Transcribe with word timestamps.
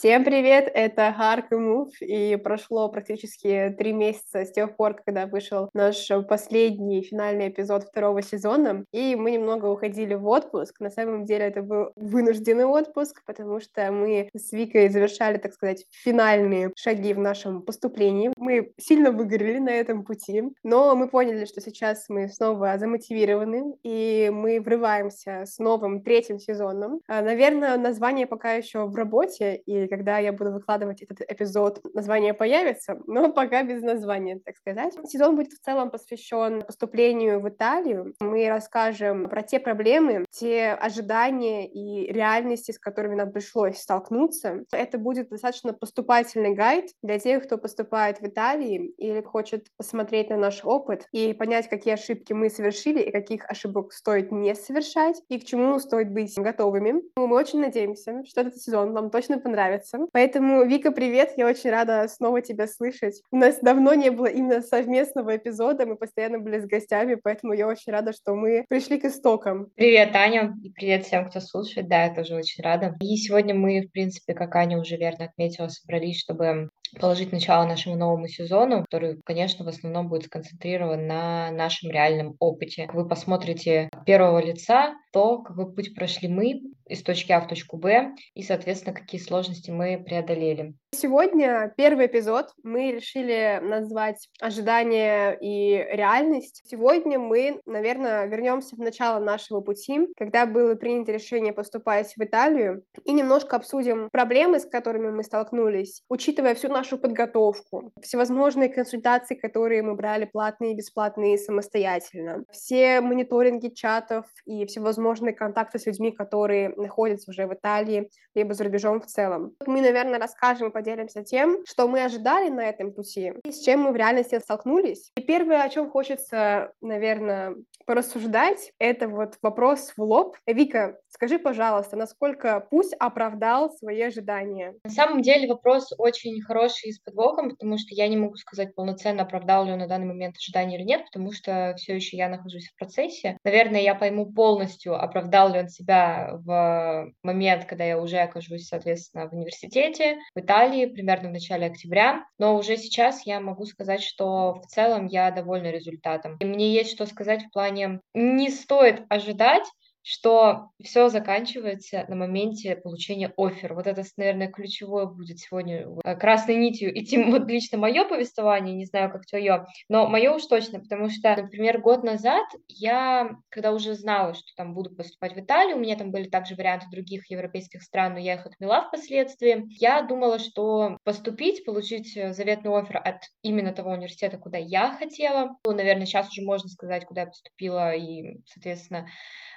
Всем 0.00 0.24
привет, 0.24 0.70
это 0.72 1.12
Харк 1.12 1.52
и 1.52 1.56
Мув, 1.56 1.92
и 2.00 2.36
прошло 2.36 2.88
практически 2.88 3.74
три 3.76 3.92
месяца 3.92 4.46
с 4.46 4.50
тех 4.50 4.74
пор, 4.74 4.94
когда 4.94 5.26
вышел 5.26 5.68
наш 5.74 6.08
последний 6.26 7.02
финальный 7.02 7.50
эпизод 7.50 7.84
второго 7.84 8.22
сезона, 8.22 8.86
и 8.94 9.14
мы 9.14 9.32
немного 9.32 9.66
уходили 9.66 10.14
в 10.14 10.26
отпуск. 10.26 10.80
На 10.80 10.88
самом 10.88 11.26
деле 11.26 11.44
это 11.44 11.60
был 11.60 11.90
вынужденный 11.96 12.64
отпуск, 12.64 13.20
потому 13.26 13.60
что 13.60 13.92
мы 13.92 14.30
с 14.34 14.52
Викой 14.52 14.88
завершали, 14.88 15.36
так 15.36 15.52
сказать, 15.52 15.84
финальные 15.90 16.72
шаги 16.78 17.12
в 17.12 17.18
нашем 17.18 17.60
поступлении. 17.60 18.32
Мы 18.38 18.72
сильно 18.78 19.12
выгорели 19.12 19.58
на 19.58 19.68
этом 19.68 20.06
пути, 20.06 20.44
но 20.62 20.96
мы 20.96 21.10
поняли, 21.10 21.44
что 21.44 21.60
сейчас 21.60 22.06
мы 22.08 22.30
снова 22.30 22.78
замотивированы, 22.78 23.74
и 23.82 24.30
мы 24.32 24.62
врываемся 24.62 25.44
с 25.44 25.58
новым 25.58 26.02
третьим 26.02 26.38
сезоном. 26.38 27.00
А, 27.06 27.20
наверное, 27.20 27.76
название 27.76 28.26
пока 28.26 28.54
еще 28.54 28.86
в 28.86 28.94
работе, 28.94 29.56
и 29.66 29.89
когда 29.90 30.18
я 30.18 30.32
буду 30.32 30.52
выкладывать 30.52 31.02
этот 31.02 31.20
эпизод, 31.28 31.80
название 31.92 32.32
появится, 32.32 32.98
но 33.06 33.32
пока 33.32 33.62
без 33.62 33.82
названия, 33.82 34.40
так 34.42 34.56
сказать. 34.56 34.94
Сезон 35.06 35.36
будет 35.36 35.52
в 35.52 35.60
целом 35.60 35.90
посвящен 35.90 36.62
поступлению 36.62 37.40
в 37.40 37.48
Италию. 37.48 38.14
Мы 38.20 38.48
расскажем 38.48 39.28
про 39.28 39.42
те 39.42 39.60
проблемы, 39.60 40.24
те 40.30 40.70
ожидания 40.70 41.68
и 41.68 42.10
реальности, 42.12 42.72
с 42.72 42.78
которыми 42.78 43.16
нам 43.16 43.32
пришлось 43.32 43.78
столкнуться. 43.78 44.64
Это 44.72 44.98
будет 44.98 45.28
достаточно 45.28 45.72
поступательный 45.72 46.54
гайд 46.54 46.90
для 47.02 47.18
тех, 47.18 47.44
кто 47.44 47.58
поступает 47.58 48.20
в 48.20 48.26
Италии 48.26 48.94
или 48.96 49.20
хочет 49.22 49.66
посмотреть 49.76 50.30
на 50.30 50.36
наш 50.36 50.64
опыт 50.64 51.06
и 51.12 51.32
понять, 51.32 51.68
какие 51.68 51.94
ошибки 51.94 52.32
мы 52.32 52.48
совершили 52.48 53.00
и 53.00 53.10
каких 53.10 53.44
ошибок 53.50 53.92
стоит 53.92 54.30
не 54.30 54.54
совершать 54.54 55.20
и 55.28 55.40
к 55.40 55.44
чему 55.44 55.78
стоит 55.80 56.12
быть 56.12 56.36
готовыми. 56.36 57.02
Мы 57.16 57.34
очень 57.34 57.60
надеемся, 57.60 58.24
что 58.24 58.42
этот 58.42 58.56
сезон 58.56 58.92
вам 58.92 59.10
точно 59.10 59.38
понравится 59.38 59.79
нравится. 59.80 59.98
Поэтому, 60.12 60.64
Вика, 60.64 60.92
привет, 60.92 61.32
я 61.36 61.46
очень 61.46 61.70
рада 61.70 62.06
снова 62.08 62.42
тебя 62.42 62.66
слышать. 62.66 63.22
У 63.30 63.36
нас 63.36 63.58
давно 63.60 63.94
не 63.94 64.10
было 64.10 64.26
именно 64.26 64.62
совместного 64.62 65.36
эпизода, 65.36 65.86
мы 65.86 65.96
постоянно 65.96 66.38
были 66.38 66.60
с 66.60 66.66
гостями, 66.66 67.16
поэтому 67.22 67.52
я 67.52 67.66
очень 67.66 67.92
рада, 67.92 68.12
что 68.12 68.34
мы 68.34 68.64
пришли 68.68 68.98
к 68.98 69.04
истокам. 69.04 69.68
Привет, 69.74 70.14
Аня, 70.14 70.54
и 70.62 70.70
привет 70.70 71.06
всем, 71.06 71.28
кто 71.28 71.40
слушает, 71.40 71.88
да, 71.88 72.04
я 72.04 72.14
тоже 72.14 72.34
очень 72.34 72.62
рада. 72.62 72.96
И 73.00 73.16
сегодня 73.16 73.54
мы, 73.54 73.82
в 73.82 73.92
принципе, 73.92 74.34
как 74.34 74.54
Аня 74.56 74.78
уже 74.78 74.96
верно 74.96 75.26
отметила, 75.26 75.68
собрались, 75.68 76.20
чтобы 76.20 76.70
положить 76.98 77.32
начало 77.32 77.66
нашему 77.66 77.96
новому 77.96 78.26
сезону, 78.26 78.80
который, 78.82 79.20
конечно, 79.24 79.64
в 79.64 79.68
основном 79.68 80.08
будет 80.08 80.24
сконцентрирован 80.24 81.06
на 81.06 81.50
нашем 81.52 81.90
реальном 81.90 82.34
опыте. 82.40 82.88
Вы 82.92 83.06
посмотрите 83.06 83.88
первого 84.06 84.40
лица 84.40 84.94
то, 85.12 85.38
какой 85.38 85.72
путь 85.72 85.94
прошли 85.94 86.28
мы 86.28 86.60
из 86.86 87.02
точки 87.02 87.32
А 87.32 87.40
в 87.40 87.46
точку 87.46 87.76
Б 87.76 88.14
и, 88.34 88.42
соответственно, 88.42 88.94
какие 88.94 89.20
сложности 89.20 89.70
мы 89.70 90.02
преодолели. 90.04 90.74
Сегодня 90.92 91.72
первый 91.76 92.06
эпизод 92.06 92.48
мы 92.64 92.90
решили 92.90 93.60
назвать 93.62 94.28
ожидания 94.40 95.38
и 95.40 95.76
реальность. 95.92 96.62
Сегодня 96.66 97.18
мы, 97.18 97.60
наверное, 97.64 98.26
вернемся 98.26 98.74
в 98.74 98.80
начало 98.80 99.20
нашего 99.20 99.60
пути, 99.60 100.08
когда 100.16 100.46
было 100.46 100.74
принято 100.74 101.12
решение 101.12 101.52
поступать 101.52 102.12
в 102.16 102.22
Италию, 102.22 102.82
и 103.04 103.12
немножко 103.12 103.56
обсудим 103.56 104.08
проблемы, 104.10 104.58
с 104.58 104.66
которыми 104.66 105.10
мы 105.10 105.22
столкнулись, 105.22 106.02
учитывая 106.08 106.56
всю 106.56 106.68
нашу 106.68 106.98
подготовку, 106.98 107.92
всевозможные 108.02 108.68
консультации, 108.68 109.36
которые 109.36 109.82
мы 109.82 109.94
брали 109.94 110.24
платные 110.24 110.72
и 110.72 110.76
бесплатные 110.76 111.38
самостоятельно, 111.38 112.44
все 112.50 113.00
мониторинги 113.00 113.68
чатов 113.68 114.26
и 114.44 114.66
всевозможные 114.66 114.99
контакты 115.32 115.78
с 115.78 115.86
людьми, 115.86 116.12
которые 116.12 116.70
находятся 116.76 117.30
уже 117.30 117.46
в 117.46 117.54
Италии, 117.54 118.10
либо 118.34 118.54
за 118.54 118.64
рубежом 118.64 119.00
в 119.00 119.06
целом. 119.06 119.54
Мы, 119.66 119.80
наверное, 119.80 120.18
расскажем 120.18 120.72
поделимся 120.72 121.22
тем, 121.22 121.64
что 121.66 121.88
мы 121.88 122.04
ожидали 122.04 122.48
на 122.50 122.62
этом 122.62 122.92
пути 122.92 123.32
и 123.44 123.52
с 123.52 123.60
чем 123.60 123.80
мы 123.80 123.92
в 123.92 123.96
реальности 123.96 124.38
столкнулись. 124.38 125.10
И 125.16 125.22
первое, 125.22 125.62
о 125.62 125.68
чем 125.68 125.90
хочется, 125.90 126.72
наверное, 126.80 127.54
порассуждать, 127.86 128.72
это 128.78 129.08
вот 129.08 129.34
вопрос 129.42 129.92
в 129.96 130.02
лоб. 130.02 130.36
Вика, 130.46 130.98
скажи, 131.08 131.38
пожалуйста, 131.38 131.96
насколько 131.96 132.60
путь 132.70 132.92
оправдал 132.98 133.70
свои 133.72 134.00
ожидания? 134.02 134.74
На 134.84 134.90
самом 134.90 135.22
деле 135.22 135.48
вопрос 135.48 135.92
очень 135.98 136.40
хороший 136.42 136.90
и 136.90 136.92
с 136.92 137.00
подвохом, 137.00 137.50
потому 137.50 137.78
что 137.78 137.94
я 137.94 138.06
не 138.08 138.16
могу 138.16 138.36
сказать 138.36 138.74
полноценно, 138.74 139.22
оправдал 139.22 139.64
ли 139.64 139.72
он 139.72 139.78
на 139.80 139.88
данный 139.88 140.06
момент 140.06 140.36
ожидания 140.36 140.76
или 140.78 140.84
нет, 140.84 141.04
потому 141.04 141.32
что 141.32 141.74
все 141.76 141.94
еще 141.96 142.16
я 142.16 142.28
нахожусь 142.28 142.68
в 142.68 142.76
процессе. 142.76 143.36
Наверное, 143.44 143.80
я 143.80 143.94
пойму 143.94 144.30
полностью, 144.32 144.89
оправдал 144.94 145.52
ли 145.52 145.60
он 145.60 145.68
себя 145.68 146.30
в 146.44 147.12
момент, 147.22 147.64
когда 147.66 147.84
я 147.84 147.98
уже 147.98 148.18
окажусь, 148.18 148.66
соответственно, 148.66 149.28
в 149.28 149.32
университете, 149.32 150.18
в 150.34 150.40
Италии 150.40 150.86
примерно 150.86 151.28
в 151.28 151.32
начале 151.32 151.66
октября, 151.66 152.24
но 152.38 152.56
уже 152.56 152.76
сейчас 152.76 153.26
я 153.26 153.40
могу 153.40 153.64
сказать, 153.66 154.02
что 154.02 154.54
в 154.54 154.66
целом 154.66 155.06
я 155.06 155.30
довольна 155.30 155.70
результатом. 155.70 156.36
И 156.38 156.44
мне 156.44 156.72
есть 156.72 156.92
что 156.92 157.06
сказать 157.06 157.44
в 157.44 157.50
плане 157.50 158.00
не 158.14 158.50
стоит 158.50 159.02
ожидать, 159.08 159.64
что 160.02 160.70
все 160.82 161.08
заканчивается 161.08 162.04
на 162.08 162.16
моменте 162.16 162.76
получения 162.76 163.32
оффер. 163.36 163.74
Вот 163.74 163.86
это, 163.86 164.02
наверное, 164.16 164.48
ключевое 164.48 165.06
будет 165.06 165.38
сегодня 165.38 165.86
э, 166.04 166.16
красной 166.16 166.56
нитью 166.56 166.96
идти 166.98 167.22
вот 167.30 167.48
лично 167.50 167.78
мое 167.78 168.04
повествование, 168.04 168.74
не 168.74 168.86
знаю, 168.86 169.10
как 169.10 169.26
твое, 169.26 169.66
но 169.88 170.08
мое 170.08 170.32
уж 170.32 170.46
точно, 170.46 170.80
потому 170.80 171.10
что, 171.10 171.36
например, 171.36 171.80
год 171.80 172.02
назад 172.02 172.46
я, 172.68 173.30
когда 173.50 173.72
уже 173.72 173.94
знала, 173.94 174.34
что 174.34 174.46
там 174.56 174.74
буду 174.74 174.94
поступать 174.94 175.34
в 175.34 175.40
Италию, 175.40 175.76
у 175.76 175.80
меня 175.80 175.96
там 175.96 176.10
были 176.10 176.28
также 176.28 176.54
варианты 176.54 176.86
других 176.90 177.30
европейских 177.30 177.82
стран, 177.82 178.14
но 178.14 178.18
я 178.18 178.34
их 178.34 178.46
отмела 178.46 178.82
впоследствии, 178.82 179.66
я 179.80 180.02
думала, 180.02 180.38
что 180.38 180.96
поступить, 181.04 181.64
получить 181.64 182.16
э, 182.16 182.32
заветный 182.32 182.76
офер 182.76 182.98
от 182.98 183.22
именно 183.42 183.72
того 183.72 183.90
университета, 183.90 184.38
куда 184.38 184.58
я 184.58 184.96
хотела, 184.96 185.56
ну, 185.64 185.72
наверное, 185.72 186.06
сейчас 186.06 186.28
уже 186.28 186.42
можно 186.42 186.68
сказать, 186.68 187.04
куда 187.04 187.22
я 187.22 187.26
поступила 187.26 187.94
и, 187.94 188.40
соответственно, 188.46 189.06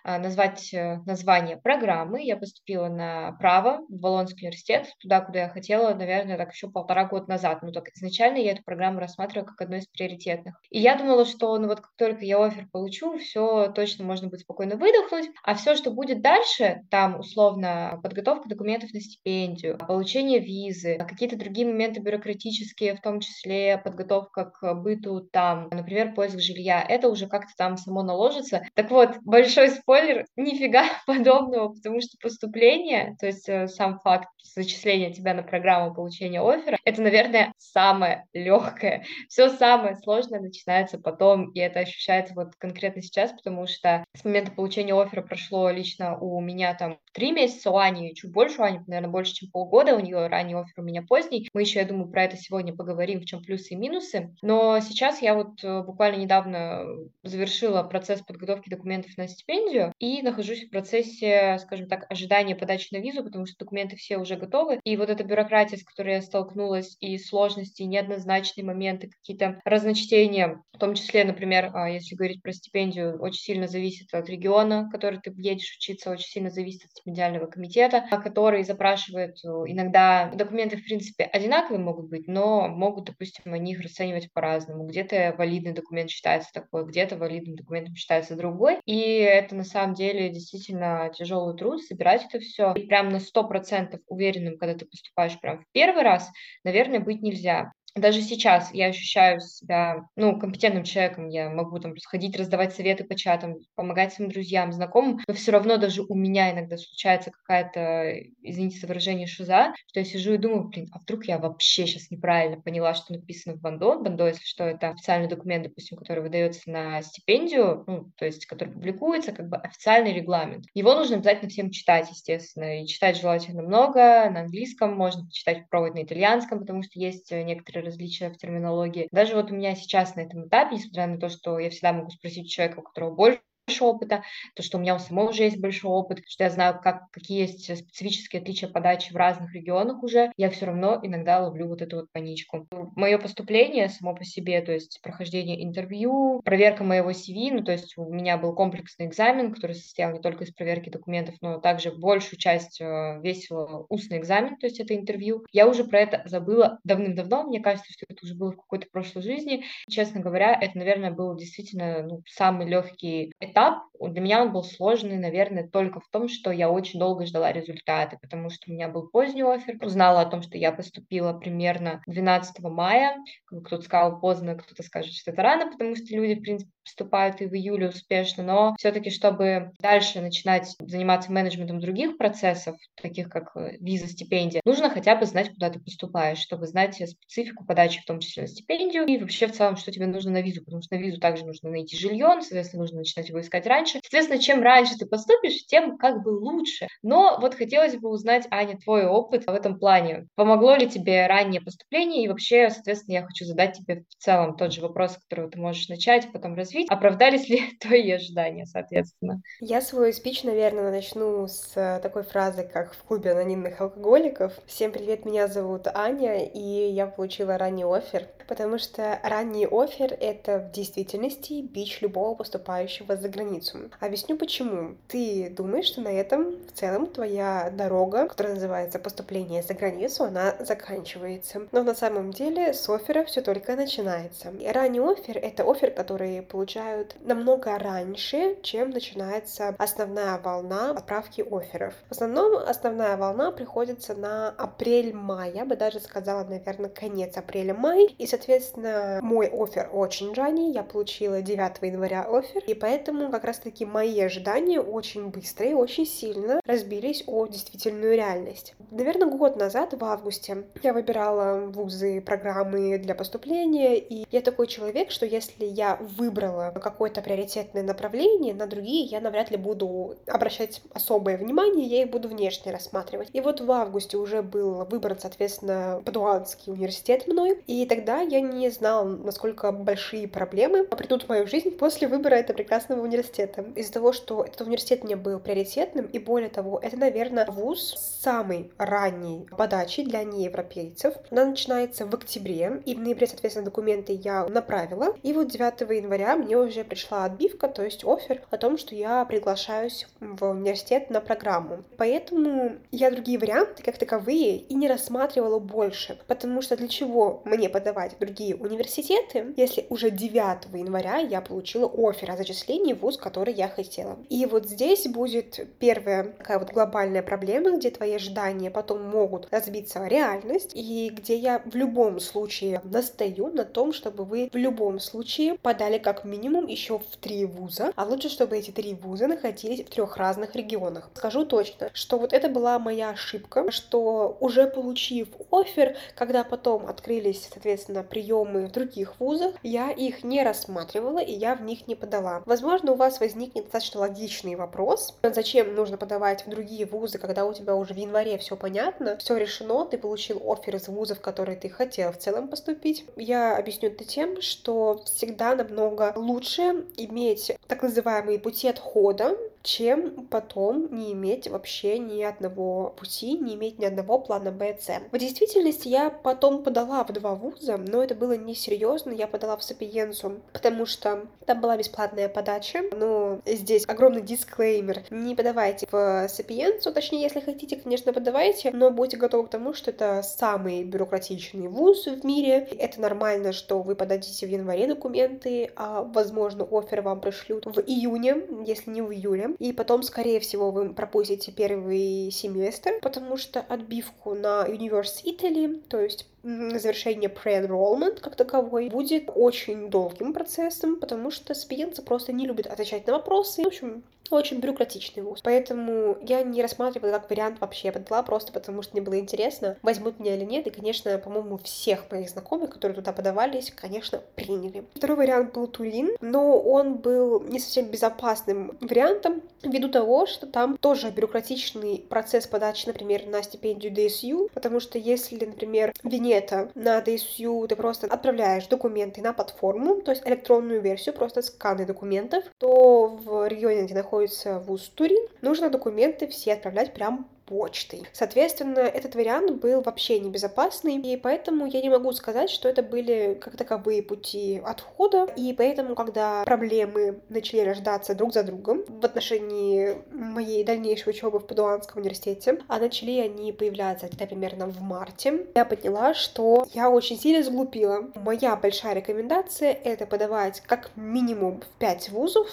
а, 0.04 0.20
назвать 0.34 0.74
э, 0.74 1.00
название 1.06 1.58
программы. 1.58 2.24
Я 2.24 2.38
поступила 2.38 2.88
на 2.88 3.34
право 3.34 3.86
в 3.88 4.00
Болонский 4.00 4.48
университет, 4.48 4.88
туда, 5.00 5.22
куда 5.22 5.42
я 5.42 5.50
хотела, 5.50 5.94
наверное, 5.94 6.38
так 6.38 6.54
еще 6.54 6.70
полтора 6.70 7.06
года 7.06 7.30
назад. 7.30 7.62
Ну, 7.62 7.72
так 7.72 7.90
изначально 7.96 8.38
я 8.38 8.54
эту 8.54 8.64
программу 8.64 9.00
рассматривала 9.00 9.46
как 9.46 9.62
одну 9.62 9.78
из 9.78 9.88
приоритетных. 9.88 10.60
И 10.70 10.80
я 10.80 10.96
думала, 10.96 11.26
что, 11.26 11.58
ну, 11.58 11.68
вот 11.68 11.82
как 11.82 11.92
только 11.98 12.26
я 12.26 12.44
офер 12.44 12.68
получу, 12.72 13.18
все 13.18 13.72
точно 13.74 14.06
можно 14.06 14.30
будет 14.30 14.42
спокойно 14.42 14.76
выдохнуть, 14.76 15.30
а 15.44 15.56
все, 15.56 15.76
что 15.76 15.92
будет 15.92 16.22
дальше, 16.22 16.82
там, 16.90 17.20
условно, 17.20 18.00
подготовка 18.02 18.50
документов 18.50 18.92
на 18.94 19.02
стипендию, 19.02 19.78
получение 19.78 20.40
визы, 20.40 20.98
какие-то 20.98 21.38
другие 21.38 21.68
моменты 21.68 22.02
бюрократические, 22.02 22.96
в 22.96 23.02
том 23.02 23.20
числе 23.20 23.78
подготовка 23.78 24.46
к 24.46 24.74
быту 24.74 25.22
там, 25.22 25.70
например, 25.72 26.14
поиск 26.14 26.40
жилья, 26.40 26.84
это 26.88 27.10
уже 27.10 27.28
как-то 27.28 27.52
там 27.58 27.78
само 27.78 28.02
наложится. 28.02 28.64
Так 28.74 28.90
вот, 28.90 29.18
большой 29.24 29.70
спор 29.70 29.94
спойлер, 30.24 30.28
нифига 30.36 30.84
подобного, 31.08 31.70
потому 31.74 32.02
что 32.02 32.18
поступление, 32.22 33.16
то 33.20 33.28
есть 33.28 33.48
э, 33.48 33.68
сам 33.68 34.00
факт 34.00 34.30
зачисления 34.56 35.12
тебя 35.12 35.34
на 35.34 35.44
программу 35.44 35.94
получения 35.94 36.42
оффера, 36.42 36.78
это, 36.84 37.02
наверное, 37.02 37.54
самое 37.58 38.26
легкое. 38.34 39.06
Все 39.30 39.50
самое 39.50 39.96
сложное 39.98 40.42
начинается 40.42 40.98
потом, 40.98 41.52
и 41.52 41.60
это 41.60 41.80
ощущается 41.80 42.34
вот 42.36 42.56
конкретно 42.58 43.02
сейчас, 43.02 43.32
потому 43.32 43.68
что 43.68 44.04
с 44.16 44.26
момента 44.26 44.52
получения 44.52 44.94
оффера 44.94 45.22
прошло 45.22 45.70
лично 45.70 46.18
у 46.18 46.40
меня 46.42 46.74
там 46.74 47.00
три 47.14 47.32
месяца, 47.32 47.72
у 47.72 47.78
Ани 47.78 48.14
чуть 48.16 48.32
больше, 48.32 48.62
у 48.62 48.64
Ани, 48.64 48.80
наверное, 48.88 49.10
больше, 49.10 49.34
чем 49.34 49.52
полгода, 49.52 49.96
у 49.96 50.00
нее 50.00 50.28
ранний 50.28 50.56
оффер, 50.56 50.74
у 50.78 50.84
меня 50.84 51.04
поздний. 51.04 51.50
Мы 51.54 51.62
еще, 51.62 51.80
я 51.80 51.86
думаю, 51.86 52.10
про 52.10 52.24
это 52.24 52.38
сегодня 52.38 52.76
поговорим, 52.76 53.22
в 53.22 53.26
чем 53.26 53.42
плюсы 53.42 53.74
и 53.74 53.78
минусы. 53.78 54.36
Но 54.42 54.80
сейчас 54.80 55.22
я 55.22 55.34
вот 55.36 55.64
э, 55.64 55.82
буквально 55.84 56.18
недавно 56.18 56.86
завершила 57.24 57.84
процесс 57.84 58.22
подготовки 58.22 58.70
документов 58.70 59.12
на 59.18 59.28
стипендию, 59.28 59.74
Италию 59.74 59.94
нахожусь 60.22 60.66
в 60.66 60.70
процессе, 60.70 61.58
скажем 61.62 61.88
так, 61.88 62.06
ожидания 62.10 62.56
подачи 62.56 62.94
на 62.94 62.98
визу, 62.98 63.24
потому 63.24 63.46
что 63.46 63.58
документы 63.60 63.96
все 63.96 64.18
уже 64.18 64.36
готовы. 64.36 64.80
И 64.84 64.98
вот 64.98 65.10
эта 65.10 65.24
бюрократия, 65.24 65.78
с 65.78 65.84
которой 65.84 66.16
я 66.16 66.22
столкнулась, 66.22 66.98
и 67.00 67.18
сложности, 67.18 67.82
и 67.82 67.88
неоднозначные 67.88 68.66
моменты, 68.66 69.10
какие-то 69.10 69.60
разночтения, 69.66 70.62
в 70.74 70.78
том 70.78 70.96
числе, 70.96 71.24
например, 71.24 71.72
а, 71.74 71.90
если 71.90 72.16
говорить 72.16 72.42
про 72.42 72.54
стипендию, 72.54 73.20
очень 73.22 73.42
сильно 73.42 73.68
зависит 73.68 74.14
от 74.14 74.30
региона, 74.30 74.86
в 74.88 74.92
который 74.92 75.20
ты 75.20 75.34
едешь 75.38 75.76
учиться, 75.78 76.12
очень 76.12 76.28
сильно 76.28 76.50
зависит 76.50 76.86
от 76.86 76.92
стипендиального 76.92 77.48
комитета, 77.48 78.04
который 78.24 78.64
запрашивает 78.64 79.36
э, 79.44 79.48
иногда 79.68 80.32
документы, 80.34 80.78
в 80.78 80.84
принципе, 80.84 81.24
одинаковые 81.26 81.80
могут 81.80 82.10
быть, 82.10 82.28
но 82.28 82.68
могут, 82.68 83.06
допустим, 83.06 83.54
они 83.54 83.74
их 83.74 83.82
расценивать 83.82 84.32
по-разному. 84.34 84.86
Где-то 84.86 85.36
валидный 85.38 85.74
документ 85.74 86.10
считается 86.10 86.52
такой, 86.54 86.86
где-то 86.86 87.18
валидным 87.18 87.56
документом 87.56 87.96
считается 87.96 88.36
другой. 88.36 88.80
И 88.86 89.00
это 89.00 89.56
на 89.56 89.64
самом 89.64 89.94
деле 89.94 90.03
действительно 90.30 91.12
тяжелый 91.14 91.56
труд, 91.58 91.82
собирать 91.84 92.26
это 92.26 92.40
все. 92.40 92.74
И 92.74 92.86
прям 92.86 93.10
на 93.10 93.20
сто 93.20 93.44
процентов 93.48 94.02
уверенным, 94.08 94.58
когда 94.58 94.78
ты 94.78 94.86
поступаешь 94.86 95.40
прям 95.40 95.60
в 95.60 95.66
первый 95.72 96.04
раз, 96.04 96.30
наверное, 96.64 97.00
быть 97.00 97.22
нельзя. 97.22 97.72
Даже 97.96 98.22
сейчас 98.22 98.74
я 98.74 98.88
ощущаю 98.88 99.40
себя, 99.40 100.08
ну, 100.16 100.40
компетентным 100.40 100.84
человеком, 100.84 101.30
я 101.30 101.50
могу 101.50 101.80
там 101.80 101.96
сходить, 101.98 102.36
раздавать 102.38 102.74
советы 102.74 103.04
по 103.04 103.16
чатам, 103.16 103.58
помогать 103.76 104.14
своим 104.14 104.32
друзьям, 104.32 104.74
знакомым, 104.74 105.20
но 105.28 105.34
все 105.34 105.52
равно 105.52 105.78
даже 105.78 106.02
у 106.02 106.16
меня 106.16 106.52
иногда 106.52 106.78
случается 106.78 107.32
какая-то, 107.32 108.16
извините 108.42 108.80
за 108.80 108.88
выражение, 108.88 109.28
шиза, 109.28 109.74
что 109.88 110.00
я 110.00 110.06
сижу 110.06 110.34
и 110.34 110.38
думаю, 110.38 110.70
блин, 110.70 110.88
а 110.92 111.00
вдруг 111.00 111.26
я 111.26 111.38
вообще 111.38 111.86
сейчас 111.86 112.10
неправильно 112.10 112.62
поняла, 112.62 112.94
что 112.94 113.14
написано 113.14 113.56
в 113.56 113.62
Бандо. 113.62 114.00
Бандо, 114.00 114.28
если 114.28 114.44
что, 114.44 114.64
это 114.64 114.90
официальный 114.90 115.28
документ, 115.28 115.66
допустим, 115.66 115.98
который 115.98 116.24
выдается 116.24 116.70
на 116.70 117.02
стипендию, 117.02 117.84
ну, 117.86 118.12
то 118.18 118.26
есть 118.26 118.46
который 118.46 118.74
публикуется, 118.74 119.32
как 119.32 119.50
бы 119.50 119.58
официальный 119.58 120.14
регламент. 120.14 120.66
Его 120.74 120.96
нужно 120.96 121.18
обязательно 121.18 121.50
всем 121.50 121.70
читать, 121.70 122.10
естественно, 122.10 122.82
и 122.82 122.88
читать 122.88 123.18
желательно 123.18 123.62
много, 123.62 124.30
на 124.30 124.42
английском 124.42 124.96
можно 124.96 125.26
почитать, 125.26 125.64
попробовать 125.64 125.96
на 125.96 126.04
итальянском, 126.04 126.60
потому 126.60 126.82
что 126.84 127.00
есть 127.00 127.32
некоторые 127.32 127.83
различия 127.84 128.30
в 128.30 128.38
терминологии. 128.38 129.08
Даже 129.12 129.36
вот 129.36 129.52
у 129.52 129.56
меня 129.56 129.76
сейчас 129.76 130.16
на 130.16 130.22
этом 130.22 130.48
этапе, 130.48 130.76
несмотря 130.76 131.08
на 131.08 131.18
то, 131.20 131.30
что 131.30 131.60
я 131.60 131.70
всегда 131.70 131.94
могу 131.94 132.10
спросить 132.10 132.50
человека, 132.50 132.80
у 132.80 132.84
которого 132.84 133.16
больше 133.16 133.42
опыта, 133.82 134.24
то, 134.56 134.64
что 134.64 134.78
у 134.78 134.82
меня 134.82 134.96
у 134.96 135.00
самого 135.00 135.30
уже 135.30 135.44
есть 135.44 135.60
большой 135.60 135.92
опыт, 135.92 136.20
что 136.28 136.44
я 136.44 136.50
знаю, 136.50 136.80
как, 136.82 137.10
какие 137.12 137.42
есть 137.42 137.64
специфические 137.64 138.42
отличия 138.42 138.70
подачи 138.70 139.12
в 139.12 139.16
разных 139.16 139.54
регионах 139.54 140.04
уже, 140.04 140.32
я 140.38 140.50
все 140.50 140.66
равно 140.68 141.00
иногда 141.02 141.40
ловлю 141.40 141.68
вот 141.68 141.82
эту 141.82 141.98
вот 141.98 142.12
паничку. 142.12 142.68
Мое 142.96 143.18
поступление 143.18 143.90
само 143.90 144.16
по 144.16 144.24
себе, 144.24 144.62
то 144.62 144.72
есть 144.72 145.00
прохождение 145.02 145.64
интервью, 145.64 146.42
проверка 146.44 146.84
моего 146.84 147.12
CV, 147.12 147.52
ну, 147.52 147.64
то 147.64 147.72
есть 147.72 147.98
у 147.98 148.12
меня 148.12 148.38
был 148.38 148.54
комплексный 148.54 149.08
экзамен, 149.08 149.54
который 149.54 149.76
состоял 149.76 150.12
не 150.12 150.20
только 150.20 150.44
из 150.44 150.54
проверки 150.54 150.90
документов, 150.90 151.36
но 151.42 151.60
также 151.60 151.92
большую 151.92 152.40
часть 152.40 152.82
э, 152.82 153.20
весил 153.24 153.86
устный 153.90 154.18
экзамен, 154.18 154.58
то 154.58 154.66
есть 154.66 154.80
это 154.80 154.96
интервью. 154.96 155.46
Я 155.52 155.68
уже 155.68 155.84
про 155.84 156.00
это 156.00 156.22
забыла 156.26 156.80
давным-давно, 156.84 157.44
мне 157.44 157.60
кажется, 157.60 157.92
что 157.92 158.06
это 158.10 158.26
уже 158.26 158.36
было 158.36 158.52
в 158.52 158.58
какой-то 158.58 158.88
прошлой 158.92 159.22
жизни. 159.22 159.64
Честно 159.90 160.20
говоря, 160.20 160.58
это, 160.60 160.78
наверное, 160.78 161.12
был 161.12 161.36
действительно 161.36 162.04
ну, 162.04 162.22
самый 162.28 162.68
легкий 162.68 163.32
этап 163.54 163.84
для 164.10 164.22
меня 164.22 164.42
он 164.42 164.52
был 164.52 164.64
сложный, 164.64 165.18
наверное, 165.18 165.68
только 165.68 166.00
в 166.00 166.10
том, 166.10 166.28
что 166.28 166.52
я 166.52 166.70
очень 166.70 167.00
долго 167.00 167.26
ждала 167.26 167.52
результаты, 167.52 168.18
потому 168.22 168.50
что 168.50 168.70
у 168.70 168.74
меня 168.74 168.90
был 168.90 169.08
поздний 169.08 169.44
офер. 169.44 169.78
Узнала 169.82 170.22
о 170.22 170.26
том, 170.26 170.42
что 170.42 170.58
я 170.58 170.72
поступила 170.72 171.34
примерно 171.34 172.02
12 172.08 172.60
мая. 172.60 173.18
Кто-то 173.46 173.82
сказал 173.82 174.20
поздно, 174.20 174.56
кто-то 174.56 174.84
скажет, 174.84 175.14
что 175.14 175.32
это 175.32 175.42
рано, 175.42 175.72
потому 175.72 175.96
что 175.96 176.06
люди, 176.16 176.36
в 176.36 176.42
принципе, 176.42 176.72
поступают 176.84 177.40
и 177.42 177.46
в 177.46 177.54
июле 177.54 177.90
успешно, 177.90 178.44
но 178.44 178.76
все-таки, 178.78 179.10
чтобы 179.10 179.72
дальше 179.80 180.20
начинать 180.20 180.76
заниматься 180.82 181.32
менеджментом 181.32 181.80
других 181.80 182.18
процессов, 182.18 182.76
таких 183.02 183.30
как 183.30 183.56
э, 183.56 183.78
виза, 183.80 184.08
стипендия, 184.08 184.62
нужно 184.66 184.90
хотя 184.90 185.16
бы 185.16 185.26
знать, 185.26 185.50
куда 185.52 185.70
ты 185.70 185.80
поступаешь, 185.80 186.40
чтобы 186.40 186.68
знать 186.68 186.96
специфику 186.96 187.66
подачи, 187.66 188.02
в 188.02 188.06
том 188.06 188.20
числе 188.20 188.44
на 188.44 188.48
стипендию, 188.48 189.06
и 189.06 189.18
вообще 189.18 189.48
в 189.48 189.54
целом, 189.54 189.78
что 189.78 189.94
тебе 189.94 190.08
нужно 190.08 190.32
на 190.32 190.42
визу, 190.42 190.62
потому 190.62 190.82
что 190.82 190.96
на 190.96 191.00
визу 191.00 191.22
также 191.22 191.46
нужно 191.46 191.70
найти 191.70 191.96
жилье, 191.96 192.28
соответственно, 192.42 192.82
нужно 192.82 192.98
начинать 192.98 193.30
его 193.30 193.40
искать 193.44 193.68
раньше. 193.68 194.00
Соответственно, 194.04 194.42
чем 194.42 194.64
раньше 194.64 194.96
ты 194.98 195.06
поступишь, 195.06 195.66
тем 195.66 195.98
как 195.98 196.24
бы 196.24 196.30
лучше. 196.30 196.88
Но 197.02 197.38
вот 197.40 197.56
хотелось 197.56 197.96
бы 197.96 198.10
узнать, 198.10 198.48
Аня, 198.52 198.78
твой 198.78 199.06
опыт 199.06 199.46
в 199.46 199.50
этом 199.50 199.78
плане. 199.78 200.28
Помогло 200.36 200.76
ли 200.76 200.90
тебе 200.90 201.28
раннее 201.28 201.62
поступление? 201.62 202.24
И 202.24 202.28
вообще, 202.28 202.70
соответственно, 202.70 203.16
я 203.16 203.26
хочу 203.26 203.46
задать 203.46 203.78
тебе 203.78 204.04
в 204.10 204.24
целом 204.24 204.56
тот 204.58 204.74
же 204.74 204.82
вопрос, 204.82 205.18
который 205.18 205.50
ты 205.50 205.60
можешь 205.60 205.88
начать, 205.90 206.32
потом 206.32 206.56
развить. 206.56 206.90
Оправдались 206.90 207.48
ли 207.50 207.62
твои 207.80 208.12
ожидания, 208.12 208.66
соответственно? 208.66 209.42
Я 209.60 209.82
свой 209.82 210.14
спич, 210.14 210.44
наверное, 210.44 210.92
начну 210.92 211.48
с 211.48 211.74
э, 211.76 212.00
такой 212.02 212.24
фразы, 212.24 212.64
как 212.64 212.94
в 212.94 213.04
клубе 213.04 213.32
анонимных 213.32 213.80
алкоголиков. 213.80 214.54
Всем 214.66 214.92
привет, 214.92 215.26
меня 215.26 215.48
зовут 215.48 215.88
Аня, 215.88 216.44
и 216.46 216.60
я 216.60 217.08
получила 217.08 217.58
ранний 217.58 217.86
офер, 217.86 218.28
потому 218.48 218.78
что 218.78 219.20
ранний 219.24 219.68
офер— 219.70 220.16
это 220.20 220.60
в 220.60 220.72
действительности 220.72 221.62
бич 221.62 222.02
любого 222.02 222.36
поступающего 222.36 223.18
за 223.18 223.30
границу. 223.34 223.80
Объясню 224.00 224.38
почему. 224.38 224.96
Ты 225.08 225.50
думаешь, 225.50 225.86
что 225.86 226.02
на 226.02 226.10
этом 226.10 226.56
в 226.68 226.72
целом 226.72 227.08
твоя 227.08 227.72
дорога, 227.72 228.28
которая 228.28 228.56
называется 228.56 229.00
поступление 229.00 229.64
за 229.64 229.74
границу, 229.74 230.24
она 230.24 230.56
заканчивается. 230.60 231.68
Но 231.72 231.84
на 231.84 231.96
самом 231.96 232.32
деле 232.32 232.74
с 232.74 232.88
оффера 232.90 233.24
все 233.26 233.42
только 233.42 233.76
начинается. 233.76 234.50
И 234.50 234.68
ранний 234.68 235.00
офер— 235.00 235.38
это 235.42 235.70
офер, 235.70 235.92
который 235.92 236.42
получают 236.42 237.16
намного 237.22 237.78
раньше, 237.78 238.58
чем 238.62 238.92
начинается 238.92 239.76
основная 239.78 240.38
волна 240.40 240.92
отправки 240.92 241.42
офферов. 241.42 241.94
В 242.10 242.12
основном 242.12 242.58
основная 242.58 243.18
волна 243.18 243.52
приходится 243.52 244.14
на 244.16 244.50
апрель-май. 244.50 245.52
Я 245.54 245.66
бы 245.66 245.76
даже 245.76 246.00
сказала, 246.00 246.44
наверное, 246.44 246.90
конец 246.90 247.38
апреля-май. 247.38 248.16
И, 248.18 248.28
соответственно, 248.28 249.20
мой 249.22 249.48
офер 249.48 249.90
очень 249.92 250.34
ранний. 250.34 250.72
Я 250.72 250.84
получила 250.84 251.42
9 251.42 251.82
января 251.82 252.24
офер. 252.24 252.64
И 252.66 252.74
поэтому 252.74 253.23
как 253.32 253.44
раз-таки 253.44 253.86
мои 253.86 254.20
ожидания 254.22 254.80
очень 254.80 255.28
быстро 255.28 255.68
и 255.68 255.74
очень 255.74 256.06
сильно 256.06 256.60
разбились 256.66 257.24
о 257.28 257.48
действительную 257.48 258.16
реальность. 258.16 258.76
Наверное, 258.92 259.28
год 259.28 259.56
назад, 259.56 259.94
в 259.94 260.04
августе, 260.04 260.64
я 260.82 260.94
выбирала 260.94 261.68
вузы, 261.68 262.22
программы 262.22 262.98
для 262.98 263.16
поступления, 263.16 263.98
и 263.98 264.26
я 264.32 264.42
такой 264.42 264.68
человек, 264.68 265.12
что 265.12 265.26
если 265.26 265.66
я 265.66 265.98
выбрала 266.18 266.74
какое-то 266.82 267.22
приоритетное 267.22 267.84
направление, 267.84 268.54
на 268.54 268.68
другие 268.68 269.06
я 269.06 269.20
навряд 269.20 269.52
ли 269.52 269.58
буду 269.58 270.16
обращать 270.28 270.82
особое 270.94 271.38
внимание, 271.38 271.86
я 271.86 272.04
их 272.04 272.12
буду 272.12 272.28
внешне 272.28 272.72
рассматривать. 272.72 273.30
И 273.34 273.42
вот 273.42 273.62
в 273.62 273.72
августе 273.72 274.18
уже 274.18 274.42
был 274.42 274.86
выбран, 274.86 275.18
соответственно, 275.20 276.02
Падуанский 276.06 276.72
университет 276.72 277.28
мной, 277.28 277.62
и 277.68 277.86
тогда 277.86 278.22
я 278.22 278.42
не 278.42 278.70
знала, 278.70 279.04
насколько 279.04 279.72
большие 279.72 280.28
проблемы 280.28 280.86
придут 280.86 281.24
в 281.24 281.30
мою 281.30 281.48
жизнь 281.48 281.72
после 281.72 282.08
выбора 282.08 282.36
этого 282.36 282.56
прекрасного 282.56 283.02
университета 283.02 283.13
из-за 283.22 283.94
того, 283.94 284.14
что 284.14 284.44
этот 284.44 284.62
университет 284.62 285.04
мне 285.04 285.16
был 285.16 285.40
приоритетным, 285.40 286.06
и 286.06 286.20
более 286.20 286.50
того, 286.50 286.80
это, 286.82 286.98
наверное, 286.98 287.46
вуз 287.46 287.94
с 287.94 288.22
самой 288.22 288.72
ранней 288.78 289.48
подачи 289.58 290.04
для 290.04 290.24
неевропейцев. 290.24 291.14
Она 291.32 291.46
начинается 291.46 292.06
в 292.06 292.14
октябре, 292.14 292.82
и 292.86 292.96
в 292.96 293.00
ноябре, 293.00 293.28
соответственно, 293.28 293.66
документы 293.66 294.14
я 294.14 294.46
направила. 294.48 295.16
И 295.24 295.34
вот 295.34 295.48
9 295.48 295.82
января 295.92 296.36
мне 296.36 296.58
уже 296.58 296.84
пришла 296.84 297.26
отбивка, 297.26 297.68
то 297.68 297.84
есть 297.84 298.04
офер 298.04 298.42
о 298.50 298.58
том, 298.58 298.78
что 298.78 298.96
я 298.96 299.26
приглашаюсь 299.26 300.08
в 300.20 300.46
университет 300.46 301.10
на 301.10 301.22
программу. 301.22 301.84
Поэтому 301.98 302.74
я 302.92 303.12
другие 303.12 303.38
варианты, 303.38 303.84
как 303.84 303.98
таковые, 303.98 304.58
и 304.58 304.74
не 304.76 304.88
рассматривала 304.88 305.60
больше, 305.60 306.20
потому 306.28 306.62
что 306.62 306.78
для 306.78 306.88
чего 306.88 307.42
мне 307.46 307.70
подавать 307.70 308.16
другие 308.20 308.56
университеты, 308.56 309.54
если 309.58 309.86
уже 309.90 310.10
9 310.10 310.74
января 310.74 311.18
я 311.18 311.42
получила 311.42 311.92
офер 311.94 312.32
о 312.32 312.38
зачислении 312.38 312.94
в 312.94 313.03
вуз, 313.04 313.18
который 313.18 313.54
я 313.54 313.68
хотела. 313.68 314.18
И 314.30 314.46
вот 314.46 314.66
здесь 314.66 315.06
будет 315.08 315.60
первая 315.78 316.24
такая 316.24 316.58
вот 316.58 316.72
глобальная 316.72 317.22
проблема, 317.22 317.78
где 317.78 317.92
твои 317.92 318.16
ожидания 318.16 318.72
потом 318.72 319.04
могут 319.04 319.48
разбиться 319.52 320.00
в 320.00 320.08
реальность, 320.08 320.72
и 320.74 321.10
где 321.10 321.36
я 321.36 321.62
в 321.66 321.76
любом 321.76 322.20
случае 322.20 322.82
настаю 322.86 323.48
на 323.54 323.66
том, 323.66 323.92
чтобы 323.92 324.24
вы 324.24 324.50
в 324.52 324.56
любом 324.56 325.00
случае 325.00 325.58
подали 325.62 325.98
как 325.98 326.24
минимум 326.24 326.68
еще 326.68 327.00
в 327.00 327.18
три 327.18 327.46
вуза, 327.46 327.92
а 327.96 328.06
лучше, 328.06 328.30
чтобы 328.30 328.58
эти 328.58 328.72
три 328.72 328.94
вуза 328.94 329.28
находились 329.28 329.86
в 329.86 329.90
трех 329.90 330.18
разных 330.18 330.56
регионах. 330.56 331.10
Скажу 331.14 331.46
точно, 331.46 331.90
что 331.94 332.18
вот 332.18 332.32
это 332.32 332.48
была 332.48 332.80
моя 332.80 333.10
ошибка, 333.10 333.70
что 333.72 334.38
уже 334.40 334.68
получив 334.68 335.28
офер, 335.52 335.98
когда 336.16 336.44
потом 336.44 336.86
открылись, 336.88 337.50
соответственно, 337.52 338.04
приемы 338.04 338.68
в 338.68 338.72
других 338.72 339.20
вузах, 339.20 339.56
я 339.64 339.92
их 339.92 340.24
не 340.24 340.44
рассматривала 340.44 341.20
и 341.20 341.34
я 341.34 341.56
в 341.56 341.62
них 341.64 341.88
не 341.88 341.96
подала. 341.96 342.44
Возможно, 342.46 342.83
у 342.92 342.96
вас 342.96 343.20
возникнет 343.20 343.66
достаточно 343.66 344.02
логичный 344.02 344.56
вопрос, 344.56 345.18
зачем 345.24 345.74
нужно 345.76 345.98
подавать 345.98 346.46
в 346.46 346.50
другие 346.50 346.86
вузы, 346.86 347.18
когда 347.18 347.46
у 347.46 347.54
тебя 347.54 347.76
уже 347.76 347.94
в 347.94 347.98
январе 347.98 348.38
все 348.38 348.56
понятно, 348.56 349.18
все 349.18 349.38
решено, 349.38 349.86
ты 349.86 349.98
получил 349.98 350.42
офер 350.46 350.76
из 350.76 350.88
вузов, 350.88 351.22
которые 351.22 351.58
ты 351.58 351.70
хотел 351.70 352.12
в 352.12 352.18
целом 352.18 352.48
поступить. 352.48 353.06
Я 353.16 353.58
объясню 353.58 353.90
это 353.90 354.04
тем, 354.04 354.42
что 354.42 355.02
всегда 355.06 355.56
намного 355.56 356.14
лучше 356.16 356.86
иметь 356.98 357.56
так 357.68 357.82
называемые 357.82 358.40
пути 358.40 358.68
отхода, 358.68 359.38
чем 359.64 360.28
потом 360.28 360.94
не 360.94 361.14
иметь 361.14 361.48
вообще 361.48 361.98
ни 361.98 362.22
одного 362.22 362.94
пути, 362.98 363.38
не 363.38 363.56
иметь 363.56 363.80
ни 363.80 363.86
одного 363.86 364.20
плана 364.20 364.52
Б, 364.52 364.78
С. 364.80 364.92
В 365.12 365.18
действительности 365.18 365.88
я 365.88 366.10
потом 366.10 366.64
подала 366.64 367.04
в 367.04 367.14
два 367.14 367.34
вуза, 367.34 367.78
но 367.78 368.04
это 368.04 368.14
было 368.14 368.38
несерьезно, 368.38 369.12
я 369.12 369.26
подала 369.26 369.56
в 369.56 369.64
Сапиенцу, 369.64 370.42
потому 370.52 370.86
что 370.86 371.26
там 371.46 371.62
была 371.62 371.78
бесплатная 371.78 372.28
подача, 372.28 372.82
но 372.92 373.40
здесь 373.46 373.86
огромный 373.88 374.22
дисклеймер. 374.22 375.04
Не 375.10 375.34
подавайте 375.34 375.88
в 375.90 376.28
Сапиенцу, 376.28 376.94
точнее, 376.94 377.22
если 377.22 377.40
хотите, 377.40 377.78
конечно, 377.78 378.12
подавайте, 378.12 378.72
но 378.72 378.92
будьте 378.92 379.16
готовы 379.16 379.48
к 379.48 379.52
тому, 379.52 379.74
что 379.74 379.92
это 379.92 380.22
самый 380.24 380.84
бюрократичный 380.84 381.70
вуз 381.70 382.06
в 382.06 382.26
мире. 382.26 382.68
Это 382.78 383.00
нормально, 383.00 383.54
что 383.54 383.82
вы 383.82 383.96
подадите 383.96 384.46
в 384.46 384.50
январе 384.50 384.88
документы, 384.88 385.72
а, 385.78 386.04
возможно, 386.04 386.68
офер 386.70 387.02
вам 387.02 387.22
пришлют 387.22 387.66
в 387.66 387.80
июне, 387.80 388.44
если 388.66 388.92
не 388.92 389.02
в 389.02 389.12
июле 389.12 389.53
и 389.60 389.74
потом, 389.74 390.04
скорее 390.04 390.40
всего, 390.40 390.72
вы 390.72 390.94
пропустите 390.94 391.52
первый 391.52 392.32
семестр, 392.32 393.00
потому 393.02 393.38
что 393.38 393.62
отбивку 393.62 394.34
на 394.34 394.66
Universe 394.68 395.24
Italy, 395.26 395.82
то 395.88 396.00
есть 396.00 396.28
завершение 396.44 397.30
pre-enrollment 397.30 398.20
как 398.20 398.36
таковой 398.36 398.90
будет 398.90 399.30
очень 399.34 399.90
долгим 399.90 400.34
процессом, 400.34 400.98
потому 400.98 401.32
что 401.32 401.54
студенты 401.54 402.02
просто 402.02 402.34
не 402.34 402.46
любят 402.46 402.68
отвечать 402.68 403.08
на 403.08 403.14
вопросы. 403.14 403.64
В 403.64 403.68
общем, 403.68 404.04
очень 404.30 404.60
бюрократичный 404.60 405.24
вуз. 405.24 405.42
Поэтому 405.44 406.18
я 406.22 406.44
не 406.44 406.62
рассматривала 406.62 407.12
как 407.12 407.30
вариант 407.30 407.62
вообще. 407.62 407.90
Я 407.90 407.94
подала 407.94 408.24
просто 408.24 408.52
потому, 408.52 408.82
что 408.82 408.94
мне 408.94 409.02
было 409.02 409.20
интересно, 409.20 409.78
возьмут 409.82 410.20
меня 410.20 410.36
или 410.36 410.44
нет. 410.44 410.68
И, 410.68 410.72
конечно, 410.72 411.18
по-моему, 411.18 411.58
всех 411.58 412.10
моих 412.12 412.30
знакомых, 412.30 412.72
которые 412.72 412.96
туда 412.96 413.12
подавались, 413.14 413.72
конечно, 413.76 414.22
приняли. 414.36 414.86
Второй 414.96 415.18
вариант 415.18 415.54
был 415.54 415.68
Тулин, 415.68 416.12
но 416.22 416.60
он 416.60 416.96
был 416.96 417.42
не 417.42 417.60
совсем 417.60 417.86
безопасным 417.86 418.78
вариантом, 418.82 419.42
ввиду 419.62 419.90
того, 419.90 420.26
что 420.26 420.48
там 420.48 420.78
тоже 420.78 421.12
бюрократичный 421.12 422.04
процесс 422.10 422.48
подачи, 422.48 422.88
например, 422.88 423.26
на 423.28 423.42
стипендию 423.44 423.94
DSU, 423.94 424.50
потому 424.54 424.80
что 424.80 424.98
если, 424.98 425.46
например, 425.46 425.94
Венета 426.34 426.70
на 426.76 427.00
DSU 427.00 427.68
ты 427.68 427.76
просто 427.76 428.08
отправляешь 428.08 428.68
документы 428.68 429.22
на 429.22 429.34
платформу, 429.34 430.02
то 430.02 430.12
есть 430.12 430.26
электронную 430.26 430.82
версию, 430.82 431.14
просто 431.14 431.42
сканы 431.42 431.86
документов, 431.86 432.44
то 432.58 433.08
в 433.08 433.48
регионе, 433.48 433.84
где 433.84 433.94
находится 433.94 434.60
вуз 434.60 434.90
Турин, 434.90 435.28
нужно 435.42 435.70
документы 435.70 436.28
все 436.28 436.54
отправлять 436.54 436.94
прям 436.94 437.28
почтой. 437.54 438.04
Соответственно, 438.14 438.80
этот 438.80 439.14
вариант 439.14 439.52
был 439.62 439.82
вообще 439.82 440.20
небезопасный, 440.20 440.96
и 440.96 441.18
поэтому 441.18 441.68
я 441.68 441.82
не 441.82 441.90
могу 441.90 442.12
сказать, 442.14 442.50
что 442.50 442.68
это 442.68 442.82
были 442.82 443.38
как 443.40 443.56
таковые 443.58 444.02
пути 444.02 444.60
отхода, 444.66 445.28
и 445.36 445.54
поэтому, 445.54 445.94
когда 445.94 446.44
проблемы 446.46 447.20
начали 447.30 447.60
рождаться 447.60 448.16
друг 448.16 448.34
за 448.34 448.44
другом 448.44 448.84
в 448.88 449.06
отношении 449.06 450.02
моей 450.12 450.64
дальнейшей 450.64 451.12
учебы 451.12 451.40
в 451.40 451.46
Падуанском 451.46 452.02
университете, 452.02 452.60
а 452.68 452.80
начали 452.80 453.20
они 453.20 453.52
появляться 453.52 454.08
где-то 454.08 454.26
примерно 454.26 454.66
в 454.66 454.82
марте, 454.82 455.46
я 455.54 455.66
поняла, 455.66 456.16
что 456.16 456.66
я 456.74 456.90
очень 456.90 457.20
сильно 457.20 457.44
сглупила. 457.44 458.10
Моя 458.16 458.56
большая 458.56 458.96
рекомендация— 458.96 459.78
это 459.84 460.08
подавать 460.08 460.62
как 460.62 460.90
минимум 460.96 461.62
в 461.62 461.80
5 461.80 462.10
вузов, 462.10 462.48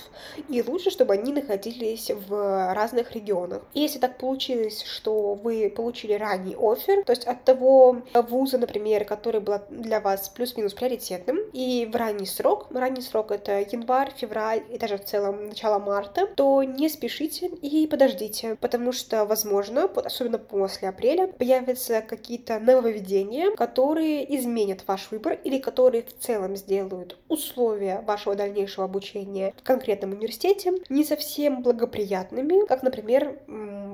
и 0.48 0.62
лучше, 0.62 0.90
чтобы 0.90 1.14
они 1.14 1.32
находились 1.32 2.10
в 2.28 2.74
разных 2.74 3.12
регионах. 3.12 3.62
И 3.72 3.80
если 3.80 3.98
так 3.98 4.18
получилось, 4.18 4.84
что 4.90 5.34
вы 5.34 5.72
получили 5.74 6.14
ранний 6.14 6.56
офер, 6.58 7.04
то 7.04 7.12
есть 7.12 7.26
от 7.26 7.44
того 7.44 8.02
вуза, 8.14 8.58
например, 8.58 9.04
который 9.04 9.40
был 9.40 9.54
для 9.70 10.00
вас 10.00 10.28
плюс-минус 10.28 10.74
приоритетным, 10.74 11.38
и 11.52 11.88
в 11.90 11.96
ранний 11.96 12.26
срок, 12.26 12.66
ранний 12.70 13.02
срок 13.02 13.30
это 13.30 13.60
январь, 13.60 14.12
февраль 14.16 14.62
и 14.70 14.78
даже 14.78 14.98
в 14.98 15.04
целом 15.04 15.48
начало 15.48 15.78
марта, 15.78 16.26
то 16.26 16.62
не 16.62 16.88
спешите 16.88 17.46
и 17.46 17.86
подождите, 17.86 18.56
потому 18.60 18.92
что, 18.92 19.24
возможно, 19.24 19.84
особенно 19.84 20.38
после 20.38 20.88
апреля, 20.88 21.26
появятся 21.26 22.02
какие-то 22.02 22.58
нововведения, 22.58 23.54
которые 23.56 24.36
изменят 24.36 24.84
ваш 24.86 25.10
выбор 25.10 25.38
или 25.44 25.58
которые 25.58 26.02
в 26.02 26.18
целом 26.18 26.56
сделают 26.56 27.18
условия 27.28 28.02
вашего 28.06 28.34
дальнейшего 28.34 28.84
обучения 28.84 29.54
в 29.56 29.62
конкретном 29.62 30.12
университете 30.12 30.72
не 30.88 31.04
совсем 31.04 31.62
благоприятными, 31.62 32.66
как, 32.66 32.82
например, 32.82 33.38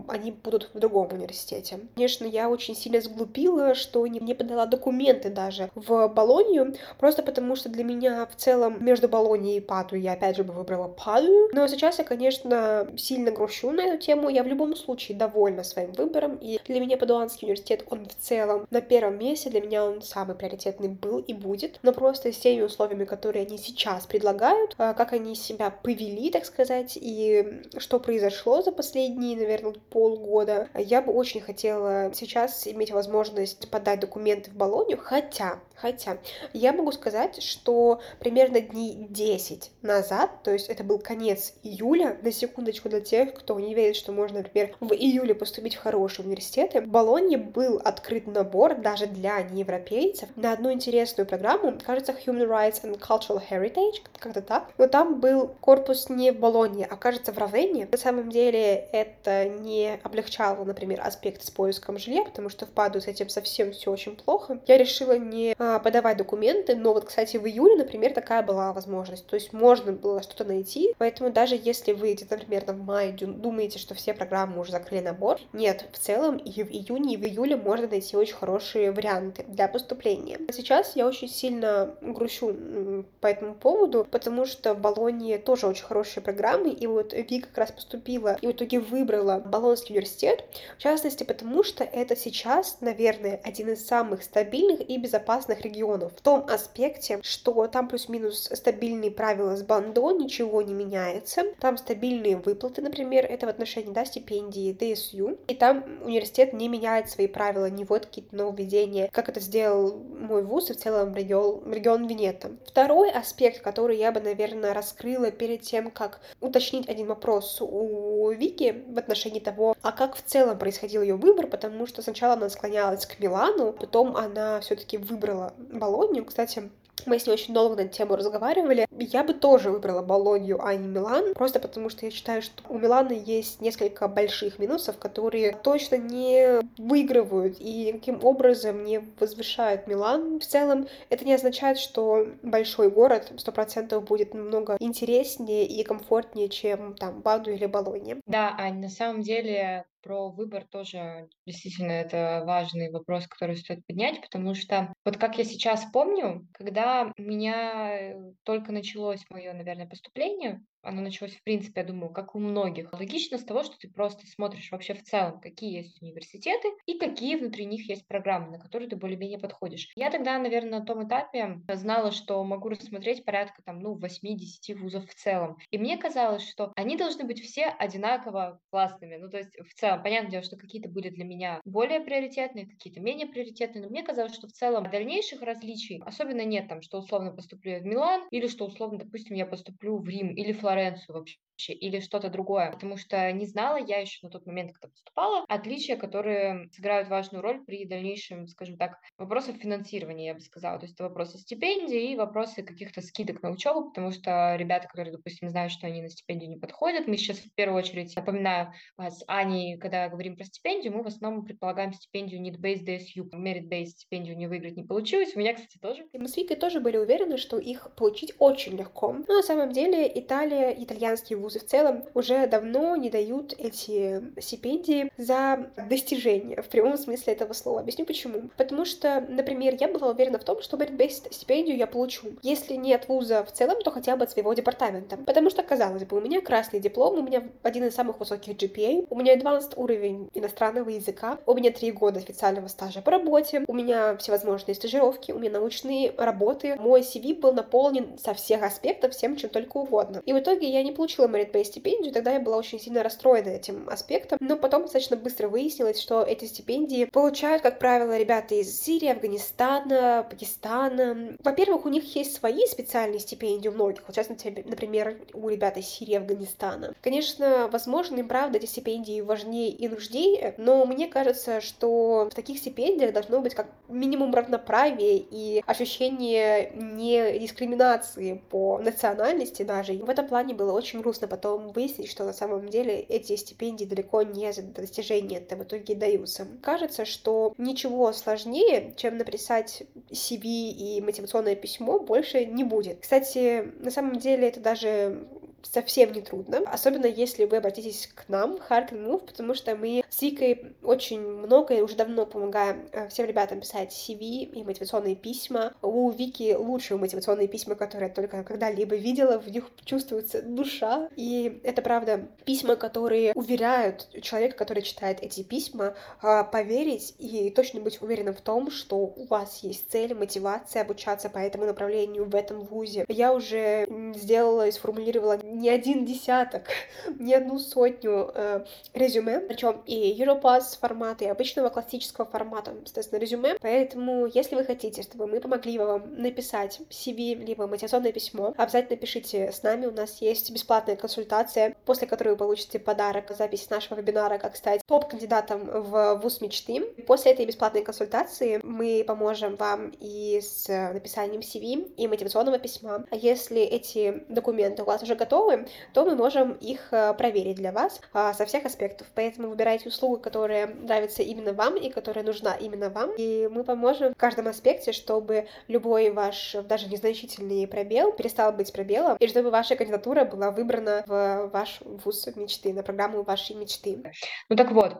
они 0.08 0.32
будут 0.32 0.70
в 0.76 0.80
другом 0.80 1.08
университете. 1.12 1.80
Конечно, 1.94 2.24
я 2.24 2.48
очень 2.48 2.76
сильно 2.76 3.00
сглупила, 3.00 3.74
что 3.74 4.06
не, 4.06 4.20
не 4.20 4.34
подала 4.34 4.66
документы 4.66 5.30
даже 5.30 5.70
в 5.74 6.08
Болонию, 6.08 6.74
просто 6.98 7.22
потому 7.22 7.56
что 7.56 7.68
для 7.68 7.84
меня 7.84 8.26
в 8.26 8.36
целом 8.36 8.84
между 8.84 9.08
Болонией 9.08 9.58
и 9.58 9.60
Паду 9.60 9.96
я 9.96 10.12
опять 10.12 10.36
же 10.36 10.44
бы 10.44 10.52
выбрала 10.52 10.88
Паду. 10.88 11.48
Но 11.52 11.66
сейчас 11.66 11.98
я, 11.98 12.04
конечно, 12.04 12.88
сильно 12.96 13.30
грущу 13.30 13.70
на 13.70 13.82
эту 13.82 13.98
тему. 13.98 14.28
Я 14.28 14.42
в 14.42 14.46
любом 14.46 14.76
случае 14.76 15.16
довольна 15.16 15.64
своим 15.64 15.92
выбором, 15.92 16.36
и 16.40 16.60
для 16.66 16.80
меня 16.80 16.96
Падуанский 16.96 17.46
университет, 17.46 17.84
он 17.90 18.06
в 18.06 18.14
целом 18.14 18.66
на 18.70 18.80
первом 18.80 19.18
месте, 19.18 19.50
для 19.50 19.60
меня 19.60 19.84
он 19.84 20.02
самый 20.02 20.36
приоритетный 20.36 20.88
был 20.88 21.18
и 21.18 21.32
будет. 21.32 21.78
Но 21.82 21.92
просто 21.92 22.32
с 22.32 22.38
теми 22.38 22.62
условиями, 22.62 23.04
которые 23.04 23.46
они 23.46 23.58
сейчас 23.58 24.06
предлагают, 24.06 24.74
а, 24.78 24.94
как 24.94 25.12
они 25.12 25.34
себя 25.34 25.70
повели, 25.70 26.30
так 26.30 26.44
сказать, 26.44 26.98
и 27.00 27.62
что 27.78 27.98
произошло 27.98 28.62
за 28.62 28.72
последние, 28.72 29.36
наверное, 29.36 29.74
полгода, 29.90 30.65
я 30.74 31.02
бы 31.02 31.12
очень 31.12 31.40
хотела 31.40 32.10
сейчас 32.14 32.66
иметь 32.66 32.90
возможность 32.90 33.70
подать 33.70 34.00
документы 34.00 34.50
в 34.50 34.54
Болонию, 34.54 34.98
хотя, 34.98 35.60
хотя, 35.74 36.18
я 36.52 36.72
могу 36.72 36.92
сказать, 36.92 37.42
что 37.42 38.00
примерно 38.18 38.60
дней 38.60 39.06
10 39.08 39.70
назад, 39.82 40.30
то 40.42 40.52
есть 40.52 40.68
это 40.68 40.84
был 40.84 40.98
конец 40.98 41.54
июля, 41.62 42.16
на 42.22 42.32
секундочку 42.32 42.88
для 42.88 43.00
тех, 43.00 43.34
кто 43.34 43.58
не 43.60 43.74
верит, 43.74 43.96
что 43.96 44.12
можно, 44.12 44.38
например, 44.38 44.74
в 44.80 44.92
июле 44.92 45.34
поступить 45.34 45.76
в 45.76 45.80
хорошие 45.80 46.26
университеты, 46.26 46.80
в 46.80 46.88
Болонье 46.88 47.38
был 47.38 47.80
открыт 47.84 48.26
набор 48.26 48.76
даже 48.76 49.06
для 49.06 49.42
неевропейцев 49.42 50.28
на 50.36 50.52
одну 50.52 50.72
интересную 50.72 51.26
программу, 51.26 51.78
кажется, 51.84 52.12
Human 52.12 52.48
Rights 52.48 52.82
and 52.82 52.98
Cultural 52.98 53.40
Heritage, 53.48 54.02
как-то 54.18 54.42
так, 54.42 54.70
но 54.78 54.86
там 54.86 55.20
был 55.20 55.48
корпус 55.60 56.08
не 56.08 56.30
в 56.30 56.38
Болонье, 56.38 56.86
а 56.90 56.96
кажется 56.96 57.32
в 57.32 57.38
Равене. 57.38 57.88
На 57.90 57.98
самом 57.98 58.30
деле 58.30 58.88
это 58.92 59.48
не 59.48 59.98
облегчало 60.02 60.55
например, 60.64 61.00
аспект 61.02 61.42
с 61.42 61.50
поиском 61.50 61.98
жилья, 61.98 62.24
потому 62.24 62.48
что 62.48 62.66
в 62.66 62.70
Паду 62.70 63.00
с 63.00 63.06
этим 63.06 63.28
совсем 63.28 63.72
все 63.72 63.90
очень 63.90 64.16
плохо. 64.16 64.60
Я 64.66 64.78
решила 64.78 65.18
не 65.18 65.54
а, 65.58 65.78
подавать 65.78 66.16
документы, 66.16 66.74
но 66.74 66.92
вот, 66.92 67.04
кстати, 67.04 67.36
в 67.36 67.46
июле, 67.46 67.76
например, 67.76 68.12
такая 68.12 68.42
была 68.42 68.72
возможность. 68.72 69.26
То 69.26 69.34
есть 69.34 69.52
можно 69.52 69.92
было 69.92 70.22
что-то 70.22 70.44
найти, 70.44 70.94
поэтому 70.98 71.30
даже 71.30 71.58
если 71.60 71.92
вы 71.92 72.16
примерно 72.16 72.72
в 72.72 72.84
мае 72.84 73.12
думаете, 73.12 73.78
что 73.78 73.94
все 73.94 74.14
программы 74.14 74.60
уже 74.60 74.72
закрыли 74.72 75.02
набор, 75.02 75.38
нет, 75.52 75.86
в 75.92 75.98
целом 75.98 76.36
и 76.36 76.62
в 76.62 76.70
июне, 76.70 77.14
и 77.14 77.16
в 77.16 77.24
июле 77.24 77.56
можно 77.56 77.88
найти 77.88 78.16
очень 78.16 78.34
хорошие 78.34 78.92
варианты 78.92 79.44
для 79.48 79.68
поступления. 79.68 80.38
Сейчас 80.52 80.96
я 80.96 81.06
очень 81.06 81.28
сильно 81.28 81.94
грущу 82.00 83.04
по 83.20 83.26
этому 83.26 83.54
поводу, 83.54 84.06
потому 84.10 84.46
что 84.46 84.74
в 84.74 84.80
Болонии 84.80 85.36
тоже 85.36 85.66
очень 85.66 85.84
хорошие 85.84 86.22
программы, 86.22 86.70
и 86.70 86.86
вот 86.86 87.12
Ви 87.12 87.40
как 87.40 87.56
раз 87.58 87.72
поступила 87.72 88.36
и 88.40 88.46
в 88.46 88.52
итоге 88.52 88.80
выбрала 88.80 89.38
Болонский 89.38 89.94
университет, 89.94 90.44
в 90.78 90.82
частности, 90.82 91.24
потому 91.24 91.62
что 91.62 91.84
это 91.84 92.16
сейчас, 92.16 92.78
наверное, 92.80 93.40
один 93.44 93.70
из 93.70 93.86
самых 93.86 94.22
стабильных 94.22 94.88
и 94.88 94.98
безопасных 94.98 95.62
регионов. 95.62 96.12
В 96.16 96.20
том 96.20 96.46
аспекте, 96.48 97.20
что 97.22 97.66
там 97.66 97.88
плюс-минус 97.88 98.50
стабильные 98.52 99.10
правила 99.10 99.56
с 99.56 99.62
бандо, 99.62 100.10
ничего 100.12 100.62
не 100.62 100.74
меняется. 100.74 101.42
Там 101.60 101.76
стабильные 101.76 102.36
выплаты, 102.36 102.82
например, 102.82 103.24
это 103.24 103.46
в 103.46 103.48
отношении 103.48 103.92
да, 103.92 104.04
стипендии 104.04 104.72
ДСЮ. 104.72 105.38
И 105.48 105.54
там 105.54 105.84
университет 106.04 106.52
не 106.52 106.68
меняет 106.68 107.10
свои 107.10 107.26
правила, 107.26 107.68
не 107.70 107.84
вводит 107.84 108.06
какие-то 108.06 108.36
нововведения, 108.36 109.08
как 109.12 109.28
это 109.28 109.40
сделал 109.40 109.96
мой 109.96 110.42
вуз 110.42 110.70
и 110.70 110.74
в 110.74 110.76
целом 110.76 111.14
регион, 111.14 111.72
регион 111.72 112.06
Венета. 112.06 112.50
Второй 112.66 113.10
аспект, 113.10 113.62
который 113.62 113.96
я 113.96 114.12
бы, 114.12 114.20
наверное, 114.20 114.74
раскрыла 114.74 115.30
перед 115.30 115.62
тем, 115.62 115.90
как 115.90 116.20
уточнить 116.40 116.88
один 116.88 117.06
вопрос 117.06 117.58
у 117.60 118.30
Вики 118.30 118.84
в 118.88 118.98
отношении 118.98 119.40
того, 119.40 119.76
а 119.82 119.92
как 119.92 120.16
в 120.16 120.22
целом 120.22 120.35
происходил 120.58 121.02
ее 121.02 121.16
выбор, 121.16 121.46
потому 121.46 121.86
что 121.86 122.02
сначала 122.02 122.34
она 122.34 122.48
склонялась 122.48 123.06
к 123.06 123.18
Милану, 123.18 123.72
потом 123.72 124.16
она 124.16 124.60
все-таки 124.60 124.98
выбрала 124.98 125.54
Болонью. 125.58 126.24
Кстати, 126.24 126.70
мы 127.04 127.18
с 127.18 127.26
ней 127.26 127.32
очень 127.32 127.54
долго 127.54 127.76
на 127.76 127.80
эту 127.82 127.92
тему 127.92 128.16
разговаривали. 128.16 128.86
Я 128.90 129.22
бы 129.22 129.34
тоже 129.34 129.70
выбрала 129.70 130.02
Болонью, 130.02 130.64
а 130.64 130.74
не 130.74 130.88
Милан, 130.88 131.34
просто 131.34 131.60
потому 131.60 131.90
что 131.90 132.06
я 132.06 132.10
считаю, 132.10 132.42
что 132.42 132.62
у 132.68 132.78
Милана 132.78 133.12
есть 133.12 133.60
несколько 133.60 134.08
больших 134.08 134.58
минусов, 134.58 134.98
которые 134.98 135.52
точно 135.52 135.96
не 135.96 136.62
выигрывают 136.78 137.56
и 137.60 137.92
каким 137.92 138.24
образом 138.24 138.84
не 138.84 139.00
возвышают 139.20 139.86
Милан. 139.86 140.40
В 140.40 140.46
целом, 140.46 140.88
это 141.10 141.24
не 141.24 141.34
означает, 141.34 141.78
что 141.78 142.26
большой 142.42 142.90
город 142.90 143.32
сто 143.36 143.52
процентов 143.52 144.04
будет 144.04 144.34
намного 144.34 144.76
интереснее 144.80 145.66
и 145.66 145.82
комфортнее, 145.84 146.48
чем 146.48 146.94
там 146.94 147.20
Баду 147.20 147.50
или 147.50 147.66
Болонья. 147.66 148.16
Да, 148.26 148.54
Ань, 148.58 148.80
на 148.80 148.88
самом 148.88 149.22
деле 149.22 149.84
про 150.06 150.30
выбор 150.30 150.64
тоже 150.70 151.28
действительно 151.46 151.90
это 151.90 152.44
важный 152.46 152.92
вопрос, 152.92 153.26
который 153.26 153.56
стоит 153.56 153.84
поднять, 153.86 154.20
потому 154.20 154.54
что 154.54 154.92
вот 155.04 155.16
как 155.16 155.36
я 155.36 155.44
сейчас 155.44 155.84
помню, 155.92 156.46
когда 156.52 157.12
у 157.18 157.22
меня 157.22 158.12
э, 158.12 158.32
только 158.44 158.70
началось 158.70 159.24
мое, 159.30 159.52
наверное, 159.52 159.88
поступление, 159.88 160.62
оно 160.86 161.02
началось, 161.02 161.34
в 161.34 161.42
принципе, 161.42 161.80
я 161.80 161.86
думаю, 161.86 162.12
как 162.12 162.34
у 162.34 162.38
многих. 162.38 162.92
Логично 162.92 163.38
с 163.38 163.44
того, 163.44 163.64
что 163.64 163.76
ты 163.78 163.88
просто 163.88 164.26
смотришь 164.26 164.70
вообще 164.70 164.94
в 164.94 165.02
целом, 165.02 165.40
какие 165.40 165.78
есть 165.78 166.00
университеты 166.00 166.68
и 166.86 166.98
какие 166.98 167.36
внутри 167.36 167.66
них 167.66 167.88
есть 167.88 168.06
программы, 168.06 168.52
на 168.52 168.58
которые 168.58 168.88
ты 168.88 168.96
более-менее 168.96 169.38
подходишь. 169.38 169.88
Я 169.96 170.10
тогда, 170.10 170.38
наверное, 170.38 170.80
на 170.80 170.86
том 170.86 171.06
этапе 171.06 171.60
знала, 171.72 172.12
что 172.12 172.42
могу 172.44 172.68
рассмотреть 172.68 173.24
порядка 173.24 173.62
там, 173.62 173.80
ну, 173.80 173.98
8-10 173.98 174.74
вузов 174.76 175.06
в 175.08 175.14
целом. 175.14 175.58
И 175.70 175.78
мне 175.78 175.98
казалось, 175.98 176.48
что 176.48 176.72
они 176.76 176.96
должны 176.96 177.24
быть 177.24 177.42
все 177.42 177.66
одинаково 177.66 178.60
классными. 178.70 179.16
Ну, 179.16 179.28
то 179.28 179.38
есть 179.38 179.56
в 179.58 179.74
целом, 179.74 180.02
понятное 180.02 180.30
дело, 180.30 180.44
что 180.44 180.56
какие-то 180.56 180.88
были 180.88 181.08
для 181.10 181.24
меня 181.24 181.60
более 181.64 182.00
приоритетные, 182.00 182.66
какие-то 182.66 183.00
менее 183.00 183.26
приоритетные, 183.26 183.82
но 183.82 183.90
мне 183.90 184.02
казалось, 184.02 184.34
что 184.34 184.46
в 184.46 184.52
целом 184.52 184.88
дальнейших 184.90 185.42
различий 185.42 186.00
особенно 186.04 186.44
нет 186.44 186.68
там, 186.68 186.80
что 186.82 186.98
условно 186.98 187.32
поступлю 187.32 187.72
я 187.72 187.80
в 187.80 187.84
Милан 187.84 188.22
или 188.30 188.46
что 188.46 188.66
условно, 188.66 188.98
допустим, 188.98 189.36
я 189.36 189.46
поступлю 189.46 189.98
в 189.98 190.08
Рим 190.08 190.34
или 190.34 190.52
Флоренцию 190.52 190.75
Флоренцию 190.76 191.14
вообще 191.16 191.38
или 191.68 192.00
что-то 192.00 192.28
другое, 192.30 192.70
потому 192.70 192.96
что 192.96 193.30
не 193.32 193.46
знала 193.46 193.76
я 193.76 193.98
еще 193.98 194.18
на 194.22 194.30
тот 194.30 194.46
момент, 194.46 194.72
когда 194.72 194.88
поступала, 194.88 195.44
отличия, 195.48 195.96
которые 195.96 196.68
сыграют 196.72 197.08
важную 197.08 197.42
роль 197.42 197.64
при 197.64 197.84
дальнейшем, 197.86 198.46
скажем 198.46 198.76
так, 198.76 198.98
вопросах 199.18 199.56
финансирования, 199.56 200.26
я 200.26 200.34
бы 200.34 200.40
сказала. 200.40 200.78
То 200.78 200.84
есть 200.84 200.94
это 200.94 201.04
вопросы 201.04 201.38
стипендий 201.38 202.12
и 202.12 202.16
вопросы 202.16 202.62
каких-то 202.62 203.00
скидок 203.00 203.42
на 203.42 203.50
учебу, 203.50 203.88
потому 203.88 204.12
что 204.12 204.54
ребята, 204.56 204.88
которые, 204.88 205.12
допустим, 205.12 205.48
знают, 205.48 205.72
что 205.72 205.86
они 205.86 206.02
на 206.02 206.10
стипендию 206.10 206.50
не 206.50 206.56
подходят, 206.56 207.06
мы 207.06 207.16
сейчас 207.16 207.38
в 207.38 207.54
первую 207.54 207.78
очередь, 207.78 208.14
напоминаю, 208.14 208.72
с 208.98 209.22
Аней, 209.26 209.78
когда 209.78 210.08
говорим 210.08 210.36
про 210.36 210.44
стипендию, 210.44 210.94
мы 210.94 211.02
в 211.02 211.06
основном 211.06 211.44
предполагаем 211.44 211.92
стипендию 211.92 212.42
need-based 212.42 212.84
DSU, 212.84 213.30
merit-based 213.32 213.86
стипендию 213.86 214.36
не 214.36 214.46
выиграть 214.46 214.76
не 214.76 214.84
получилось. 214.84 215.34
У 215.34 215.38
меня, 215.38 215.54
кстати, 215.54 215.78
тоже. 215.78 216.06
Мы 216.12 216.28
с 216.28 216.36
Викой 216.36 216.56
тоже 216.56 216.80
были 216.80 216.96
уверены, 216.96 217.38
что 217.38 217.58
их 217.58 217.94
получить 217.96 218.34
очень 218.38 218.76
легко. 218.76 219.12
Но 219.12 219.34
на 219.34 219.42
самом 219.42 219.72
деле 219.72 220.10
Италия, 220.14 220.70
итальянские 220.72 221.38
вузы 221.46 221.60
в 221.60 221.66
целом 221.66 222.02
уже 222.14 222.46
давно 222.48 222.96
не 222.96 223.08
дают 223.08 223.54
эти 223.56 224.20
стипендии 224.40 225.12
за 225.16 225.70
достижения, 225.88 226.60
в 226.60 226.68
прямом 226.68 226.98
смысле 226.98 227.34
этого 227.34 227.52
слова. 227.52 227.80
Объясню 227.80 228.04
почему. 228.04 228.50
Потому 228.56 228.84
что, 228.84 229.24
например, 229.28 229.76
я 229.78 229.86
была 229.86 230.10
уверена 230.10 230.40
в 230.40 230.44
том, 230.44 230.60
что 230.60 230.76
merit-based 230.76 231.32
стипендию 231.32 231.76
я 231.76 231.86
получу. 231.86 232.28
Если 232.42 232.74
не 232.74 232.92
от 232.94 233.08
вуза 233.08 233.44
в 233.44 233.52
целом, 233.52 233.80
то 233.82 233.92
хотя 233.92 234.16
бы 234.16 234.24
от 234.24 234.32
своего 234.32 234.52
департамента. 234.54 235.16
Потому 235.18 235.50
что, 235.50 235.62
казалось 235.62 236.04
бы, 236.04 236.16
у 236.16 236.20
меня 236.20 236.40
красный 236.40 236.80
диплом, 236.80 237.18
у 237.18 237.22
меня 237.22 237.44
один 237.62 237.84
из 237.84 237.94
самых 237.94 238.18
высоких 238.18 238.56
GPA, 238.56 239.06
у 239.08 239.16
меня 239.16 239.36
advanced 239.36 239.74
уровень 239.76 240.28
иностранного 240.34 240.88
языка, 240.88 241.38
у 241.46 241.54
меня 241.54 241.70
три 241.70 241.92
года 241.92 242.18
официального 242.18 242.66
стажа 242.66 243.02
по 243.02 243.12
работе, 243.12 243.64
у 243.68 243.72
меня 243.72 244.16
всевозможные 244.16 244.74
стажировки, 244.74 245.30
у 245.30 245.38
меня 245.38 245.52
научные 245.52 246.12
работы, 246.16 246.74
мой 246.76 247.02
CV 247.02 247.38
был 247.38 247.52
наполнен 247.52 248.18
со 248.18 248.34
всех 248.34 248.64
аспектов 248.64 249.12
всем, 249.12 249.36
чем 249.36 249.50
только 249.50 249.76
угодно. 249.76 250.22
И 250.26 250.32
в 250.32 250.38
итоге 250.40 250.68
я 250.68 250.82
не 250.82 250.90
получила 250.90 251.28
merit-based 251.36 251.64
стипендию, 251.64 252.12
тогда 252.12 252.32
я 252.32 252.40
была 252.40 252.56
очень 252.56 252.80
сильно 252.80 253.02
расстроена 253.02 253.50
этим 253.50 253.88
аспектом, 253.88 254.38
но 254.40 254.56
потом 254.56 254.82
достаточно 254.82 255.16
быстро 255.16 255.48
выяснилось, 255.48 256.00
что 256.00 256.22
эти 256.22 256.44
стипендии 256.44 257.06
получают, 257.06 257.62
как 257.62 257.78
правило, 257.78 258.16
ребята 258.16 258.54
из 258.54 258.80
Сирии, 258.80 259.08
Афганистана, 259.08 260.26
Пакистана. 260.28 261.36
Во-первых, 261.42 261.86
у 261.86 261.88
них 261.88 262.14
есть 262.16 262.34
свои 262.36 262.66
специальные 262.66 263.20
стипендии 263.20 263.68
у 263.68 263.72
многих, 263.72 264.02
вот 264.06 264.16
сейчас, 264.16 264.28
например, 264.28 265.18
у 265.34 265.48
ребят 265.48 265.76
из 265.76 265.86
Сирии, 265.86 266.14
Афганистана. 266.14 266.94
Конечно, 267.02 267.68
возможно, 267.70 268.20
и 268.20 268.22
правда 268.22 268.58
эти 268.58 268.66
стипендии 268.66 269.20
важнее 269.20 269.70
и 269.70 269.88
нужнее, 269.88 270.54
но 270.58 270.84
мне 270.86 271.06
кажется, 271.08 271.60
что 271.60 272.28
в 272.30 272.34
таких 272.34 272.58
стипендиях 272.58 273.12
должно 273.12 273.40
быть 273.40 273.54
как 273.54 273.66
минимум 273.88 274.34
равноправие 274.34 275.18
и 275.18 275.62
ощущение 275.66 276.72
не 276.74 277.38
дискриминации 277.38 278.42
по 278.50 278.78
национальности 278.78 279.62
даже. 279.62 279.94
В 279.94 280.10
этом 280.10 280.26
плане 280.26 280.54
было 280.54 280.72
очень 280.72 281.00
грустно 281.00 281.25
потом 281.26 281.72
выяснить, 281.72 282.10
что 282.10 282.24
на 282.24 282.32
самом 282.32 282.68
деле 282.68 283.00
эти 283.00 283.36
стипендии 283.36 283.84
далеко 283.84 284.22
не 284.22 284.52
за 284.52 284.62
достижение 284.62 285.40
это 285.40 285.56
в 285.56 285.62
итоге 285.64 285.94
даются. 285.94 286.46
Кажется, 286.62 287.04
что 287.04 287.54
ничего 287.58 288.12
сложнее, 288.12 288.94
чем 288.96 289.18
написать 289.18 289.84
CV 290.10 290.42
и 290.42 291.00
мотивационное 291.00 291.56
письмо, 291.56 291.98
больше 291.98 292.44
не 292.44 292.64
будет. 292.64 293.00
Кстати, 293.00 293.72
на 293.80 293.90
самом 293.90 294.18
деле 294.18 294.48
это 294.48 294.60
даже 294.60 295.26
совсем 295.62 296.12
не 296.12 296.20
трудно, 296.20 296.58
особенно 296.70 297.06
если 297.06 297.44
вы 297.44 297.56
обратитесь 297.56 298.08
к 298.14 298.28
нам, 298.28 298.58
and 298.70 298.90
Move, 298.92 299.26
потому 299.26 299.54
что 299.54 299.74
мы 299.74 300.04
с 300.16 300.22
Викой 300.22 300.74
очень 300.82 301.20
много 301.20 301.74
и 301.74 301.82
уже 301.82 301.94
давно 301.94 302.24
помогаем 302.24 302.88
э, 302.92 303.08
всем 303.08 303.26
ребятам 303.26 303.60
писать 303.60 303.92
CV 303.92 304.44
и 304.44 304.64
мотивационные 304.64 305.14
письма. 305.14 305.74
У 305.82 306.08
Вики 306.10 306.54
лучшие 306.54 306.96
мотивационные 306.96 307.48
письма, 307.48 307.74
которые 307.74 308.08
я 308.08 308.14
только 308.14 308.42
когда-либо 308.42 308.96
видела, 308.96 309.38
в 309.38 309.46
них 309.48 309.70
чувствуется 309.84 310.40
душа, 310.40 311.10
и 311.16 311.60
это 311.64 311.82
правда 311.82 312.28
письма, 312.46 312.76
которые 312.76 313.34
уверяют 313.34 314.08
человека, 314.22 314.56
который 314.56 314.82
читает 314.82 315.18
эти 315.20 315.42
письма, 315.42 315.94
а, 316.22 316.44
поверить 316.44 317.14
и 317.18 317.50
точно 317.50 317.80
быть 317.80 318.00
уверенным 318.00 318.34
в 318.34 318.40
том, 318.40 318.70
что 318.70 318.96
у 318.96 319.26
вас 319.26 319.62
есть 319.62 319.90
цель, 319.90 320.14
мотивация 320.14 320.80
обучаться 320.80 321.28
по 321.28 321.38
этому 321.38 321.66
направлению 321.66 322.24
в 322.24 322.34
этом 322.34 322.60
вузе. 322.60 323.04
Я 323.08 323.34
уже 323.34 323.86
сделала 324.14 324.66
и 324.66 324.72
сформулировала 324.72 325.38
не 325.42 325.68
один 325.68 326.06
десяток, 326.06 326.68
не 327.18 327.34
одну 327.34 327.58
сотню 327.58 328.30
э, 328.34 328.64
резюме, 328.94 329.40
причем 329.40 329.82
и 329.84 330.05
Europass 330.12 330.78
формата, 330.80 331.24
и 331.24 331.28
обычного 331.28 331.68
классического 331.68 332.26
формата, 332.26 332.74
естественно, 332.82 333.18
резюме. 333.18 333.56
Поэтому, 333.60 334.26
если 334.26 334.56
вы 334.56 334.64
хотите, 334.64 335.02
чтобы 335.02 335.26
мы 335.26 335.40
помогли 335.40 335.78
вам 335.78 336.20
написать 336.20 336.80
CV, 336.90 337.34
либо 337.34 337.66
мотивационное 337.66 338.12
письмо, 338.12 338.54
обязательно 338.56 338.96
пишите 338.96 339.52
с 339.52 339.62
нами. 339.62 339.86
У 339.86 339.92
нас 339.92 340.20
есть 340.20 340.50
бесплатная 340.50 340.96
консультация, 340.96 341.76
после 341.84 342.06
которой 342.06 342.30
вы 342.30 342.36
получите 342.36 342.78
подарок, 342.78 343.30
запись 343.36 343.70
нашего 343.70 343.98
вебинара, 343.98 344.38
как 344.38 344.56
стать 344.56 344.80
топ-кандидатом 344.86 345.64
в 345.64 346.16
ВУЗ 346.16 346.40
мечты. 346.40 346.80
После 347.06 347.32
этой 347.32 347.46
бесплатной 347.46 347.82
консультации 347.82 348.60
мы 348.62 349.04
поможем 349.06 349.56
вам 349.56 349.92
и 350.00 350.40
с 350.40 350.68
написанием 350.68 351.40
CV, 351.40 351.94
и 351.96 352.08
мотивационного 352.08 352.58
письма. 352.58 353.04
А 353.10 353.16
если 353.16 353.60
эти 353.60 354.24
документы 354.28 354.82
у 354.82 354.86
вас 354.86 355.02
уже 355.02 355.14
готовы, 355.14 355.66
то 355.92 356.04
мы 356.04 356.14
можем 356.14 356.52
их 356.52 356.92
э, 356.92 357.14
проверить 357.14 357.56
для 357.56 357.72
вас 357.72 358.00
а, 358.12 358.34
со 358.34 358.46
всех 358.46 358.64
аспектов. 358.64 359.06
Поэтому 359.14 359.48
выбирайте 359.48 359.88
услугу, 359.96 360.18
которая 360.18 360.66
нравится 360.66 361.22
именно 361.22 361.52
вам 361.52 361.76
и 361.76 361.90
которая 361.90 362.24
нужна 362.24 362.54
именно 362.54 362.90
вам. 362.90 363.10
И 363.16 363.48
мы 363.50 363.64
поможем 363.64 364.12
в 364.12 364.16
каждом 364.16 364.46
аспекте, 364.48 364.92
чтобы 364.92 365.48
любой 365.68 366.10
ваш 366.10 366.54
даже 366.64 366.88
незначительный 366.88 367.66
пробел 367.66 368.12
перестал 368.12 368.52
быть 368.52 368.72
пробелом, 368.72 369.16
и 369.18 369.26
чтобы 369.26 369.50
ваша 369.50 369.76
кандидатура 369.76 370.24
была 370.24 370.50
выбрана 370.50 371.02
в 371.06 371.50
ваш 371.52 371.80
вуз 371.80 372.26
мечты, 372.36 372.72
на 372.72 372.82
программу 372.82 373.22
вашей 373.22 373.56
мечты. 373.56 374.02
Ну 374.48 374.56
так 374.56 374.70
вот, 374.72 374.98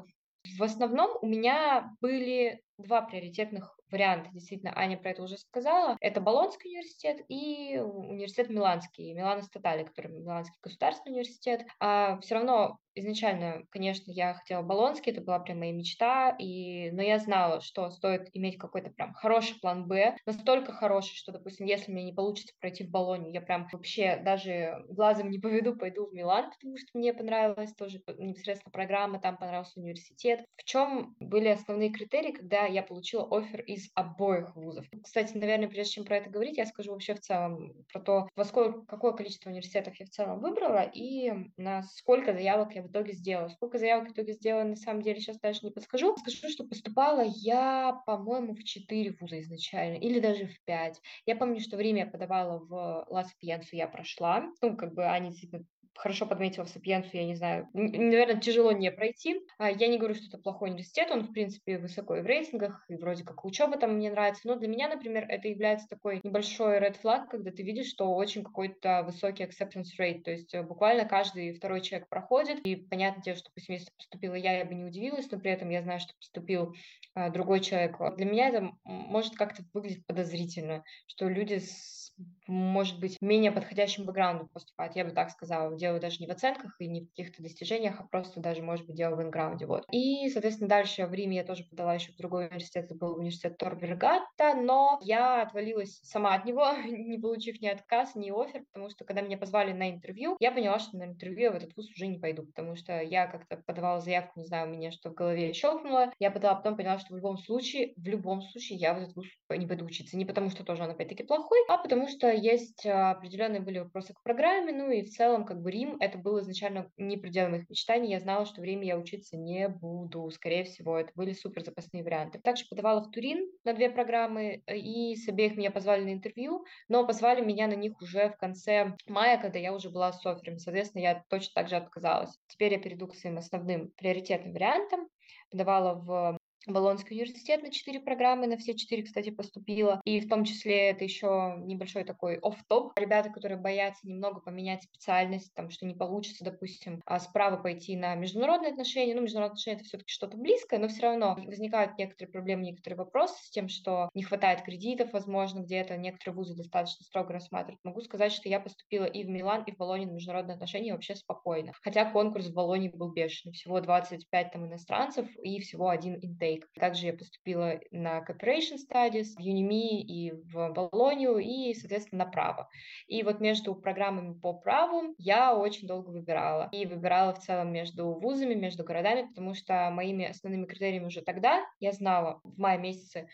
в 0.59 0.63
основном 0.63 1.11
у 1.21 1.27
меня 1.27 1.91
были 2.01 2.63
два 2.79 3.03
приоритетных 3.03 3.77
варианта. 3.91 4.31
Действительно, 4.33 4.73
Аня 4.77 4.97
про 4.97 5.11
это 5.11 5.23
уже 5.23 5.37
сказала. 5.39 5.97
Это 6.01 6.21
Болонский 6.21 6.71
университет 6.71 7.25
и 7.29 7.79
университет 7.79 8.51
Миланский, 8.51 9.13
Милано 9.15 9.43
Статали, 9.43 9.85
который 9.85 10.13
Миланский 10.13 10.57
государственный 10.63 11.13
университет. 11.13 11.63
А 11.81 12.19
все 12.21 12.35
равно 12.35 12.79
изначально, 12.97 13.63
конечно, 13.71 14.11
я 14.11 14.35
хотела 14.35 14.63
Болонский, 14.63 15.13
это 15.13 15.21
была 15.21 15.39
прям 15.39 15.59
моя 15.61 15.73
мечта, 15.73 16.35
и... 16.39 16.91
но 16.91 17.03
я 17.03 17.19
знала, 17.19 17.61
что 17.61 17.91
стоит 17.91 18.29
иметь 18.33 18.59
какой-то 18.59 18.91
прям 18.91 19.13
хороший 19.15 19.59
план 19.61 19.87
Б, 19.87 20.17
настолько 20.27 20.73
хороший, 20.73 21.15
что, 21.15 21.33
допустим, 21.33 21.67
если 21.67 21.93
мне 21.93 22.05
не 22.05 22.13
получится 22.13 22.55
пройти 22.59 22.85
в 22.85 22.91
Болонию, 22.91 23.33
я 23.33 23.41
прям 23.41 23.69
вообще 23.73 24.17
даже 24.17 24.85
глазом 24.89 25.31
не 25.31 25.39
поведу, 25.39 25.77
пойду 25.77 26.07
в 26.07 26.13
Милан, 26.13 26.51
потому 26.51 26.77
что 26.79 26.89
мне 26.95 27.13
понравилась 27.13 27.75
тоже 27.75 28.01
непосредственно 28.19 28.73
программа, 28.73 29.21
там 29.21 29.37
понравился 29.37 29.79
университет. 29.79 30.45
В 30.57 30.65
чем 30.65 31.15
были 31.21 31.49
основные 31.49 31.91
критерии, 31.91 32.33
когда 32.33 32.67
я 32.67 32.83
получила 32.83 33.27
офер 33.31 33.61
из 33.63 33.91
обоих 33.95 34.57
вузов? 34.57 34.87
Кстати, 35.03 35.37
наверное, 35.37 35.69
прежде 35.69 35.93
чем 35.93 36.05
про 36.05 36.17
это 36.17 36.31
говорить, 36.31 36.57
я 36.57 36.67
скажу 36.67 36.93
вообще 36.93 37.15
в 37.15 37.21
целом 37.21 37.73
про 37.93 38.01
то, 38.01 38.29
во 38.35 38.45
сколько, 38.45 38.83
какое 38.87 39.13
количество 39.13 39.51
университетов 39.51 39.95
я 40.01 40.07
в 40.07 40.11
целом 40.11 40.41
выбрала 40.41 40.83
и 40.83 41.33
на 41.57 41.83
сколько 41.83 42.33
заявок 42.33 42.75
я 42.75 42.86
в 42.87 42.91
итоге 42.91 43.13
сделала. 43.13 43.49
Сколько 43.49 43.79
заявок 43.79 44.09
в 44.09 44.13
итоге 44.13 44.33
сделала, 44.33 44.65
на 44.65 44.77
самом 44.77 45.03
деле, 45.03 45.21
сейчас 45.21 45.39
даже 45.39 45.61
не 45.63 45.71
подскажу. 45.71 46.17
Скажу, 46.17 46.49
что 46.49 46.65
поступала 46.65 47.23
я, 47.25 48.03
по-моему, 48.07 48.55
в 48.55 48.65
4 48.65 49.17
вуза 49.21 49.41
изначально, 49.41 49.97
или 49.99 50.21
даже 50.21 50.47
в 50.47 50.63
5. 50.65 51.01
Я 51.27 51.37
помню, 51.37 51.61
что 51.61 51.77
время 51.77 52.05
я 52.05 52.07
подавала 52.11 52.59
в 52.59 53.07
Ла 53.09 53.25
Сапиенсу, 53.25 53.77
я 53.77 53.89
прошла. 53.89 54.51
Ну, 54.63 54.77
как 54.77 54.95
бы 54.95 55.05
они 55.07 55.31
действительно 55.31 55.65
хорошо 55.97 56.27
подметила 56.27 56.65
Сапиенсу, 56.65 57.11
я 57.13 57.25
не 57.25 57.35
знаю, 57.35 57.69
наверное, 57.73 58.41
тяжело 58.41 58.73
не 58.73 58.91
пройти. 58.91 59.41
А, 59.59 59.71
я 59.71 59.89
не 59.89 59.99
говорю, 59.99 60.15
что 60.15 60.27
это 60.29 60.39
плохой 60.39 60.71
университет, 60.71 61.11
он, 61.11 61.23
в 61.23 61.33
принципе, 61.33 61.79
высоко 61.79 62.17
и 62.17 62.21
в 62.21 62.27
рейтингах, 62.27 62.85
и 62.89 62.97
вроде 62.97 63.25
как 63.25 63.45
учеба 63.45 63.79
там 63.79 63.95
мне 63.95 64.11
нравится, 64.11 64.43
но 64.45 64.57
для 64.57 64.69
меня, 64.69 64.89
например, 64.89 65.27
это 65.29 65.49
является 65.49 65.89
такой 65.89 66.21
небольшой 66.23 66.79
red 66.79 66.97
flag, 67.03 67.27
когда 67.31 67.51
ты 67.51 67.63
видишь, 67.63 67.89
что 67.89 68.15
очень 68.15 68.45
какой-то 68.45 69.03
высокий 69.05 69.45
acceptance 69.45 69.99
rate, 69.99 70.23
то 70.23 70.31
есть 70.31 70.55
э, 70.55 70.63
буквально 70.63 71.07
каждый 71.07 71.53
второй 71.55 71.81
человек 71.81 72.09
проходит, 72.09 72.67
и 72.67 72.77
понятно 72.77 73.23
дело, 73.23 73.37
что, 73.37 73.51
допустим, 73.51 73.75
если 73.75 73.91
поступила 73.97 74.35
я, 74.35 74.59
я 74.59 74.65
бы 74.65 74.75
не 74.75 74.85
удивилась, 74.85 75.31
но 75.31 75.39
при 75.39 75.51
этом 75.51 75.71
я 75.71 75.83
знаю, 75.83 76.01
что 76.01 76.15
поступил 76.19 76.75
а, 77.15 77.31
другой 77.31 77.61
человек. 77.61 77.97
Для 78.17 78.27
меня 78.27 78.49
это 78.49 78.71
может 78.85 79.35
как-то 79.35 79.63
выглядеть 79.73 80.07
подозрительно, 80.07 80.85
что 81.07 81.29
люди 81.29 81.59
с 81.59 82.07
может 82.47 82.99
быть, 82.99 83.19
менее 83.21 83.53
подходящим 83.53 84.07
бэкграундом 84.07 84.49
поступают, 84.49 84.97
я 84.97 85.05
бы 85.05 85.11
так 85.11 85.31
сказала. 85.31 85.75
Дело 85.87 86.01
даже 86.01 86.19
не 86.19 86.27
в 86.27 86.31
оценках 86.31 86.75
и 86.81 86.89
не 86.89 87.03
в 87.03 87.09
каких-то 87.11 87.41
достижениях, 87.45 88.01
а 88.01 88.09
просто 88.09 88.41
даже, 88.41 88.61
может 88.61 88.87
быть, 88.87 88.97
дело 88.97 89.15
в 89.15 89.19
бэкграунде. 89.19 89.67
Вот. 89.67 89.85
И, 89.93 90.29
соответственно, 90.31 90.69
дальше 90.69 91.07
в 91.07 91.15
Риме 91.15 91.37
я 91.37 91.45
тоже 91.45 91.63
подала 91.63 91.95
еще 91.95 92.11
в 92.11 92.17
другой 92.17 92.49
университет, 92.49 92.87
это 92.87 92.97
был 92.97 93.15
университет 93.15 93.57
Тор 93.57 93.79
Вергатта, 93.79 94.55
но 94.55 94.99
я 95.03 95.43
отвалилась 95.43 96.01
сама 96.03 96.35
от 96.35 96.45
него, 96.45 96.67
не 96.89 97.19
получив 97.19 97.61
ни 97.61 97.69
отказ, 97.69 98.17
ни 98.17 98.33
офер, 98.33 98.65
потому 98.73 98.91
что, 98.91 99.05
когда 99.05 99.21
меня 99.21 99.39
позвали 99.39 99.73
на 99.73 99.89
интервью, 99.91 100.37
я 100.41 100.51
поняла, 100.51 100.81
что 100.81 100.97
на 100.97 101.05
интервью 101.05 101.43
я 101.43 101.53
в 101.53 101.55
этот 101.55 101.77
вуз 101.77 101.89
уже 101.91 102.09
не 102.09 102.19
пойду, 102.19 102.45
потому 102.45 102.75
что 102.75 103.01
я 103.01 103.29
как-то 103.29 103.59
подавала 103.59 104.01
заявку, 104.01 104.41
не 104.41 104.47
знаю, 104.47 104.69
у 104.69 104.73
меня 104.73 104.91
что 104.91 105.11
в 105.11 105.15
голове 105.15 105.53
щелкнуло, 105.53 106.13
я 106.19 106.33
подала, 106.33 106.57
потом 106.57 106.77
поняла, 106.77 106.99
что 106.99 107.15
в 107.15 107.17
любом 107.17 107.39
случае, 107.39 107.93
в 107.97 108.07
любом 108.09 108.43
случае 108.43 108.79
я 108.79 108.93
в 108.93 108.99
этот 108.99 109.15
вуз 109.15 109.27
не 109.51 109.69
пойду 109.69 109.85
учиться. 109.85 110.17
Не 110.17 110.25
потому, 110.25 110.51
что 110.51 110.65
тоже 110.65 110.83
он 110.83 110.91
опять-таки 110.91 111.23
плохой, 111.23 111.59
а 111.69 111.79
потому 111.79 112.09
что 112.09 112.29
есть 112.29 112.85
а, 112.87 113.13
определенные 113.13 113.61
были 113.61 113.79
вопросы 113.79 114.15
к 114.15 114.23
программе, 114.23 114.73
ну 114.73 114.91
и 114.91 115.03
в 115.03 115.11
целом 115.11 115.45
как 115.45 115.61
бы 115.61 115.71
Рим. 115.77 115.97
Это 116.01 116.19
было 116.19 116.41
изначально 116.41 116.91
не 116.97 117.17
пределом 117.17 117.53
моих 117.53 117.69
мечтаний. 117.69 118.11
Я 118.11 118.21
знала, 118.21 118.47
что 118.47 118.61
в 118.61 118.65
Риме 118.65 118.87
я 118.89 118.99
учиться 118.99 119.37
не 119.37 119.69
буду. 119.69 120.31
Скорее 120.31 120.65
всего, 120.65 120.99
это 120.99 121.13
были 121.15 121.33
супер 121.33 121.65
запасные 121.65 122.03
варианты. 122.03 122.39
Также 122.39 122.65
подавала 122.69 123.01
в 123.03 123.11
Турин 123.11 123.51
на 123.65 123.75
две 123.75 123.91
программы, 123.91 124.63
и 124.67 125.17
с 125.17 125.29
обеих 125.29 125.57
меня 125.57 125.71
позвали 125.71 126.05
на 126.05 126.13
интервью, 126.13 126.65
но 126.89 127.07
позвали 127.07 127.45
меня 127.45 127.67
на 127.67 127.75
них 127.75 128.01
уже 128.01 128.31
в 128.31 128.37
конце 128.37 128.97
мая, 129.07 129.39
когда 129.39 129.59
я 129.59 129.75
уже 129.75 129.91
была 129.91 130.13
с 130.13 130.25
оффером. 130.25 130.59
Соответственно, 130.59 131.03
я 131.03 131.25
точно 131.29 131.53
так 131.55 131.69
же 131.69 131.77
отказалась. 131.77 132.39
Теперь 132.49 132.73
я 132.73 132.81
перейду 132.81 133.07
к 133.09 133.15
своим 133.15 133.39
основным 133.39 133.91
приоритетным 133.97 134.53
вариантам 134.53 135.09
подавала 135.51 135.95
в 135.95 136.36
Болонский 136.67 137.15
университет 137.15 137.63
на 137.63 137.71
четыре 137.71 138.01
программы, 138.01 138.47
на 138.47 138.57
все 138.57 138.75
четыре, 138.75 139.05
кстати, 139.05 139.31
поступила. 139.31 140.01
И 140.05 140.21
в 140.21 140.29
том 140.29 140.45
числе 140.45 140.91
это 140.91 141.05
еще 141.05 141.55
небольшой 141.59 142.05
такой 142.05 142.39
оф-топ. 142.39 142.99
Ребята, 142.99 143.31
которые 143.31 143.59
боятся 143.59 144.07
немного 144.07 144.41
поменять 144.41 144.83
специальность, 144.83 145.55
там, 145.55 145.71
что 145.71 145.87
не 145.87 145.95
получится, 145.95 146.45
допустим, 146.45 147.01
а 147.07 147.21
справа 147.21 147.57
пойти 147.57 147.97
на 147.97 148.15
международные 148.17 148.73
отношения. 148.73 149.15
Ну, 149.15 149.23
международные 149.23 149.53
отношения— 149.53 149.77
это 149.79 149.85
все-таки 149.85 150.13
что-то 150.13 150.37
близкое, 150.37 150.79
но 150.79 150.89
все 150.89 151.03
равно 151.03 151.37
возникают 151.47 151.97
некоторые 151.99 152.33
проблемы, 152.33 152.65
некоторые 152.65 152.99
вопросы 152.99 153.35
с 153.45 153.51
тем, 153.51 153.69
что 153.69 154.11
не 154.15 154.23
хватает 154.23 154.63
кредитов, 154.63 155.13
возможно, 155.13 155.61
где-то 155.61 155.97
некоторые 155.97 156.35
вузы 156.35 156.57
достаточно 156.57 157.05
строго 157.05 157.33
рассматривают. 157.33 157.81
Могу 157.85 158.01
сказать, 158.01 158.33
что 158.33 158.49
я 158.49 158.59
поступила 158.59 159.05
и 159.05 159.23
в 159.23 159.29
Милан, 159.29 159.63
и 159.65 159.73
в 159.73 159.77
Болонию 159.77 160.09
на 160.09 160.15
международные 160.15 160.55
отношения 160.55 160.93
вообще 160.93 161.15
спокойно. 161.15 161.73
Хотя 161.83 162.11
конкурс 162.11 162.47
в 162.47 162.55
Болонии 162.55 162.89
был 162.89 163.13
бешеный. 163.13 163.53
Всего 163.55 163.81
25 163.81 164.53
там 164.53 164.67
иностранцев 164.67 165.29
и 165.43 165.61
всего 165.61 165.89
один 165.89 166.17
интейк. 166.21 166.56
Lake. 166.57 166.65
Также 166.79 167.07
я 167.07 167.13
поступила 167.13 167.81
на 167.91 168.21
Cooperation 168.21 168.77
Studies 168.77 169.35
в 169.37 169.41
Юними 169.41 170.01
и 170.03 170.33
в 170.33 170.71
Болонию, 170.71 171.39
и, 171.39 171.75
соответственно, 171.75 172.25
на 172.25 172.31
право. 172.31 172.69
И 173.07 173.23
вот 173.23 173.41
между 173.41 173.75
программами 173.75 174.39
по 174.39 174.55
праву 174.55 175.15
я 175.19 175.57
очень 175.57 175.87
долго 175.87 176.11
выбирала. 176.11 176.69
И 176.73 176.87
выбирала 176.87 177.35
в 177.35 177.41
целом 177.41 177.73
между 177.73 178.15
вузами, 178.15 178.55
между 178.55 178.85
городами, 178.85 179.29
потому 179.29 179.55
что 179.55 179.91
моими 179.91 180.27
основными 180.27 180.67
критериями 180.67 181.07
уже 181.07 181.23
тогда 181.23 181.65
я 181.81 181.93
знала 181.93 182.41
в 182.43 182.59
мае 182.59 182.79
месяце 182.79 183.29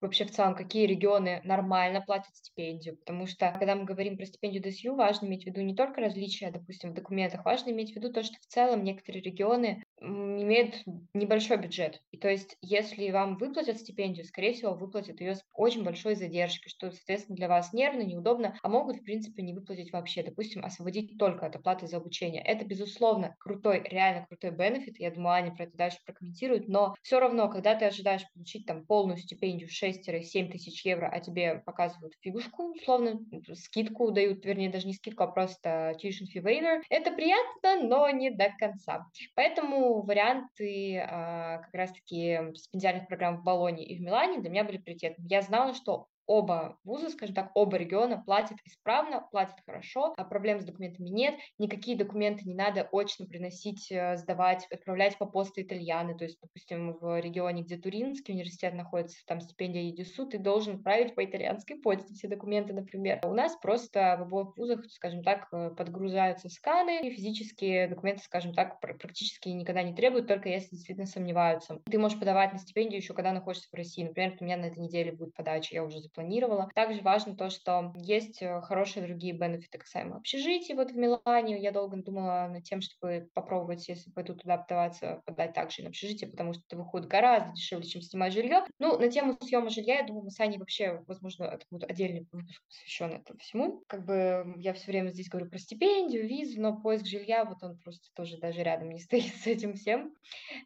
вообще 0.00 0.26
в 0.26 0.30
целом, 0.30 0.54
какие 0.54 0.86
регионы 0.86 1.40
нормально 1.44 2.02
платят 2.02 2.34
стипендию. 2.36 2.98
Потому 2.98 3.26
что, 3.26 3.50
когда 3.58 3.74
мы 3.74 3.84
говорим 3.84 4.16
про 4.16 4.26
стипендию 4.26 4.62
ДСЮ, 4.62 4.94
важно 4.94 5.26
иметь 5.26 5.44
в 5.44 5.46
виду 5.46 5.62
не 5.62 5.74
только 5.74 6.00
различия, 6.00 6.50
допустим, 6.50 6.90
в 6.90 6.94
документах, 6.94 7.44
важно 7.44 7.70
иметь 7.70 7.92
в 7.92 7.96
виду 7.96 8.12
то, 8.12 8.22
что 8.22 8.34
в 8.40 8.46
целом 8.46 8.84
некоторые 8.84 9.22
регионы 9.22 9.82
имеют 10.04 10.82
небольшой 11.14 11.56
бюджет. 11.56 12.00
И 12.10 12.18
то 12.18 12.28
есть, 12.28 12.56
если 12.60 13.10
вам 13.10 13.36
выплатят 13.36 13.78
стипендию, 13.78 14.24
скорее 14.24 14.54
всего, 14.54 14.74
выплатят 14.74 15.20
ее 15.20 15.34
с 15.34 15.44
очень 15.52 15.84
большой 15.84 16.14
задержкой, 16.14 16.68
что, 16.68 16.90
соответственно, 16.90 17.36
для 17.36 17.48
вас 17.48 17.72
нервно, 17.72 18.02
неудобно, 18.02 18.56
а 18.62 18.68
могут, 18.68 18.96
в 18.96 19.04
принципе, 19.04 19.42
не 19.42 19.54
выплатить 19.54 19.92
вообще, 19.92 20.22
допустим, 20.22 20.64
освободить 20.64 21.18
только 21.18 21.46
от 21.46 21.56
оплаты 21.56 21.86
за 21.86 21.98
обучение. 21.98 22.42
Это, 22.42 22.64
безусловно, 22.64 23.34
крутой, 23.38 23.82
реально 23.84 24.26
крутой 24.26 24.50
бенефит, 24.50 24.98
я 24.98 25.10
думаю, 25.10 25.34
Аня 25.34 25.54
про 25.54 25.64
это 25.64 25.76
дальше 25.76 25.98
прокомментирует, 26.04 26.68
но 26.68 26.94
все 27.02 27.20
равно, 27.20 27.48
когда 27.48 27.74
ты 27.74 27.84
ожидаешь 27.84 28.24
получить 28.34 28.66
там 28.66 28.84
полную 28.86 29.18
стипендию 29.18 29.68
6-7 29.68 30.50
тысяч 30.50 30.84
евро, 30.84 31.08
а 31.12 31.20
тебе 31.20 31.62
показывают 31.64 32.14
фигушку, 32.20 32.72
условно, 32.72 33.20
скидку 33.54 34.10
дают, 34.10 34.44
вернее, 34.44 34.70
даже 34.70 34.86
не 34.86 34.94
скидку, 34.94 35.22
а 35.24 35.28
просто 35.28 35.94
tuition 36.02 36.26
fee 36.34 36.42
waiver, 36.42 36.82
это 36.90 37.12
приятно, 37.12 37.82
но 37.82 38.08
не 38.10 38.30
до 38.30 38.50
конца. 38.58 39.06
Поэтому 39.34 39.93
варианты 40.02 40.98
а, 40.98 41.58
как 41.58 41.74
раз-таки 41.74 42.52
стипендиальных 42.54 43.08
программ 43.08 43.38
в 43.38 43.44
Болоне 43.44 43.84
и 43.84 43.98
в 43.98 44.00
Милане 44.00 44.40
для 44.40 44.50
меня 44.50 44.64
были 44.64 44.78
приоритетными. 44.78 45.28
Я 45.28 45.42
знала, 45.42 45.74
что 45.74 46.08
оба 46.26 46.78
вуза, 46.84 47.10
скажем 47.10 47.34
так, 47.34 47.50
оба 47.54 47.76
региона 47.76 48.22
платят 48.24 48.58
исправно, 48.64 49.26
платят 49.30 49.56
хорошо, 49.66 50.14
а 50.16 50.24
проблем 50.24 50.60
с 50.60 50.64
документами 50.64 51.08
нет, 51.08 51.34
никакие 51.58 51.96
документы 51.96 52.44
не 52.44 52.54
надо 52.54 52.88
очно 52.92 53.26
приносить, 53.26 53.90
э, 53.90 54.16
сдавать, 54.16 54.66
отправлять 54.70 55.18
по 55.18 55.26
посту 55.26 55.62
итальяны, 55.62 56.16
то 56.16 56.24
есть, 56.24 56.38
допустим, 56.40 56.96
в 57.00 57.20
регионе, 57.20 57.62
где 57.62 57.76
Туринский 57.76 58.34
университет 58.34 58.74
находится, 58.74 59.24
там 59.26 59.40
стипендия 59.40 59.82
ЕДИСУ, 59.82 60.26
ты 60.26 60.38
должен 60.38 60.76
отправить 60.76 61.14
по 61.14 61.24
итальянской 61.24 61.76
почте 61.76 62.14
все 62.14 62.28
документы, 62.28 62.72
например. 62.72 63.20
У 63.24 63.34
нас 63.34 63.56
просто 63.56 64.16
в 64.18 64.22
обоих 64.22 64.56
вузах, 64.56 64.84
скажем 64.90 65.22
так, 65.22 65.48
э, 65.52 65.70
подгружаются 65.76 66.48
сканы, 66.48 67.06
и 67.06 67.10
физические 67.10 67.88
документы, 67.88 68.22
скажем 68.22 68.54
так, 68.54 68.80
практически 68.80 69.48
никогда 69.48 69.82
не 69.82 69.94
требуют, 69.94 70.28
только 70.28 70.48
если 70.48 70.70
действительно 70.70 71.06
сомневаются. 71.06 71.80
Ты 71.90 71.98
можешь 71.98 72.18
подавать 72.18 72.52
на 72.52 72.58
стипендию 72.58 73.00
еще, 73.00 73.14
когда 73.14 73.32
находишься 73.32 73.68
в 73.70 73.74
России. 73.74 74.04
Например, 74.04 74.36
у 74.40 74.44
меня 74.44 74.56
на 74.56 74.66
этой 74.66 74.78
неделе 74.78 75.12
будет 75.12 75.34
подача, 75.34 75.74
я 75.74 75.84
уже 75.84 76.00
планировала. 76.14 76.70
Также 76.74 77.02
важно 77.02 77.36
то, 77.36 77.50
что 77.50 77.92
есть 77.96 78.42
э, 78.42 78.60
хорошие 78.62 79.06
другие 79.06 79.34
бенефиты 79.34 79.78
касаемо 79.78 80.16
общежития. 80.16 80.76
Вот 80.76 80.90
в 80.90 80.96
Милане 80.96 81.60
я 81.60 81.72
долго 81.72 81.96
думала 81.96 82.48
над 82.48 82.64
тем, 82.64 82.80
чтобы 82.80 83.28
попробовать, 83.34 83.88
если 83.88 84.10
пойду 84.10 84.34
туда 84.34 84.58
подаваться, 84.58 85.22
подать 85.26 85.52
также 85.52 85.82
на 85.82 85.88
общежитие, 85.88 86.30
потому 86.30 86.52
что 86.52 86.62
это 86.68 86.76
выходит 86.76 87.08
гораздо 87.08 87.52
дешевле, 87.52 87.86
чем 87.86 88.02
снимать 88.02 88.32
жилье. 88.32 88.64
Ну, 88.78 88.98
на 88.98 89.08
тему 89.08 89.36
съема 89.40 89.70
жилья, 89.70 89.98
я 89.98 90.06
думаю, 90.06 90.24
мы 90.24 90.30
с 90.30 90.40
Аней 90.40 90.58
вообще, 90.58 91.02
возможно, 91.06 91.44
это 91.44 91.64
будет 91.70 91.90
отдельный 91.90 92.26
выпуск, 92.32 92.62
посвященный 92.66 93.16
этому 93.18 93.38
всему. 93.38 93.82
Как 93.86 94.04
бы 94.04 94.54
я 94.56 94.72
все 94.74 94.86
время 94.86 95.10
здесь 95.10 95.28
говорю 95.28 95.50
про 95.50 95.58
стипендию, 95.58 96.26
визу, 96.26 96.60
но 96.60 96.80
поиск 96.80 97.06
жилья, 97.06 97.44
вот 97.44 97.62
он 97.62 97.78
просто 97.78 98.08
тоже 98.14 98.38
даже 98.38 98.62
рядом 98.62 98.90
не 98.90 99.00
стоит 99.00 99.34
с 99.34 99.46
этим 99.46 99.74
всем. 99.74 100.14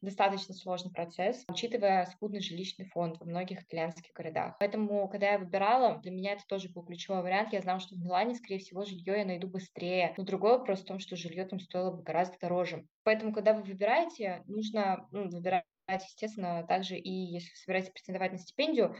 Достаточно 0.02 0.54
сложный 0.54 0.92
процесс, 0.92 1.44
учитывая 1.48 2.06
скудный 2.06 2.40
жилищный 2.40 2.86
фонд 2.86 3.18
во 3.18 3.26
многих 3.26 3.62
итальянских 3.62 4.12
городах. 4.12 4.56
Поэтому, 4.58 5.08
когда 5.08 5.32
я 5.32 5.37
выбирала, 5.38 5.98
для 5.98 6.10
меня 6.10 6.32
это 6.32 6.44
тоже 6.46 6.68
был 6.68 6.84
ключевой 6.84 7.22
вариант. 7.22 7.52
Я 7.52 7.60
знала, 7.60 7.80
что 7.80 7.94
в 7.94 7.98
Милане, 7.98 8.34
скорее 8.34 8.58
всего, 8.58 8.84
жилье 8.84 9.18
я 9.18 9.24
найду 9.24 9.48
быстрее. 9.48 10.14
Но 10.16 10.24
другой 10.24 10.58
вопрос 10.58 10.80
в 10.80 10.86
том, 10.86 10.98
что 10.98 11.16
жилье 11.16 11.44
там 11.46 11.60
стоило 11.60 11.90
бы 11.90 12.02
гораздо 12.02 12.38
дороже. 12.38 12.86
Поэтому, 13.04 13.32
когда 13.32 13.54
вы 13.54 13.62
выбираете, 13.62 14.42
нужно 14.46 15.08
ну, 15.12 15.28
выбирать 15.28 15.64
естественно, 15.88 16.66
также 16.66 16.96
и 16.96 17.10
если 17.10 17.54
собираетесь 17.54 17.90
претендовать 17.90 18.32
на 18.32 18.38
стипендию, 18.38 18.96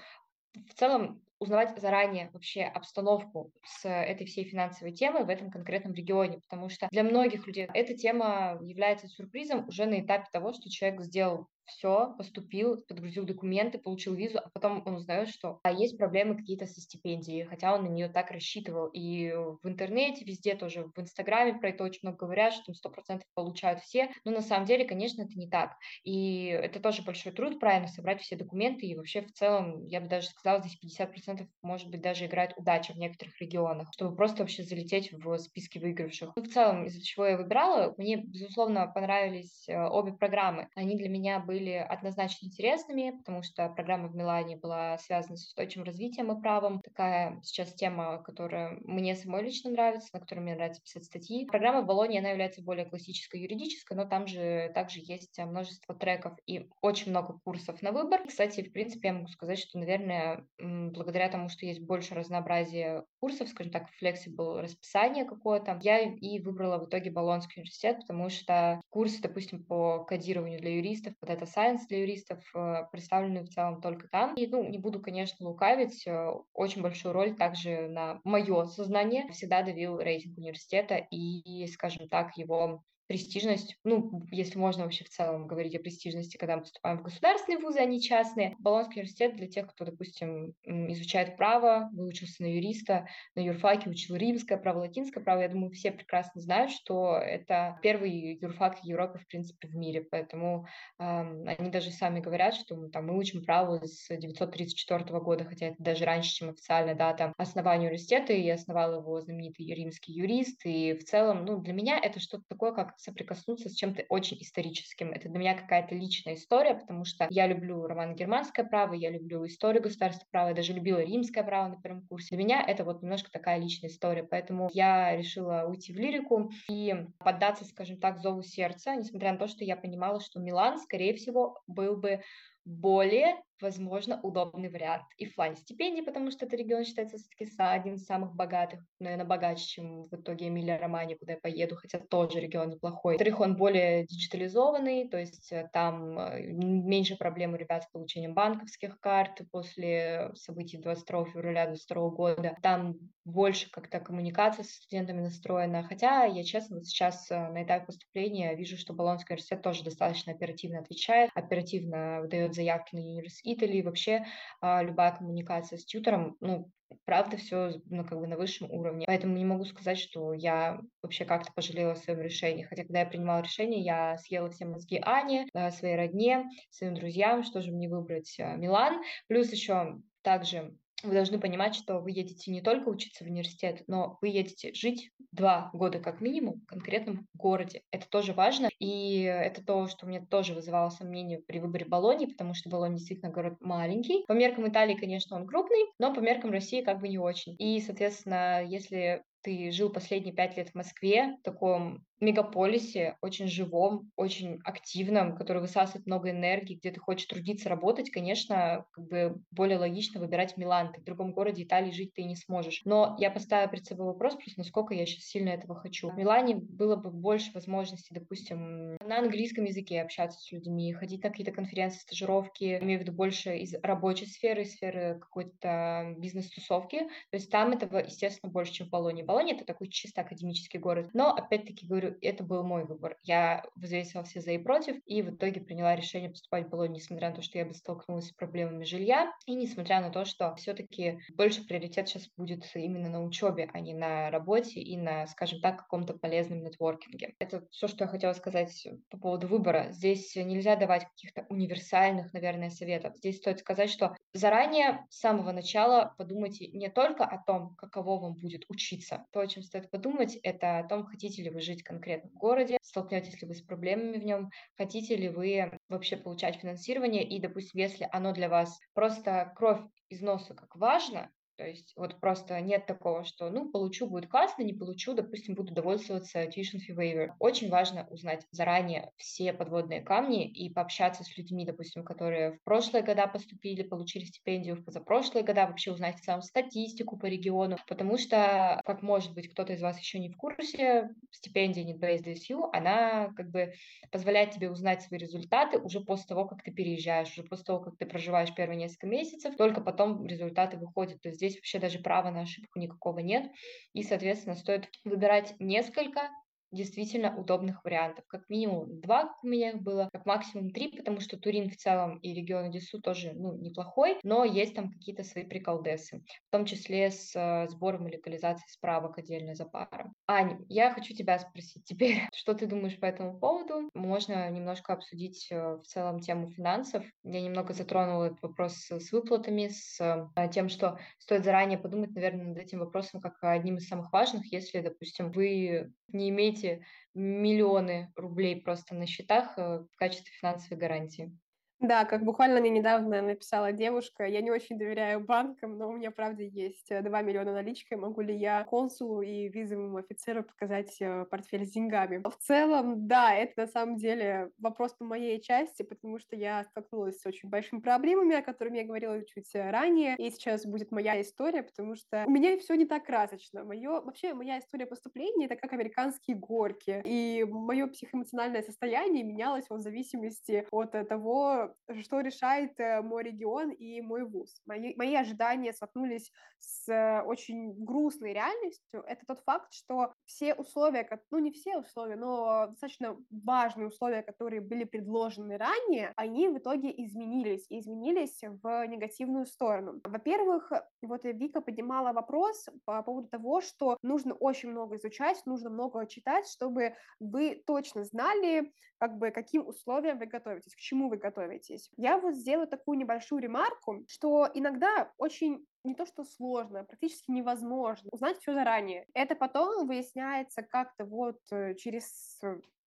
в 0.55 0.75
целом 0.75 1.23
узнавать 1.41 1.79
заранее 1.81 2.31
вообще 2.33 2.63
обстановку 2.63 3.53
с 3.65 3.89
этой 3.89 4.27
всей 4.27 4.45
финансовой 4.45 4.93
темой 4.93 5.25
в 5.25 5.29
этом 5.29 5.51
конкретном 5.51 5.95
регионе, 5.95 6.41
потому 6.41 6.69
что 6.69 6.89
для 6.91 7.05
многих 7.05 7.47
людей 7.47 7.69
эта 7.73 7.95
тема 7.95 8.59
является 8.63 9.09
сюрпризом 9.09 9.69
уже 9.69 9.87
на 9.87 10.01
этапе 10.01 10.27
того, 10.33 10.53
что 10.53 10.71
человек 10.71 11.01
сделал 11.03 11.49
все, 11.69 12.15
поступил, 12.17 12.83
подгрузил 12.89 13.25
документы, 13.25 13.79
получил 13.79 14.15
визу, 14.15 14.39
а 14.39 14.49
потом 14.49 14.83
он 14.87 14.97
узнает, 14.97 15.29
что 15.29 15.61
а 15.63 15.71
есть 15.71 15.99
проблемы 15.99 16.37
какие-то 16.37 16.67
со 16.67 16.81
стипендией, 16.81 17.45
хотя 17.45 17.75
он 17.75 17.85
на 17.85 17.89
нее 17.89 18.09
так 18.09 18.31
рассчитывал. 18.31 18.89
И 18.89 19.31
в 19.31 19.69
интернете, 19.69 20.25
везде 20.25 20.57
тоже, 20.57 20.91
в 20.95 20.99
Инстаграме 20.99 21.59
про 21.59 21.71
это 21.71 21.85
очень 21.85 22.01
много 22.03 22.27
говорят, 22.27 22.55
что 22.55 22.73
там 22.73 22.75
100% 22.75 23.23
получают 23.35 23.81
все, 23.81 24.11
но 24.25 24.33
на 24.33 24.41
самом 24.41 24.67
деле, 24.67 24.85
конечно, 24.85 25.23
это 25.23 25.39
не 25.39 25.49
так. 25.49 25.77
И 26.03 26.47
это 26.47 26.81
тоже 26.81 27.03
большой 27.03 27.33
труд, 27.33 27.61
правильно 27.61 27.89
собрать 27.89 28.23
все 28.23 28.37
документы, 28.37 28.87
и 28.87 28.97
вообще 28.97 29.23
в 29.23 29.33
целом, 29.33 29.85
я 29.87 30.01
бы 30.01 30.09
даже 30.09 30.29
сказала, 30.29 30.61
здесь 30.61 30.79
50% 30.99 31.28
может 31.63 31.91
быть 31.91 32.01
даже 32.01 32.27
играет 32.27 32.53
удача 32.57 32.93
в 32.93 32.99
некоторых 32.99 33.41
регионах, 33.41 33.89
чтобы 33.93 34.17
просто 34.17 34.43
вообще 34.43 34.63
залететь 34.63 35.13
в 35.13 35.39
списки 35.39 35.79
выигравших. 35.79 36.33
Ну, 36.37 36.43
в 36.43 36.49
целом, 36.49 36.87
из-за 36.87 37.03
чего 37.03 37.27
я 37.27 37.37
выбирала, 37.37 37.95
мне, 37.97 38.17
безусловно, 38.17 38.87
понравились 38.87 39.69
э, 39.69 39.79
обе 39.79 40.13
программы. 40.13 40.69
Они 40.75 40.97
для 40.97 41.09
меня 41.09 41.41
были 41.41 41.73
однозначно 41.73 42.47
интересными, 42.47 43.17
потому 43.19 43.43
что 43.43 43.69
программа 43.69 44.09
в 44.09 44.15
Милане 44.15 44.57
была 44.57 44.99
связана 44.99 45.37
с 45.37 45.47
устойчивым 45.47 45.87
развитием 45.87 46.33
и 46.33 46.41
правом. 46.41 46.81
Такая 46.81 47.41
сейчас 47.43 47.75
тема, 47.75 48.23
которая 48.23 48.79
мне 48.83 49.15
самой 49.15 49.43
лично 49.43 49.71
нравится, 49.71 50.09
на 50.13 50.21
которой 50.21 50.41
мне 50.41 50.55
нравится 50.55 50.83
писать 50.83 51.05
статьи. 51.05 51.47
Программа 51.47 51.83
в 51.83 51.87
Болоне, 51.87 52.21
она 52.21 52.31
является 52.31 52.63
более 52.63 52.87
классической 52.87 53.41
юридической, 53.41 53.95
но 53.97 54.05
там 54.05 54.27
же 54.27 54.71
также 54.75 55.01
есть 55.01 55.39
множество 55.39 55.95
треков 55.95 56.35
и 56.47 56.69
очень 56.81 57.11
много 57.11 57.39
курсов 57.45 57.83
на 57.83 57.93
выбор. 57.93 58.23
Кстати, 58.27 58.63
в 58.63 58.73
принципе, 58.73 59.09
я 59.09 59.15
могу 59.15 59.29
сказать, 59.29 59.59
что, 59.59 59.79
наверное, 59.79 60.47
благодаря 60.59 61.18
тому, 61.27 61.49
что 61.49 61.67
есть 61.67 61.81
больше 61.81 62.15
разнообразия 62.15 63.05
курсов, 63.21 63.49
скажем 63.49 63.73
так, 63.73 63.89
flexible 64.01 64.61
расписание 64.61 65.25
какое-то, 65.25 65.79
я 65.83 65.99
и 66.01 66.39
выбрала 66.39 66.79
в 66.79 66.89
итоге 66.89 67.11
Болонский 67.11 67.63
университет, 67.63 67.99
потому 68.01 68.29
что 68.29 68.81
курсы, 68.91 69.21
допустим, 69.21 69.65
по 69.65 70.05
кодированию 70.05 70.61
для 70.61 70.77
юристов, 70.77 71.15
по 71.19 71.25
Data 71.25 71.45
Science 71.45 71.81
для 71.89 71.99
юристов 71.99 72.45
э, 72.55 72.85
представлены 72.93 73.43
в 73.43 73.49
целом 73.49 73.81
только 73.81 74.07
там. 74.09 74.35
И, 74.37 74.47
ну, 74.47 74.69
не 74.69 74.79
буду, 74.79 75.01
конечно, 75.01 75.49
лукавить, 75.49 76.07
э, 76.07 76.31
очень 76.53 76.83
большую 76.83 77.13
роль 77.13 77.35
также 77.35 77.89
на 77.89 78.21
мое 78.23 78.67
сознание 78.67 79.29
всегда 79.33 79.63
давил 79.63 79.99
рейтинг 79.99 80.39
университета 80.39 80.97
и, 81.11 81.67
скажем 81.67 82.09
так, 82.09 82.37
его 82.37 82.85
престижность, 83.09 83.77
ну, 83.85 84.23
если 84.31 84.59
можно 84.59 84.85
вообще 84.85 85.05
в 85.05 85.09
целом 85.09 85.47
говорить 85.47 85.75
о 85.75 85.81
престижности, 85.81 86.37
когда 86.37 86.57
мы 86.57 86.63
поступаем 86.63 86.99
в 86.99 87.03
государственные 87.03 87.59
вузы, 87.59 87.79
а 87.79 87.87
не 87.87 88.01
частные. 88.01 88.55
Болонский 88.59 89.01
университет 89.01 89.35
для 89.35 89.49
тех, 89.49 89.67
кто, 89.67 89.87
допустим, 89.87 90.55
изучает 90.65 91.37
право, 91.37 91.89
выучился 91.93 92.43
на 92.43 92.47
юриста, 92.47 93.09
на 93.35 93.41
юрфаке 93.41 93.89
учил 93.89 94.15
римское 94.15 94.59
право, 94.59 94.81
латинское 94.81 95.25
право. 95.25 95.41
Я 95.41 95.49
думаю, 95.49 95.73
все 95.73 95.91
прекрасно 95.91 96.41
знают, 96.43 96.71
что 96.71 97.17
это 97.17 97.79
первый 97.83 98.39
юрфак 98.41 98.81
в 98.81 98.85
Европе, 98.85 99.19
в 99.19 99.27
принципе, 99.27 99.69
в 99.69 99.75
мире. 99.75 100.07
Поэтому 100.11 100.67
э, 100.99 101.05
они 101.05 101.71
даже 101.71 101.91
сами 101.91 102.21
говорят, 102.21 102.55
что 102.55 102.77
мы, 102.77 102.91
там, 102.91 103.07
мы 103.07 103.17
учим 103.17 103.43
право 103.43 103.81
с 103.87 104.15
934 104.15 105.19
года, 105.21 105.45
хотя 105.45 105.69
это 105.69 105.77
даже 105.79 106.05
раньше, 106.05 106.35
чем 106.35 106.51
официальная 106.51 106.95
дата 106.95 107.33
основания 107.39 107.87
университета, 107.87 108.35
и 108.35 108.51
основал 108.51 109.01
его 109.01 109.19
знаменитый 109.23 109.67
римский 109.75 110.13
юрист. 110.13 110.67
И 110.67 110.93
в 110.93 111.05
целом, 111.05 111.47
ну, 111.47 111.59
для 111.59 111.73
меня 111.73 111.99
это 111.99 112.21
что-то 112.21 112.45
такое, 112.49 112.73
как 112.73 112.98
соприкоснуться 112.99 113.69
с 113.69 113.75
чем-то 113.75 114.05
очень 114.09 114.39
историческим. 114.43 115.13
Это 115.13 115.29
для 115.29 115.39
меня 115.39 115.55
какая-то 115.55 115.95
личная 115.95 116.35
история, 116.35 116.75
потому 116.75 117.05
что 117.05 117.27
я 117.31 117.47
люблю 117.47 117.87
романо-германское 117.87 118.65
право, 118.65 118.93
я 118.93 119.11
люблю 119.11 119.47
историю 119.47 119.83
государственного 119.83 120.31
права, 120.31 120.49
я 120.49 120.55
даже 120.55 120.73
любила 120.73 120.99
римское 120.99 121.45
право 121.45 121.69
на 121.69 121.81
первом 121.81 122.07
курсе. 122.09 122.37
Для 122.37 122.45
меня 122.45 122.63
это 122.63 122.85
вот 122.85 123.03
немножко 123.03 123.31
такая 123.31 123.59
личная 123.59 123.89
история, 123.89 124.25
поэтому 124.25 124.69
я 124.73 125.17
решила 125.17 125.65
уйти 125.69 125.93
в 125.93 125.97
лирику 125.97 126.51
и 126.69 126.95
поддаться, 127.19 127.65
скажем 127.65 127.99
так, 127.99 128.19
зову 128.19 128.43
сердца, 128.43 128.97
несмотря 128.97 129.33
на 129.33 129.39
то, 129.39 129.47
что 129.47 129.65
я 129.65 129.77
понимала, 129.77 130.21
что 130.21 130.41
Милан, 130.41 130.79
скорее 130.79 131.15
всего, 131.15 131.63
был 131.67 131.97
бы 131.97 132.23
более 132.65 133.43
возможно, 133.61 134.21
удобный 134.23 134.69
вариант. 134.69 135.05
И 135.17 135.27
в 135.27 135.35
плане 135.35 135.57
стипендий, 135.57 136.03
потому 136.03 136.31
что 136.31 136.47
этот 136.47 136.59
регион 136.59 136.85
считается 136.85 137.17
все-таки 137.17 137.49
один 137.59 137.95
из 137.95 138.05
самых 138.05 138.35
богатых, 138.35 138.81
наверное, 139.01 139.25
богаче, 139.25 139.67
чем 139.67 140.03
в 140.05 140.13
итоге 140.15 140.49
Эмилия 140.49 140.79
Романи, 140.79 141.15
куда 141.15 141.33
я 141.33 141.39
поеду, 141.39 141.77
хотя 141.77 141.99
тоже 141.99 142.41
регион 142.41 142.71
неплохой. 142.71 143.15
Во-вторых, 143.15 143.41
он 143.41 143.57
более 143.57 144.07
диджитализованный, 144.07 145.09
то 145.09 145.19
есть 145.19 145.53
э, 145.53 145.69
там 145.73 146.19
э, 146.19 146.43
меньше 146.53 147.17
проблем 147.17 147.55
у 147.55 147.57
ребят 147.57 147.85
с 147.85 147.91
получением 147.91 148.35
банковских 148.35 149.01
карт 149.01 149.41
после 149.51 150.31
событий 150.35 150.79
22 150.79 151.25
февраля 151.27 151.67
2022 151.67 152.11
года. 152.11 152.57
Там 152.63 152.97
больше 153.25 153.71
как-то 153.71 154.01
коммуникация 154.01 154.65
с 154.65 154.71
студентами 154.71 155.21
настроена. 155.21 155.83
Хотя 155.83 156.25
я, 156.25 156.45
честно, 156.45 156.77
вот 156.77 156.87
сейчас 156.87 157.31
э, 157.31 157.49
на 157.49 157.63
этапе 157.65 157.87
поступления 157.87 158.55
вижу, 158.55 158.77
что 158.77 158.93
Болонский 158.93 159.35
университет 159.35 159.63
тоже 159.63 159.85
достаточно 159.85 160.33
оперативно 160.33 160.81
отвечает, 160.81 161.31
оперативно 161.35 162.21
выдает 162.23 162.55
заявки 162.55 162.95
на 162.95 163.01
университет 163.01 163.48
или 163.55 163.83
вообще 163.83 164.25
а, 164.61 164.83
любая 164.83 165.13
коммуникация 165.13 165.79
с 165.79 165.85
тьютором, 165.85 166.37
ну, 166.41 166.71
правда, 167.05 167.37
все 167.37 167.81
ну, 167.87 168.05
как 168.05 168.19
бы 168.19 168.27
на 168.27 168.37
высшем 168.37 168.71
уровне. 168.71 169.07
Поэтому 169.07 169.37
не 169.37 169.45
могу 169.45 169.65
сказать, 169.65 169.99
что 169.99 170.33
я 170.33 170.81
вообще 171.03 171.25
как-то 171.25 171.53
пожалела 171.53 171.93
о 171.93 171.97
своем 171.97 172.21
решении. 172.21 172.65
Хотя, 172.65 172.83
когда 172.83 173.01
я 173.01 173.07
принимала 173.07 173.43
решение, 173.43 173.81
я 173.81 174.17
съела 174.19 174.51
все 174.51 174.65
мозги 174.65 175.01
Ане, 175.03 175.47
своей 175.71 175.97
родне, 175.97 176.49
своим 176.71 176.95
друзьям, 176.95 177.43
что 177.43 177.61
же 177.61 177.73
мне 177.73 177.89
выбрать 177.89 178.37
а, 178.41 178.57
Милан. 178.57 179.03
Плюс 179.27 179.53
еще 179.53 180.01
также 180.23 180.75
вы 181.03 181.13
должны 181.13 181.39
понимать, 181.39 181.75
что 181.75 182.01
вы 182.01 182.11
едете 182.11 182.51
не 182.51 182.61
только 182.61 182.89
учиться 182.89 183.25
в 183.25 183.29
университет, 183.29 183.85
но 183.87 184.19
вы 184.21 184.29
едете 184.29 184.73
жить 184.75 185.11
два 185.33 185.71
года 185.73 186.01
как 186.01 186.21
минимум 186.21 186.61
в 186.61 186.67
конкретном 186.67 187.27
городе. 187.35 187.83
Это 187.91 188.09
тоже 188.09 188.33
важно, 188.33 188.69
и 188.79 189.23
это 189.23 189.65
то, 189.65 189.87
что 189.87 190.07
мне 190.07 190.21
тоже 190.21 190.55
вызывало 190.55 190.91
сомнения 190.91 191.39
при 191.39 191.61
выборе 191.61 191.85
Болонии, 191.85 192.27
потому 192.27 192.55
что 192.55 192.69
Болония 192.69 192.97
действительно 192.97 193.31
город 193.31 193.55
маленький. 193.61 194.25
По 194.27 194.33
меркам 194.33 194.69
Италии, 194.69 194.95
конечно, 194.95 195.37
он 195.37 195.47
крупный, 195.47 195.85
но 195.99 196.15
по 196.15 196.21
меркам 196.21 196.51
России 196.51 196.83
как 196.83 197.01
бы 197.01 197.09
не 197.09 197.19
очень. 197.19 197.55
И, 197.59 197.81
соответственно, 197.81 198.65
если 198.65 199.23
ты 199.43 199.71
жил 199.71 199.91
последние 199.91 200.35
пять 200.35 200.57
лет 200.57 200.71
в 200.71 200.75
Москве, 200.75 201.37
в 201.41 201.43
таком 201.43 202.05
мегаполисе, 202.21 203.17
очень 203.21 203.49
живом, 203.49 204.11
очень 204.17 204.61
активном, 204.65 205.37
который 205.37 205.63
высасывает 205.63 206.07
много 206.07 206.31
энергии, 206.31 206.75
где 206.75 206.91
ты 206.91 207.01
хочешь 207.01 207.27
трудиться, 207.27 207.69
работать, 207.69 208.11
конечно, 208.11 208.85
как 208.93 209.09
бы 209.09 209.43
более 209.51 209.79
логично 209.79 210.21
выбирать 210.21 210.57
Милан. 210.57 210.93
Ты 210.93 211.01
в 211.01 211.05
другом 211.05 211.33
городе 211.33 211.63
Италии 211.63 211.91
жить 211.91 212.15
ты 212.15 212.25
не 212.25 212.37
сможешь. 212.37 212.83
Но 212.85 213.17
я 213.19 213.31
поставила 213.31 213.71
перед 213.71 213.87
собой 213.87 214.07
вопрос, 214.07 214.35
просто 214.35 214.59
насколько 214.59 214.95
я 214.95 215.07
сейчас 215.07 215.25
сильно 215.25 215.51
этого 215.51 215.75
хочу. 215.75 216.11
В 216.11 216.17
Милане 216.17 216.57
было 216.57 216.97
бы 216.97 217.11
больше 217.11 217.53
возможностей, 217.53 218.15
допустим, 218.15 218.97
на 218.97 219.19
английском 219.19 219.65
языке 219.65 220.01
общаться 220.03 220.39
с 220.41 220.53
людьми, 220.53 220.93
ходить 220.93 221.23
на 221.23 221.31
какие-то 221.31 221.53
конференции, 221.53 222.01
стажировки, 222.01 222.79
имею 222.83 223.01
в 223.01 223.03
виду 223.03 223.13
больше 223.13 223.57
из 223.59 223.75
рабочей 223.83 224.27
сферы, 224.27 224.65
сферы 224.65 225.19
какой-то 225.21 226.15
бизнес-тусовки. 226.19 227.01
То 227.31 227.37
есть 227.37 227.51
там 227.51 227.73
этого, 227.73 227.99
естественно, 227.99 228.53
больше, 228.53 228.73
чем 228.73 228.87
в 228.87 228.91
Болонии. 228.91 229.23
Болония— 229.23 229.55
это 229.57 229.65
такой 229.65 229.89
чисто 229.89 230.23
академический 230.23 230.79
город. 230.79 231.11
Но, 231.13 231.33
опять-таки, 231.33 231.87
говорю, 231.87 232.08
это 232.21 232.45
был 232.45 232.63
мой 232.63 232.85
выбор. 232.85 233.17
Я 233.23 233.65
взвесила 233.77 234.25
все 234.25 234.41
за 234.41 234.53
и 234.53 234.59
против, 234.59 234.97
и 235.07 235.23
в 235.23 235.35
итоге 235.35 235.61
приняла 235.61 235.97
решение 235.97 236.31
поступать 236.31 236.69
Болонию, 236.69 236.97
несмотря 236.97 237.31
на 237.31 237.37
то, 237.37 237.43
что 237.43 237.59
я 237.59 237.67
бы 237.67 237.75
столкнулась 237.75 238.29
с 238.29 238.33
проблемами 238.33 238.85
жилья, 238.85 239.33
и 239.47 239.55
несмотря 239.55 240.01
на 240.01 240.11
то, 240.11 240.25
что 240.25 240.55
все-таки 240.57 241.19
больше 241.35 241.67
приоритет 241.67 242.09
сейчас 242.09 242.29
будет 242.37 242.65
именно 242.75 243.09
на 243.09 243.25
учебе, 243.25 243.69
а 243.73 243.81
не 243.81 243.95
на 243.95 244.31
работе 244.31 244.81
и 244.81 244.97
на, 244.97 245.27
скажем 245.27 245.61
так, 245.61 245.79
каком-то 245.79 246.15
полезном 246.15 246.63
нетворкинге. 246.63 247.35
Это 247.39 247.67
все, 247.71 247.89
что 247.89 248.05
я 248.05 248.09
хотела 248.09 248.33
сказать 248.33 248.87
по 249.11 249.19
поводу 249.19 249.49
выбора. 249.49 249.89
Здесь 249.91 250.37
нельзя 250.37 250.77
давать 250.77 251.05
каких-то 251.05 251.47
универсальных, 251.49 252.33
наверное, 252.33 252.71
советов. 252.71 253.17
Здесь 253.17 253.39
стоит 253.39 253.61
сказать, 253.61 253.91
что 253.91 254.17
заранее, 254.35 255.07
с 255.11 255.21
самого 255.21 255.53
начала 255.53 256.15
подумайте 256.19 256.69
не 256.69 256.91
только 256.91 257.25
о 257.25 257.43
том, 257.43 257.75
каково 257.77 258.21
вам 258.21 258.35
будет 258.35 258.65
учиться, 258.69 259.25
то, 259.33 259.41
о 259.41 259.47
чем 259.47 259.63
стоит 259.63 259.91
подумать, 259.91 260.37
это 260.43 260.79
о 260.79 260.85
том, 260.85 261.07
хотите 261.07 261.43
ли 261.43 261.51
вы 261.51 261.61
жить 261.61 261.83
конкретном 261.99 262.33
городе, 262.35 262.79
столкнетесь 262.83 263.41
ли 263.43 263.49
вы 263.49 263.55
с 263.55 263.63
проблемами 263.63 264.19
в 264.19 264.25
нем, 264.25 264.51
хотите 264.77 265.17
ли 265.17 265.29
вы 265.29 265.79
вообще 265.89 266.17
получать 266.17 266.57
финансирование, 266.57 267.25
и, 267.29 267.41
допустим, 267.41 267.81
если 267.81 268.09
оно 268.13 268.33
для 268.33 268.49
вас 268.49 268.79
просто 268.95 269.53
кровь 269.57 269.81
из 270.09 270.21
носа 270.23 270.55
как 270.55 270.77
важно, 270.77 271.31
то 271.59 271.67
есть 271.67 271.93
вот 271.97 272.21
просто 272.21 272.61
нет 272.61 272.87
такого, 272.87 273.25
что, 273.25 273.51
ну, 273.51 273.69
получу, 273.69 274.07
будет 274.07 274.31
классно, 274.31 274.63
не 274.63 274.73
получу, 274.73 275.13
допустим, 275.13 275.57
буду 275.57 275.75
довольствоваться 275.75 276.45
tuition 276.45 276.79
fee 276.79 276.95
waiver. 276.97 277.31
Очень 277.41 277.69
важно 277.69 278.07
узнать 278.11 278.47
заранее 278.53 279.11
все 279.17 279.53
подводные 279.53 280.01
камни 280.01 280.49
и 280.49 280.73
пообщаться 280.73 281.25
с 281.25 281.37
людьми, 281.37 281.67
допустим, 281.67 282.05
которые 282.05 282.53
в 282.53 282.63
прошлые 282.63 283.05
года 283.05 283.27
поступили, 283.27 283.83
получили 283.83 284.25
стипендию, 284.25 284.77
в 284.77 284.85
позапрошлые 284.85 285.45
года, 285.45 285.67
вообще 285.67 285.91
узнать 285.91 286.21
в 286.25 286.43
статистику 286.43 287.19
по 287.19 287.27
региону, 287.27 287.77
потому 287.89 288.19
что, 288.19 288.81
как 288.85 289.03
может 289.03 289.35
быть, 289.35 289.49
кто-то 289.51 289.73
из 289.73 289.83
вас 289.83 289.99
еще 289.99 290.21
не 290.21 290.31
в 290.31 290.37
курсе, 290.37 291.09
стипендия 291.33 291.85
NetBase 291.85 292.23
DSU, 292.23 292.71
она 292.73 293.33
как 293.37 293.51
бы 293.51 293.73
позволяет 294.13 294.53
тебе 294.53 294.71
узнать 294.71 295.03
свои 295.03 295.19
результаты 295.19 295.79
уже 295.79 296.01
после 296.01 296.27
того, 296.27 296.47
как 296.47 296.63
ты 296.63 296.71
переезжаешь, 296.71 297.33
уже 297.33 297.43
после 297.43 297.65
того, 297.65 297.81
как 297.81 297.97
ты 297.97 298.07
проживаешь 298.07 298.55
первые 298.55 298.79
несколько 298.79 299.09
месяцев, 299.09 299.57
только 299.57 299.81
потом 299.81 300.25
результаты 300.25 300.77
выходят. 300.77 301.21
То 301.21 301.29
есть 301.31 301.39
здесь 301.39 301.48
вообще 301.57 301.79
даже 301.79 301.99
права 301.99 302.31
на 302.31 302.43
ошибку 302.43 302.79
никакого 302.79 303.21
нет. 303.21 303.51
И, 303.93 304.03
соответственно, 304.03 304.55
стоит 304.57 304.89
выбирать 305.05 305.55
несколько 305.59 306.31
действительно 306.71 307.37
удобных 307.37 307.85
вариантов. 307.85 308.25
Как 308.29 308.49
минимум 308.49 309.01
два 309.01 309.35
у 309.43 309.47
меня 309.47 309.71
их 309.71 309.83
было, 309.83 310.09
как 310.13 310.27
максимум 310.27 310.71
три, 310.71 310.89
потому 310.97 311.21
что 311.21 311.39
Турин 311.39 311.71
в 311.71 311.77
целом 311.77 312.19
и 312.19 312.35
регион 312.35 312.67
Одессу 312.67 313.01
тоже 313.01 313.33
ну, 313.35 313.57
неплохой, 313.57 314.19
но 314.23 314.45
есть 314.45 314.75
там 314.75 314.91
какие-то 314.91 315.25
свои 315.25 315.45
приколдесы, 315.45 316.23
в 316.49 316.51
том 316.51 316.65
числе 316.65 317.11
с 317.11 317.35
э, 317.35 317.69
сбором 317.69 318.09
и 318.09 318.13
легализацией 318.13 318.69
справок 318.69 319.19
отдельно 319.19 319.55
за 319.55 319.65
паром. 319.65 320.13
Ань, 320.27 320.65
я 320.69 320.93
хочу 320.93 321.15
тебя 321.15 321.39
спросить 321.39 321.85
теперь, 321.85 322.23
что 322.35 322.55
ты 322.55 322.67
думаешь 322.67 322.99
по 322.99 323.07
этому 323.07 323.39
поводу? 323.39 323.91
Можно 323.95 324.49
немножко 324.51 324.93
обсудить 324.93 325.49
э, 325.51 325.77
в 325.77 325.83
целом 325.85 326.21
тему 326.21 326.49
финансов. 326.49 327.05
Я 327.25 327.41
немного 327.41 327.73
затронула 327.73 328.27
этот 328.27 328.43
вопрос 328.43 328.91
с 328.91 329.13
выплатами, 329.13 329.69
с 329.69 330.01
э, 330.01 330.49
тем, 330.51 330.69
что 330.69 330.99
стоит 331.19 331.45
заранее 331.45 331.79
подумать, 331.79 332.15
наверное, 332.15 332.47
над 332.47 332.59
этим 332.59 332.81
вопросом 332.81 333.21
как 333.21 333.37
одним 333.41 333.77
из 333.77 333.89
самых 333.89 334.13
важных, 334.13 334.53
если, 334.53 334.81
допустим, 334.81 335.33
вы 335.33 335.93
не 336.09 336.31
имеете 336.31 336.58
имеете 336.59 336.85
миллионы 337.15 338.13
рублей 338.17 338.61
просто 338.61 338.95
на 338.95 339.07
счетах 339.07 339.57
э, 339.57 339.85
в 339.93 339.97
качестве 339.97 340.33
финансовой 340.39 340.79
гарантии. 340.79 341.37
Да, 341.81 342.05
как 342.05 342.25
буквально 342.25 342.59
мне 342.59 342.71
недавно 342.71 343.23
написала 343.23 343.71
девушка, 343.71 344.25
я 344.27 344.41
не 344.41 344.51
очень 344.51 344.77
доверяю 344.77 345.21
банкам, 345.21 345.79
но 345.79 345.89
у 345.89 345.93
меня, 345.93 346.11
правда, 346.11 346.43
есть 346.43 346.89
2 346.89 347.21
э, 347.21 347.23
миллиона 347.23 347.53
наличкой, 347.53 347.99
могу 347.99 348.21
ли 348.21 348.37
я 348.37 348.65
консулу 348.65 349.23
и 349.23 349.49
визовому 349.49 349.99
офицеру 349.99 350.43
показать 350.43 350.97
э, 351.01 351.25
портфель 351.27 351.65
с 351.65 351.71
деньгами? 351.71 352.21
В 352.25 352.37
целом, 352.37 353.07
да, 353.07 353.33
это 353.33 353.53
на 353.61 353.67
самом 353.69 353.97
деле 353.97 354.51
вопрос 354.59 354.95
по 354.95 355.05
моей 355.05 355.41
части, 355.41 355.85
потому 355.85 356.19
что 356.19 356.35
я 356.35 356.65
столкнулась 356.65 357.21
с 357.21 357.27
очень 357.27 357.49
большими 357.49 357.79
проблемами, 357.79 358.35
о 358.35 358.43
которых 358.43 358.75
я 358.75 358.85
говорила 358.85 359.25
чуть 359.25 359.49
ранее, 359.55 360.17
и 360.17 360.31
сейчас 360.33 360.67
будет 360.67 360.91
моя 360.91 361.21
история, 361.21 361.63
потому 361.63 361.95
что 361.95 362.25
у 362.27 362.31
меня 362.31 362.59
все 362.59 362.75
не 362.75 362.87
так 362.87 363.05
красочно. 363.07 363.63
Мое, 363.63 364.01
вообще, 364.01 364.35
моя 364.35 364.59
история 364.59 364.87
поступления— 364.87 365.47
это 365.47 365.55
как 365.55 365.73
американские 365.73 366.37
горки, 366.37 367.03
и 367.05 367.45
мое 367.49 367.87
психоэмоциональное 367.87 368.63
состояние 368.63 369.23
менялось 369.23 369.67
в 369.71 369.79
зависимости 369.79 370.67
от 370.73 370.91
того, 371.09 371.68
что, 372.03 372.21
решает 372.21 372.79
э, 372.81 373.03
мой 373.03 373.25
регион 373.25 373.71
и 373.71 374.01
мой 374.01 374.25
вуз. 374.25 374.61
Мои, 374.67 374.95
мои 374.97 375.15
ожидания 375.15 375.73
столкнулись 375.73 376.33
с 376.59 376.89
э, 376.89 377.23
очень 377.23 377.73
грустной 377.85 378.33
реальностью. 378.33 379.03
Это 379.07 379.25
тот 379.27 379.41
факт, 379.41 379.73
что 379.73 380.13
все 380.25 380.55
условия, 380.55 381.09
ну 381.31 381.39
не 381.39 381.53
все 381.53 381.79
условия, 381.79 382.17
но 382.17 382.69
достаточно 382.69 383.17
важные 383.31 383.89
условия, 383.89 384.23
которые 384.23 384.61
были 384.61 384.85
предложены 384.85 385.57
ранее, 385.57 386.13
они 386.17 386.49
в 386.49 386.59
итоге 386.59 386.93
изменились, 387.05 387.67
и 387.69 387.81
изменились 387.81 388.41
в 388.43 388.87
негативную 388.87 389.47
сторону. 389.47 390.01
Во-первых, 390.05 390.73
вот 391.03 391.25
Вика 391.25 391.61
поднимала 391.61 392.13
вопрос 392.13 392.69
по 392.85 393.03
поводу 393.03 393.29
того, 393.29 393.61
что 393.61 393.97
нужно 394.03 394.35
очень 394.35 394.71
много 394.71 394.97
изучать, 394.97 395.41
нужно 395.47 395.71
много 395.71 396.07
читать, 396.07 396.49
чтобы 396.49 396.95
вы 397.21 397.63
точно 397.67 398.05
знали, 398.05 398.73
как 398.99 399.17
бы, 399.19 399.31
каким 399.31 399.67
условиям 399.67 400.19
вы 400.19 400.27
готовитесь, 400.27 400.75
к 400.75 400.79
чему 400.79 401.09
вы 401.09 401.17
готовитесь. 401.17 401.58
Я 401.97 402.19
вот 402.19 402.35
сделаю 402.35 402.69
такую 402.69 402.99
небольшую 402.99 403.43
ремарку, 403.43 404.05
что 404.09 404.49
иногда 404.53 405.13
очень 405.19 405.67
не 405.85 405.95
то 405.95 406.07
что 406.07 406.25
сложно, 406.25 406.81
а 406.81 406.85
практически 406.85 407.31
невозможно 407.31 408.09
узнать 408.13 408.39
все 408.39 408.53
заранее. 408.53 409.07
Это 409.15 409.35
потом 409.35 409.87
выясняется 409.87 410.63
как-то 410.63 411.05
вот 411.05 411.39
э, 411.51 411.75
через 411.75 412.41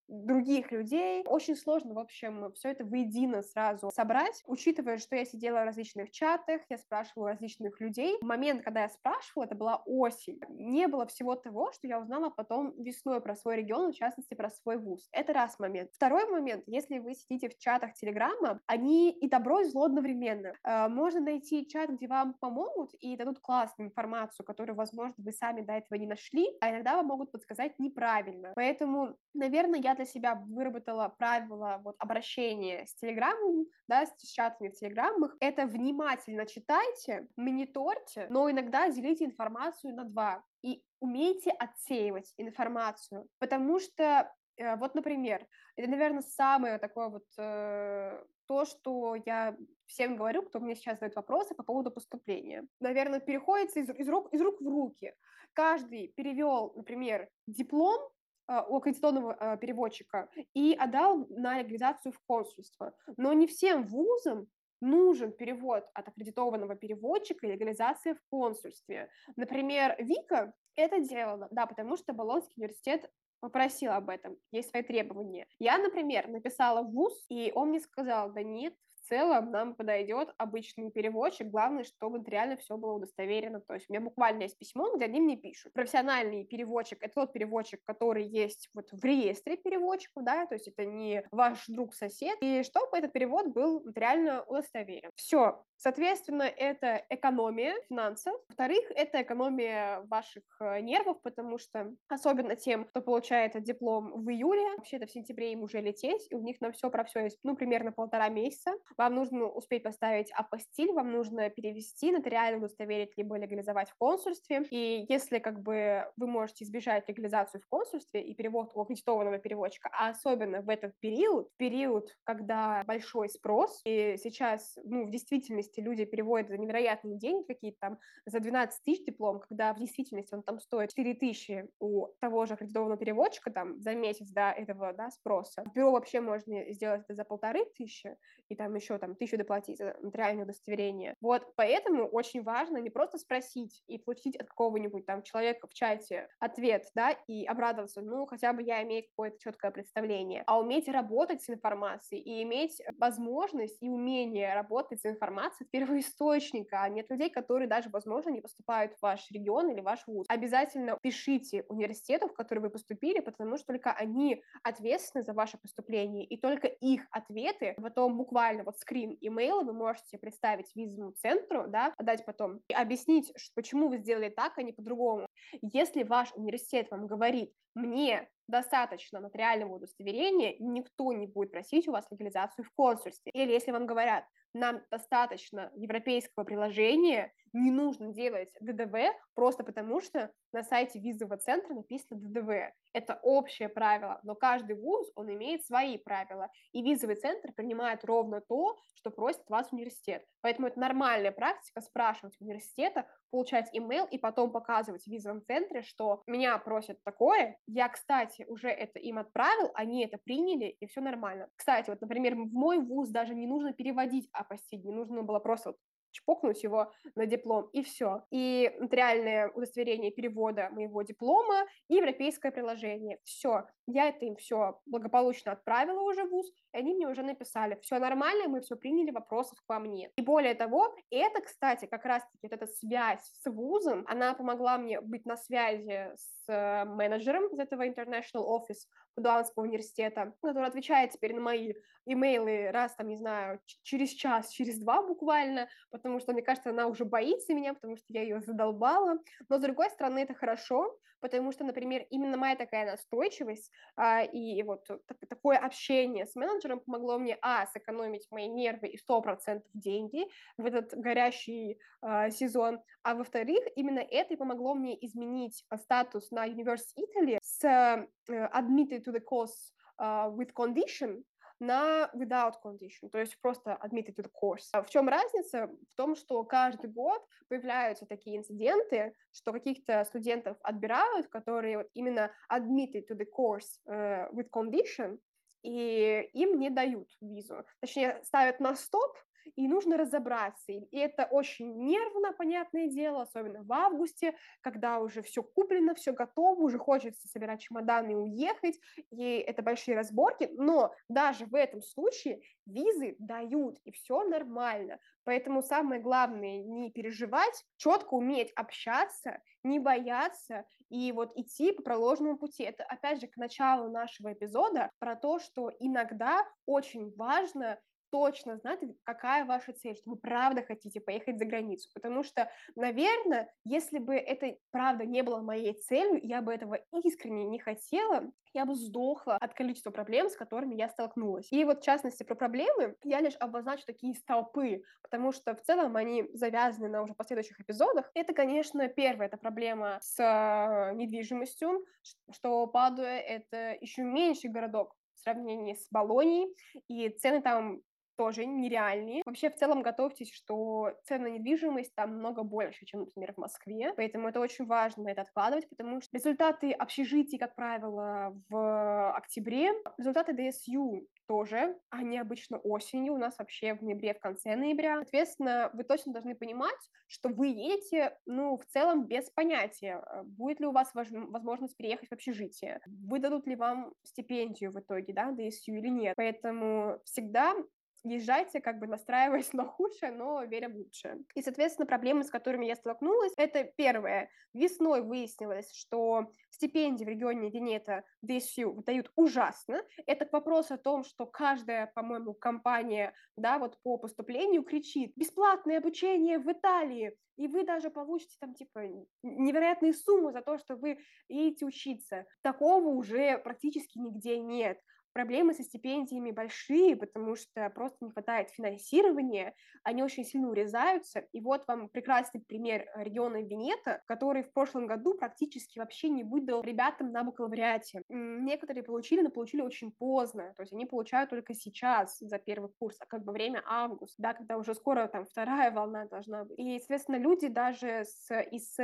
других 0.07 0.71
людей. 0.71 1.23
Очень 1.25 1.55
сложно, 1.55 1.93
в 1.93 1.99
общем, 1.99 2.51
все 2.53 2.69
это 2.69 2.85
воедино 2.85 3.41
сразу 3.41 3.91
собрать, 3.93 4.41
учитывая, 4.45 4.97
что 4.97 5.15
я 5.15 5.25
сидела 5.25 5.61
в 5.61 5.65
различных 5.65 6.11
чатах, 6.11 6.61
я 6.69 6.77
спрашивала 6.77 7.29
различных 7.29 7.79
людей. 7.79 8.17
В 8.21 8.25
момент, 8.25 8.63
когда 8.63 8.83
я 8.83 8.89
спрашивала, 8.89 9.45
это 9.45 9.55
была 9.55 9.81
осень. 9.85 10.39
Не 10.49 10.87
было 10.87 11.05
всего 11.05 11.35
того, 11.35 11.71
что 11.71 11.87
я 11.87 11.99
узнала 11.99 12.29
потом 12.29 12.73
весной 12.81 13.21
про 13.21 13.35
свой 13.35 13.57
регион, 13.57 13.91
в 13.91 13.95
частности, 13.95 14.33
про 14.33 14.49
свой 14.49 14.77
вуз. 14.77 15.07
Это 15.11 15.33
раз 15.33 15.59
момент. 15.59 15.91
Второй 15.93 16.29
момент, 16.29 16.63
если 16.67 16.99
вы 16.99 17.13
сидите 17.15 17.49
в 17.49 17.57
чатах 17.57 17.93
Телеграма, 17.93 18.59
они 18.67 19.11
и 19.11 19.29
добро, 19.29 19.61
и 19.61 19.65
зло 19.65 19.85
одновременно. 19.85 20.53
Э, 20.63 20.87
можно 20.87 21.21
найти 21.21 21.67
чат, 21.67 21.89
где 21.89 22.07
вам 22.07 22.33
помогут 22.33 22.93
и 22.99 23.15
дадут 23.15 23.39
классную 23.39 23.89
информацию, 23.89 24.45
которую, 24.45 24.75
возможно, 24.75 25.15
вы 25.17 25.31
сами 25.31 25.61
до 25.61 25.73
этого 25.73 25.97
не 25.97 26.07
нашли, 26.07 26.47
а 26.61 26.71
иногда 26.71 26.95
вам 26.97 27.07
могут 27.07 27.31
подсказать 27.31 27.77
неправильно. 27.79 28.53
Поэтому, 28.55 29.15
наверное, 29.33 29.79
я 29.79 29.90
для 29.95 30.05
себя 30.05 30.35
выработала 30.35 31.09
правило 31.09 31.81
вот, 31.83 31.95
обращения 31.99 32.85
с 32.85 32.95
Телеграмом, 32.95 33.65
да, 33.87 34.05
с 34.05 34.31
чатами 34.31 34.69
в 34.69 34.73
Телеграмах, 34.73 35.35
это 35.39 35.65
внимательно 35.65 36.45
читайте, 36.45 37.27
мониторьте, 37.35 38.27
но 38.29 38.49
иногда 38.49 38.89
делите 38.89 39.25
информацию 39.25 39.95
на 39.95 40.05
два 40.05 40.43
и 40.63 40.83
умейте 40.99 41.51
отсеивать 41.51 42.33
информацию, 42.37 43.27
потому 43.39 43.79
что 43.79 44.31
э, 44.57 44.75
вот, 44.77 44.95
например, 44.95 45.45
это, 45.75 45.89
наверное, 45.89 46.21
самое 46.21 46.77
такое 46.77 47.09
вот 47.09 47.25
э, 47.37 48.23
то, 48.47 48.65
что 48.65 49.15
я 49.25 49.55
всем 49.85 50.15
говорю, 50.15 50.43
кто 50.43 50.59
мне 50.59 50.75
сейчас 50.75 50.95
задает 50.95 51.15
вопросы 51.15 51.55
по 51.55 51.63
поводу 51.63 51.91
поступления. 51.91 52.67
Наверное, 52.79 53.19
переходится 53.19 53.79
из, 53.79 53.89
из, 53.89 54.09
рук, 54.09 54.33
из 54.33 54.41
рук 54.41 54.61
в 54.61 54.67
руки. 54.67 55.13
Каждый 55.53 56.09
перевел, 56.09 56.73
например, 56.75 57.29
диплом 57.47 58.01
у 58.47 58.77
аккредитованного 58.77 59.33
а, 59.33 59.57
переводчика 59.57 60.29
и 60.53 60.73
отдал 60.73 61.25
на 61.29 61.59
легализацию 61.59 62.11
в 62.11 62.19
консульство. 62.25 62.93
Но 63.17 63.33
не 63.33 63.47
всем 63.47 63.83
вузам 63.83 64.47
нужен 64.81 65.31
перевод 65.31 65.85
от 65.93 66.07
аккредитованного 66.07 66.75
переводчика 66.75 67.47
и 67.47 67.51
легализация 67.51 68.15
в 68.15 68.19
консульстве. 68.29 69.09
Например, 69.35 69.95
Вика 69.99 70.53
это 70.75 70.99
делала, 70.99 71.47
да, 71.51 71.65
потому 71.65 71.97
что 71.97 72.13
Болонский 72.13 72.53
университет 72.57 73.09
попросил 73.39 73.91
об 73.91 74.09
этом, 74.09 74.37
есть 74.51 74.69
свои 74.69 74.83
требования. 74.83 75.47
Я, 75.59 75.77
например, 75.77 76.27
написала 76.27 76.83
в 76.83 76.91
ВУЗ, 76.91 77.25
и 77.29 77.51
он 77.55 77.69
мне 77.69 77.79
сказал, 77.79 78.31
да 78.31 78.43
нет, 78.43 78.73
целом 79.11 79.51
нам 79.51 79.75
подойдет 79.75 80.33
обычный 80.37 80.89
переводчик, 80.89 81.47
главное, 81.47 81.83
чтобы 81.83 82.23
реально 82.25 82.55
все 82.55 82.77
было 82.77 82.93
удостоверено. 82.93 83.59
То 83.59 83.73
есть 83.73 83.89
у 83.89 83.93
меня 83.93 84.01
буквально 84.01 84.43
есть 84.43 84.57
письмо, 84.57 84.95
где 84.95 85.05
они 85.05 85.19
мне 85.19 85.35
пишут. 85.35 85.73
Профессиональный 85.73 86.45
переводчик— 86.45 86.97
это 87.01 87.15
тот 87.15 87.33
переводчик, 87.33 87.81
который 87.83 88.25
есть 88.25 88.69
вот 88.73 88.87
в 88.91 89.03
реестре 89.03 89.57
переводчиков, 89.57 90.23
да, 90.23 90.45
то 90.45 90.55
есть 90.55 90.69
это 90.69 90.85
не 90.85 91.25
ваш 91.31 91.65
друг-сосед, 91.67 92.37
и 92.41 92.63
чтобы 92.63 92.97
этот 92.97 93.11
перевод 93.11 93.47
был 93.47 93.83
реально 93.93 94.43
удостоверен. 94.43 95.09
Все, 95.15 95.65
Соответственно, 95.81 96.43
это 96.43 97.03
экономия 97.09 97.73
финансов. 97.89 98.35
Во-вторых, 98.49 98.83
это 98.95 99.23
экономия 99.23 100.01
ваших 100.01 100.43
э, 100.59 100.79
нервов, 100.81 101.19
потому 101.23 101.57
что 101.57 101.91
особенно 102.07 102.55
тем, 102.55 102.85
кто 102.85 103.01
получает 103.01 103.59
диплом 103.63 104.23
в 104.23 104.29
июле, 104.29 104.61
вообще-то 104.77 105.07
в 105.07 105.11
сентябре 105.11 105.53
им 105.53 105.63
уже 105.63 105.81
лететь, 105.81 106.27
и 106.29 106.35
у 106.35 106.41
них 106.43 106.61
на 106.61 106.71
все 106.71 106.91
про 106.91 107.03
все 107.03 107.21
есть, 107.21 107.39
ну, 107.41 107.55
примерно 107.55 107.91
полтора 107.91 108.29
месяца. 108.29 108.73
Вам 108.95 109.15
нужно 109.15 109.47
успеть 109.47 109.81
поставить 109.81 110.31
апостиль, 110.33 110.91
вам 110.91 111.11
нужно 111.11 111.49
перевести, 111.49 112.11
нотариально 112.11 112.59
удостоверить, 112.59 113.17
либо 113.17 113.35
легализовать 113.37 113.89
в 113.89 113.95
консульстве. 113.95 114.63
И 114.69 115.07
если 115.09 115.39
как 115.39 115.63
бы 115.63 116.05
вы 116.15 116.27
можете 116.27 116.63
избежать 116.63 117.09
легализацию 117.09 117.59
в 117.59 117.67
консульстве 117.67 118.21
и 118.21 118.35
перевод 118.35 118.69
у 118.75 118.81
аккредитованного 118.81 119.39
переводчика, 119.39 119.89
а 119.93 120.09
особенно 120.09 120.61
в 120.61 120.69
этот 120.69 120.93
период, 120.99 121.49
период, 121.57 122.15
когда 122.23 122.83
большой 122.85 123.29
спрос, 123.29 123.81
и 123.83 124.15
сейчас, 124.21 124.77
ну, 124.83 125.07
в 125.07 125.09
действительности 125.09 125.70
действительности 125.71 125.79
люди 125.81 126.05
переводят 126.05 126.49
за 126.49 126.57
невероятные 126.57 127.17
деньги 127.17 127.45
какие-то 127.47 127.77
там, 127.79 127.99
за 128.25 128.39
12 128.39 128.83
тысяч 128.83 129.05
диплом, 129.05 129.39
когда 129.39 129.73
в 129.73 129.79
действительности 129.79 130.33
он 130.33 130.43
там 130.43 130.59
стоит 130.59 130.89
4 130.89 131.13
тысячи 131.15 131.67
у 131.79 132.07
того 132.19 132.45
же 132.45 132.53
аккредитованного 132.53 132.97
переводчика 132.97 133.51
там 133.51 133.79
за 133.79 133.95
месяц 133.95 134.29
до 134.29 134.51
этого, 134.51 134.93
да, 134.93 135.09
спроса. 135.09 135.63
В 135.65 135.73
бюро 135.73 135.91
вообще 135.91 136.21
можно 136.21 136.71
сделать 136.73 137.01
это 137.01 137.15
за 137.15 137.23
полторы 137.23 137.65
тысячи, 137.77 138.15
и 138.49 138.55
там 138.55 138.75
еще 138.75 138.97
там 138.97 139.15
тысячу 139.15 139.37
доплатить 139.37 139.77
за 139.77 139.95
нотариальное 140.01 140.43
удостоверение. 140.43 141.15
Вот, 141.21 141.53
поэтому 141.55 142.07
очень 142.07 142.43
важно 142.43 142.77
не 142.77 142.89
просто 142.89 143.17
спросить 143.17 143.83
и 143.87 143.97
получить 143.97 144.35
от 144.35 144.47
какого-нибудь 144.47 145.05
там 145.05 145.23
человека 145.23 145.67
в 145.67 145.73
чате 145.73 146.27
ответ, 146.39 146.85
да, 146.95 147.11
и 147.27 147.45
обрадоваться, 147.45 148.01
ну, 148.01 148.25
хотя 148.25 148.53
бы 148.53 148.61
я 148.63 148.83
имею 148.83 149.03
какое-то 149.03 149.37
четкое 149.39 149.71
представление, 149.71 150.43
а 150.47 150.59
уметь 150.59 150.87
работать 150.87 151.41
с 151.41 151.49
информацией 151.49 152.21
и 152.21 152.43
иметь 152.43 152.81
возможность 152.97 153.81
и 153.81 153.89
умение 153.89 154.53
работать 154.53 155.01
с 155.01 155.05
информацией 155.05 155.60
первоисточника, 155.69 156.81
а 156.83 156.89
нет 156.89 157.09
людей, 157.09 157.29
которые 157.29 157.67
даже, 157.67 157.89
возможно, 157.89 158.29
не 158.29 158.41
поступают 158.41 158.93
в 158.93 159.01
ваш 159.01 159.29
регион 159.31 159.69
или 159.71 159.81
ваш 159.81 160.05
вуз. 160.07 160.25
Обязательно 160.29 160.97
пишите 161.01 161.65
университету, 161.69 162.27
в 162.27 162.33
который 162.33 162.59
вы 162.59 162.69
поступили, 162.69 163.19
потому 163.19 163.57
что 163.57 163.67
только 163.67 163.91
они 163.91 164.43
ответственны 164.63 165.23
за 165.23 165.33
ваше 165.33 165.57
поступление, 165.57 166.25
и 166.25 166.37
только 166.37 166.67
их 166.67 167.07
ответы, 167.11 167.75
потом 167.81 168.17
буквально 168.17 168.63
вот 168.63 168.77
скрин 168.77 169.17
имейла 169.21 169.63
вы 169.63 169.73
можете 169.73 170.17
представить 170.17 170.75
визовому 170.75 171.11
центру, 171.13 171.65
да, 171.67 171.93
отдать 171.97 172.25
потом, 172.25 172.61
и 172.67 172.73
объяснить, 172.73 173.33
почему 173.55 173.89
вы 173.89 173.97
сделали 173.97 174.29
так, 174.29 174.57
а 174.57 174.63
не 174.63 174.73
по-другому. 174.73 175.27
Если 175.61 176.03
ваш 176.03 176.31
университет 176.35 176.89
вам 176.91 177.07
говорит, 177.07 177.53
мне 177.75 178.29
достаточно 178.47 179.19
нотариального 179.19 179.75
удостоверения, 179.75 180.55
никто 180.59 181.11
не 181.13 181.27
будет 181.27 181.51
просить 181.51 181.87
у 181.87 181.91
вас 181.91 182.05
легализацию 182.11 182.65
в 182.65 182.71
консульстве. 182.73 183.31
Или 183.33 183.51
если 183.51 183.71
вам 183.71 183.85
говорят, 183.85 184.25
нам 184.53 184.81
достаточно 184.91 185.71
европейского 185.75 186.43
приложения, 186.43 187.31
не 187.53 187.71
нужно 187.71 188.13
делать 188.13 188.49
ДДВ 188.59 189.13
просто 189.35 189.63
потому, 189.63 190.01
что 190.01 190.31
на 190.53 190.63
сайте 190.63 190.99
визового 190.99 191.37
центра 191.37 191.73
написано 191.73 192.19
ДДВ. 192.19 192.73
Это 192.93 193.19
общее 193.23 193.69
правило, 193.69 194.19
но 194.23 194.35
каждый 194.35 194.75
вуз, 194.75 195.09
он 195.15 195.31
имеет 195.33 195.65
свои 195.65 195.97
правила, 195.97 196.49
и 196.73 196.81
визовый 196.81 197.15
центр 197.15 197.53
принимает 197.53 198.03
ровно 198.03 198.41
то, 198.41 198.77
что 198.95 199.11
просит 199.11 199.49
вас 199.49 199.71
университет. 199.71 200.25
Поэтому 200.41 200.67
это 200.67 200.79
нормальная 200.79 201.31
практика 201.31 201.81
спрашивать 201.81 202.35
университета, 202.39 203.07
получать 203.31 203.69
имейл 203.71 204.05
и 204.05 204.17
потом 204.17 204.51
показывать 204.51 205.03
в 205.03 205.07
визовом 205.07 205.41
центре, 205.41 205.81
что 205.83 206.21
меня 206.27 206.57
просят 206.57 207.01
такое, 207.03 207.57
я, 207.65 207.87
кстати, 207.87 208.45
уже 208.47 208.67
это 208.67 208.99
им 208.99 209.17
отправил, 209.17 209.71
они 209.73 210.03
это 210.05 210.17
приняли, 210.17 210.75
и 210.79 210.85
все 210.85 211.01
нормально. 211.01 211.47
Кстати, 211.55 211.89
вот, 211.89 212.01
например, 212.01 212.35
в 212.35 212.51
мой 212.51 212.79
вуз 212.79 213.09
даже 213.09 213.33
не 213.33 213.47
нужно 213.47 213.73
переводить 213.73 214.29
апостиль, 214.33 214.83
не 214.83 214.91
нужно 214.91 215.23
было 215.23 215.39
просто 215.39 215.69
вот 215.69 215.77
чпокнуть 216.11 216.63
его 216.63 216.91
на 217.15 217.25
диплом, 217.25 217.69
и 217.73 217.83
все. 217.83 218.23
И 218.31 218.71
нотариальное 218.79 219.49
удостоверение 219.49 220.11
перевода 220.11 220.69
моего 220.71 221.01
диплома 221.01 221.65
и 221.87 221.95
европейское 221.95 222.51
приложение. 222.51 223.19
Все. 223.23 223.65
Я 223.87 224.09
это 224.09 224.25
им 224.25 224.35
все 224.35 224.79
благополучно 224.85 225.51
отправила 225.51 226.01
уже 226.01 226.23
в 226.23 226.29
ВУЗ, 226.29 226.51
и 226.73 226.77
они 226.77 226.93
мне 226.93 227.07
уже 227.07 227.23
написали, 227.23 227.77
все 227.81 227.99
нормально, 227.99 228.47
мы 228.47 228.61
все 228.61 228.75
приняли, 228.75 229.11
вопросов 229.11 229.59
к 229.61 229.69
вам 229.69 229.91
нет. 229.91 230.11
И 230.15 230.21
более 230.21 230.53
того, 230.53 230.95
это, 231.09 231.41
кстати, 231.41 231.85
как 231.85 232.05
раз-таки 232.05 232.39
вот 232.43 232.53
эта 232.53 232.67
связь 232.67 233.23
с 233.41 233.49
ВУЗом, 233.49 234.05
она 234.07 234.33
помогла 234.33 234.77
мне 234.77 235.01
быть 235.01 235.25
на 235.25 235.35
связи 235.35 236.11
с 236.15 236.47
э, 236.47 236.85
менеджером 236.85 237.47
из 237.47 237.59
этого 237.59 237.87
International 237.87 238.45
Office 238.47 238.87
Кудуанского 239.21 239.63
университета, 239.63 240.33
который 240.41 240.67
отвечает 240.67 241.11
теперь 241.11 241.35
на 241.35 241.41
мои 241.41 241.73
имейлы 242.05 242.71
раз, 242.71 242.95
там, 242.95 243.07
не 243.07 243.15
знаю, 243.15 243.59
через 243.83 244.09
час, 244.09 244.49
через 244.49 244.79
два 244.79 245.03
буквально, 245.03 245.69
потому 245.91 246.19
что, 246.19 246.33
мне 246.33 246.41
кажется, 246.41 246.71
она 246.71 246.87
уже 246.87 247.05
боится 247.05 247.53
меня, 247.53 247.75
потому 247.75 247.95
что 247.97 248.05
я 248.09 248.23
ее 248.23 248.41
задолбала. 248.41 249.19
Но, 249.47 249.57
с 249.59 249.61
другой 249.61 249.91
стороны, 249.91 250.19
это 250.19 250.33
хорошо, 250.33 250.97
потому 251.21 251.51
что, 251.51 251.63
например, 251.63 252.05
именно 252.09 252.37
моя 252.37 252.55
такая 252.55 252.85
настойчивость 252.85 253.71
а, 253.95 254.23
и 254.23 254.61
вот 254.63 254.85
так, 254.85 255.17
такое 255.29 255.57
общение 255.57 256.25
с 256.25 256.35
менеджером 256.35 256.79
помогло 256.79 257.17
мне, 257.17 257.37
а, 257.41 257.65
сэкономить 257.67 258.27
мои 258.31 258.47
нервы 258.47 258.89
и 258.89 258.97
100% 258.97 259.61
деньги 259.73 260.27
в 260.57 260.65
этот 260.65 260.93
горящий 260.93 261.79
а, 262.01 262.29
сезон, 262.29 262.79
а 263.03 263.15
во-вторых, 263.15 263.63
именно 263.75 263.99
это 263.99 264.33
и 264.33 264.37
помогло 264.37 264.73
мне 264.73 264.97
изменить 265.05 265.63
статус 265.77 266.31
на 266.31 266.47
University 266.47 267.01
Italy 267.01 267.37
с 267.41 267.63
uh, 267.63 268.07
admitted 268.53 269.03
to 269.03 269.11
the 269.11 269.19
course 269.19 269.73
uh, 269.99 270.29
with 270.29 270.53
condition 270.53 271.23
на 271.61 272.09
without 272.15 272.55
condition, 272.63 273.09
то 273.11 273.19
есть 273.19 273.39
просто 273.39 273.79
admitted 273.83 274.15
to 274.15 274.23
the 274.23 274.31
course. 274.31 274.67
А 274.73 274.81
в 274.81 274.89
чем 274.89 275.07
разница? 275.07 275.67
В 275.67 275.95
том, 275.95 276.15
что 276.15 276.43
каждый 276.43 276.89
год 276.89 277.23
появляются 277.47 278.05
такие 278.05 278.37
инциденты, 278.37 279.13
что 279.31 279.53
каких-то 279.53 280.03
студентов 280.05 280.57
отбирают, 280.63 281.27
которые 281.27 281.77
вот 281.77 281.87
именно 281.93 282.31
admitted 282.51 283.07
to 283.07 283.15
the 283.15 283.25
course 283.25 283.79
uh, 283.87 284.29
with 284.33 284.49
condition, 284.49 285.19
и 285.63 286.29
им 286.33 286.59
не 286.59 286.69
дают 286.69 287.09
визу. 287.21 287.63
Точнее, 287.79 288.19
ставят 288.23 288.59
на 288.59 288.75
стоп, 288.75 289.15
и 289.55 289.67
нужно 289.67 289.97
разобраться. 289.97 290.71
И 290.71 290.97
это 290.97 291.25
очень 291.25 291.83
нервно, 291.83 292.33
понятное 292.33 292.87
дело, 292.87 293.23
особенно 293.23 293.63
в 293.63 293.71
августе, 293.71 294.35
когда 294.61 294.99
уже 294.99 295.21
все 295.21 295.43
куплено, 295.43 295.95
все 295.95 296.11
готово, 296.11 296.61
уже 296.61 296.77
хочется 296.77 297.27
собирать 297.27 297.61
чемоданы 297.61 298.11
и 298.11 298.15
уехать, 298.15 298.79
и 299.11 299.37
это 299.37 299.61
большие 299.61 299.95
разборки, 299.95 300.49
но 300.53 300.93
даже 301.09 301.45
в 301.45 301.55
этом 301.55 301.81
случае 301.81 302.41
визы 302.65 303.15
дают, 303.19 303.79
и 303.83 303.91
все 303.91 304.23
нормально. 304.23 304.99
Поэтому 305.23 305.61
самое 305.61 306.01
главное 306.01 306.63
не 306.63 306.91
переживать, 306.91 307.63
четко 307.77 308.15
уметь 308.15 308.51
общаться, 308.55 309.39
не 309.63 309.79
бояться 309.79 310.65
и 310.89 311.11
вот 311.11 311.31
идти 311.35 311.71
по 311.71 311.83
проложенному 311.83 312.37
пути. 312.37 312.63
Это 312.63 312.83
опять 312.83 313.21
же 313.21 313.27
к 313.27 313.37
началу 313.37 313.89
нашего 313.89 314.33
эпизода 314.33 314.89
про 314.99 315.15
то, 315.15 315.39
что 315.39 315.71
иногда 315.79 316.45
очень 316.65 317.13
важно 317.15 317.79
точно 318.11 318.57
знать, 318.57 318.79
какая 319.03 319.45
ваша 319.45 319.73
цель, 319.73 319.95
что 319.95 320.11
вы 320.11 320.17
правда 320.17 320.63
хотите 320.63 320.99
поехать 320.99 321.39
за 321.39 321.45
границу. 321.45 321.89
Потому 321.93 322.23
что, 322.23 322.51
наверное, 322.75 323.51
если 323.63 323.99
бы 323.99 324.15
это 324.15 324.57
правда 324.71 325.05
не 325.05 325.23
было 325.23 325.41
моей 325.41 325.73
целью, 325.73 326.19
я 326.23 326.41
бы 326.41 326.53
этого 326.53 326.79
искренне 327.03 327.45
не 327.45 327.59
хотела, 327.59 328.31
я 328.53 328.65
бы 328.65 328.75
сдохла 328.75 329.37
от 329.37 329.53
количества 329.53 329.91
проблем, 329.91 330.29
с 330.29 330.35
которыми 330.35 330.75
я 330.75 330.89
столкнулась. 330.89 331.47
И 331.51 331.63
вот, 331.63 331.79
в 331.79 331.83
частности, 331.83 332.23
про 332.23 332.35
проблемы 332.35 332.95
я 333.03 333.21
лишь 333.21 333.35
обозначу 333.39 333.85
такие 333.85 334.13
столпы, 334.13 334.83
потому 335.01 335.31
что 335.31 335.55
в 335.55 335.61
целом 335.61 335.95
они 335.95 336.29
завязаны 336.33 336.89
на 336.89 337.01
уже 337.01 337.13
последующих 337.13 337.59
эпизодах. 337.59 338.11
Это, 338.13 338.33
конечно, 338.33 338.87
первое, 338.87 339.27
это 339.27 339.37
проблема 339.37 339.99
с 340.01 340.19
э, 340.19 340.95
недвижимостью, 340.95 341.85
что 342.31 342.67
Падуя— 342.67 343.19
это 343.19 343.77
еще 343.79 344.03
меньший 344.03 344.49
городок 344.49 344.95
в 345.15 345.19
сравнении 345.19 345.75
с 345.75 345.87
Болонией, 345.91 346.53
и 346.87 347.09
цены 347.09 347.41
там 347.41 347.81
тоже 348.21 348.45
нереальные. 348.45 349.23
Вообще, 349.25 349.49
в 349.49 349.55
целом, 349.55 349.81
готовьтесь, 349.81 350.31
что 350.31 350.93
цены 351.05 351.21
на 351.21 351.33
недвижимость 351.33 351.95
там 351.95 352.17
много 352.17 352.43
больше, 352.43 352.85
чем, 352.85 353.01
например, 353.01 353.33
в 353.33 353.37
Москве. 353.37 353.93
Поэтому 353.97 354.27
это 354.27 354.39
очень 354.39 354.67
важно 354.67 355.07
это 355.07 355.21
откладывать, 355.21 355.67
потому 355.69 356.01
что 356.01 356.15
результаты 356.15 356.71
общежитий, 356.71 357.39
как 357.39 357.55
правило, 357.55 358.39
в 358.47 359.11
октябре, 359.15 359.71
результаты 359.97 360.33
DSU 360.33 361.07
тоже, 361.27 361.75
они 361.89 362.19
обычно 362.19 362.57
осенью, 362.59 363.13
у 363.13 363.17
нас 363.17 363.39
вообще 363.39 363.73
в 363.73 363.81
ноябре, 363.81 364.13
в 364.13 364.19
конце 364.19 364.55
ноября. 364.55 364.97
Соответственно, 364.97 365.71
вы 365.73 365.83
точно 365.83 366.13
должны 366.13 366.35
понимать, 366.35 366.89
что 367.07 367.29
вы 367.29 367.47
едете, 367.47 368.17
ну, 368.27 368.57
в 368.57 368.65
целом 368.65 369.07
без 369.07 369.29
понятия, 369.31 370.03
э, 370.05 370.23
будет 370.23 370.59
ли 370.59 370.67
у 370.67 370.71
вас 370.71 370.91
возможность 370.93 371.75
переехать 371.75 372.09
в 372.09 372.13
общежитие, 372.13 372.81
выдадут 372.85 373.47
ли 373.47 373.55
вам 373.55 373.93
стипендию 374.03 374.71
в 374.71 374.79
итоге, 374.79 375.11
да, 375.13 375.31
DSU 375.31 375.77
или 375.77 375.89
нет. 375.89 376.13
Поэтому 376.17 376.99
всегда 377.05 377.55
езжайте, 378.03 378.61
как 378.61 378.79
бы 378.79 378.87
настраиваясь 378.87 379.53
на 379.53 379.65
худшее, 379.65 380.11
но 380.11 380.43
веря 380.43 380.69
в 380.69 380.75
лучшее. 380.75 381.23
И, 381.35 381.41
соответственно, 381.41 381.85
проблемы, 381.85 382.23
с 382.23 382.29
которыми 382.29 382.65
я 382.65 382.75
столкнулась, 382.75 383.33
это 383.37 383.63
первое. 383.63 384.29
Весной 384.53 385.01
выяснилось, 385.01 385.71
что 385.73 386.31
стипендии 386.49 387.05
в 387.05 387.09
регионе 387.09 387.49
Венета 387.49 388.03
DSU 388.25 388.71
выдают 388.71 389.11
ужасно. 389.15 389.81
Это 390.05 390.25
к 390.25 390.33
вопросу 390.33 390.75
о 390.75 390.77
том, 390.77 391.03
что 391.03 391.25
каждая, 391.25 391.87
по-моему, 391.87 392.33
компания, 392.33 393.13
да, 393.35 393.59
вот 393.59 393.77
по 393.83 393.97
поступлению 393.97 394.63
кричит 394.63 395.13
«бесплатное 395.15 395.77
обучение 395.77 396.39
в 396.39 396.51
Италии!» 396.51 397.15
и 397.37 397.47
вы 397.47 397.65
даже 397.65 397.89
получите 397.89 398.35
там, 398.39 398.53
типа, 398.53 398.81
невероятные 399.23 399.93
суммы 399.93 400.31
за 400.31 400.41
то, 400.41 400.59
что 400.59 400.75
вы 400.75 400.99
едете 401.27 401.65
учиться. 401.65 402.27
Такого 402.43 402.89
уже 402.89 403.39
практически 403.39 403.97
нигде 403.97 404.37
нет 404.37 404.79
проблемы 405.13 405.53
со 405.53 405.63
стипендиями 405.63 406.31
большие, 406.31 406.95
потому 406.95 407.35
что 407.35 407.69
просто 407.69 407.97
не 408.05 408.11
хватает 408.11 408.49
финансирования, 408.49 409.53
они 409.83 410.03
очень 410.03 410.23
сильно 410.25 410.49
урезаются. 410.49 411.19
И 411.31 411.41
вот 411.41 411.67
вам 411.67 411.89
прекрасный 411.89 412.41
пример 412.41 412.87
региона 412.95 413.41
Венета, 413.41 414.01
который 414.07 414.43
в 414.43 414.51
прошлом 414.53 414.87
году 414.87 415.15
практически 415.15 415.79
вообще 415.79 416.09
не 416.09 416.23
выдал 416.23 416.61
ребятам 416.61 417.11
на 417.11 417.23
бакалавриате. 417.23 418.03
Некоторые 418.09 418.83
получили, 418.83 419.21
но 419.21 419.29
получили 419.29 419.61
очень 419.61 419.91
поздно, 419.91 420.53
то 420.55 420.61
есть 420.63 420.73
они 420.73 420.85
получают 420.85 421.29
только 421.29 421.53
сейчас 421.53 422.17
за 422.19 422.37
первый 422.39 422.69
курс, 422.79 422.97
а 422.99 423.05
как 423.05 423.23
бы 423.23 423.31
время 423.33 423.63
август, 423.65 424.15
да, 424.17 424.33
когда 424.33 424.57
уже 424.57 424.73
скоро 424.75 425.07
там 425.07 425.25
вторая 425.25 425.71
волна 425.71 426.05
должна 426.05 426.45
быть. 426.45 426.59
И, 426.59 426.77
соответственно, 426.79 427.17
люди 427.17 427.47
даже 427.47 428.03
с 428.05 428.29
ИС 428.51 428.77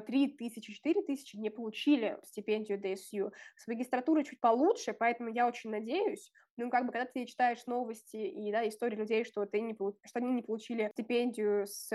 3 0.00 0.28
тысячи, 0.28 0.72
4 0.72 1.02
тысячи 1.02 1.36
не 1.36 1.50
получили 1.50 2.18
стипендию 2.24 2.80
DSU. 2.80 3.32
С 3.56 3.66
магистратурой 3.66 4.24
чуть 4.24 4.40
получше, 4.40 4.92
поэтому 4.92 5.30
я 5.30 5.46
очень 5.46 5.70
надеюсь, 5.70 6.30
ну, 6.56 6.70
как 6.70 6.86
бы, 6.86 6.92
когда 6.92 7.06
ты 7.06 7.26
читаешь 7.26 7.66
новости 7.66 8.16
и, 8.16 8.52
да, 8.52 8.66
истории 8.68 8.96
людей, 8.96 9.24
что, 9.24 9.44
ты 9.46 9.60
не, 9.60 9.74
что 9.74 9.92
они 10.14 10.32
не 10.32 10.42
получили 10.42 10.90
стипендию 10.92 11.66
с 11.66 11.90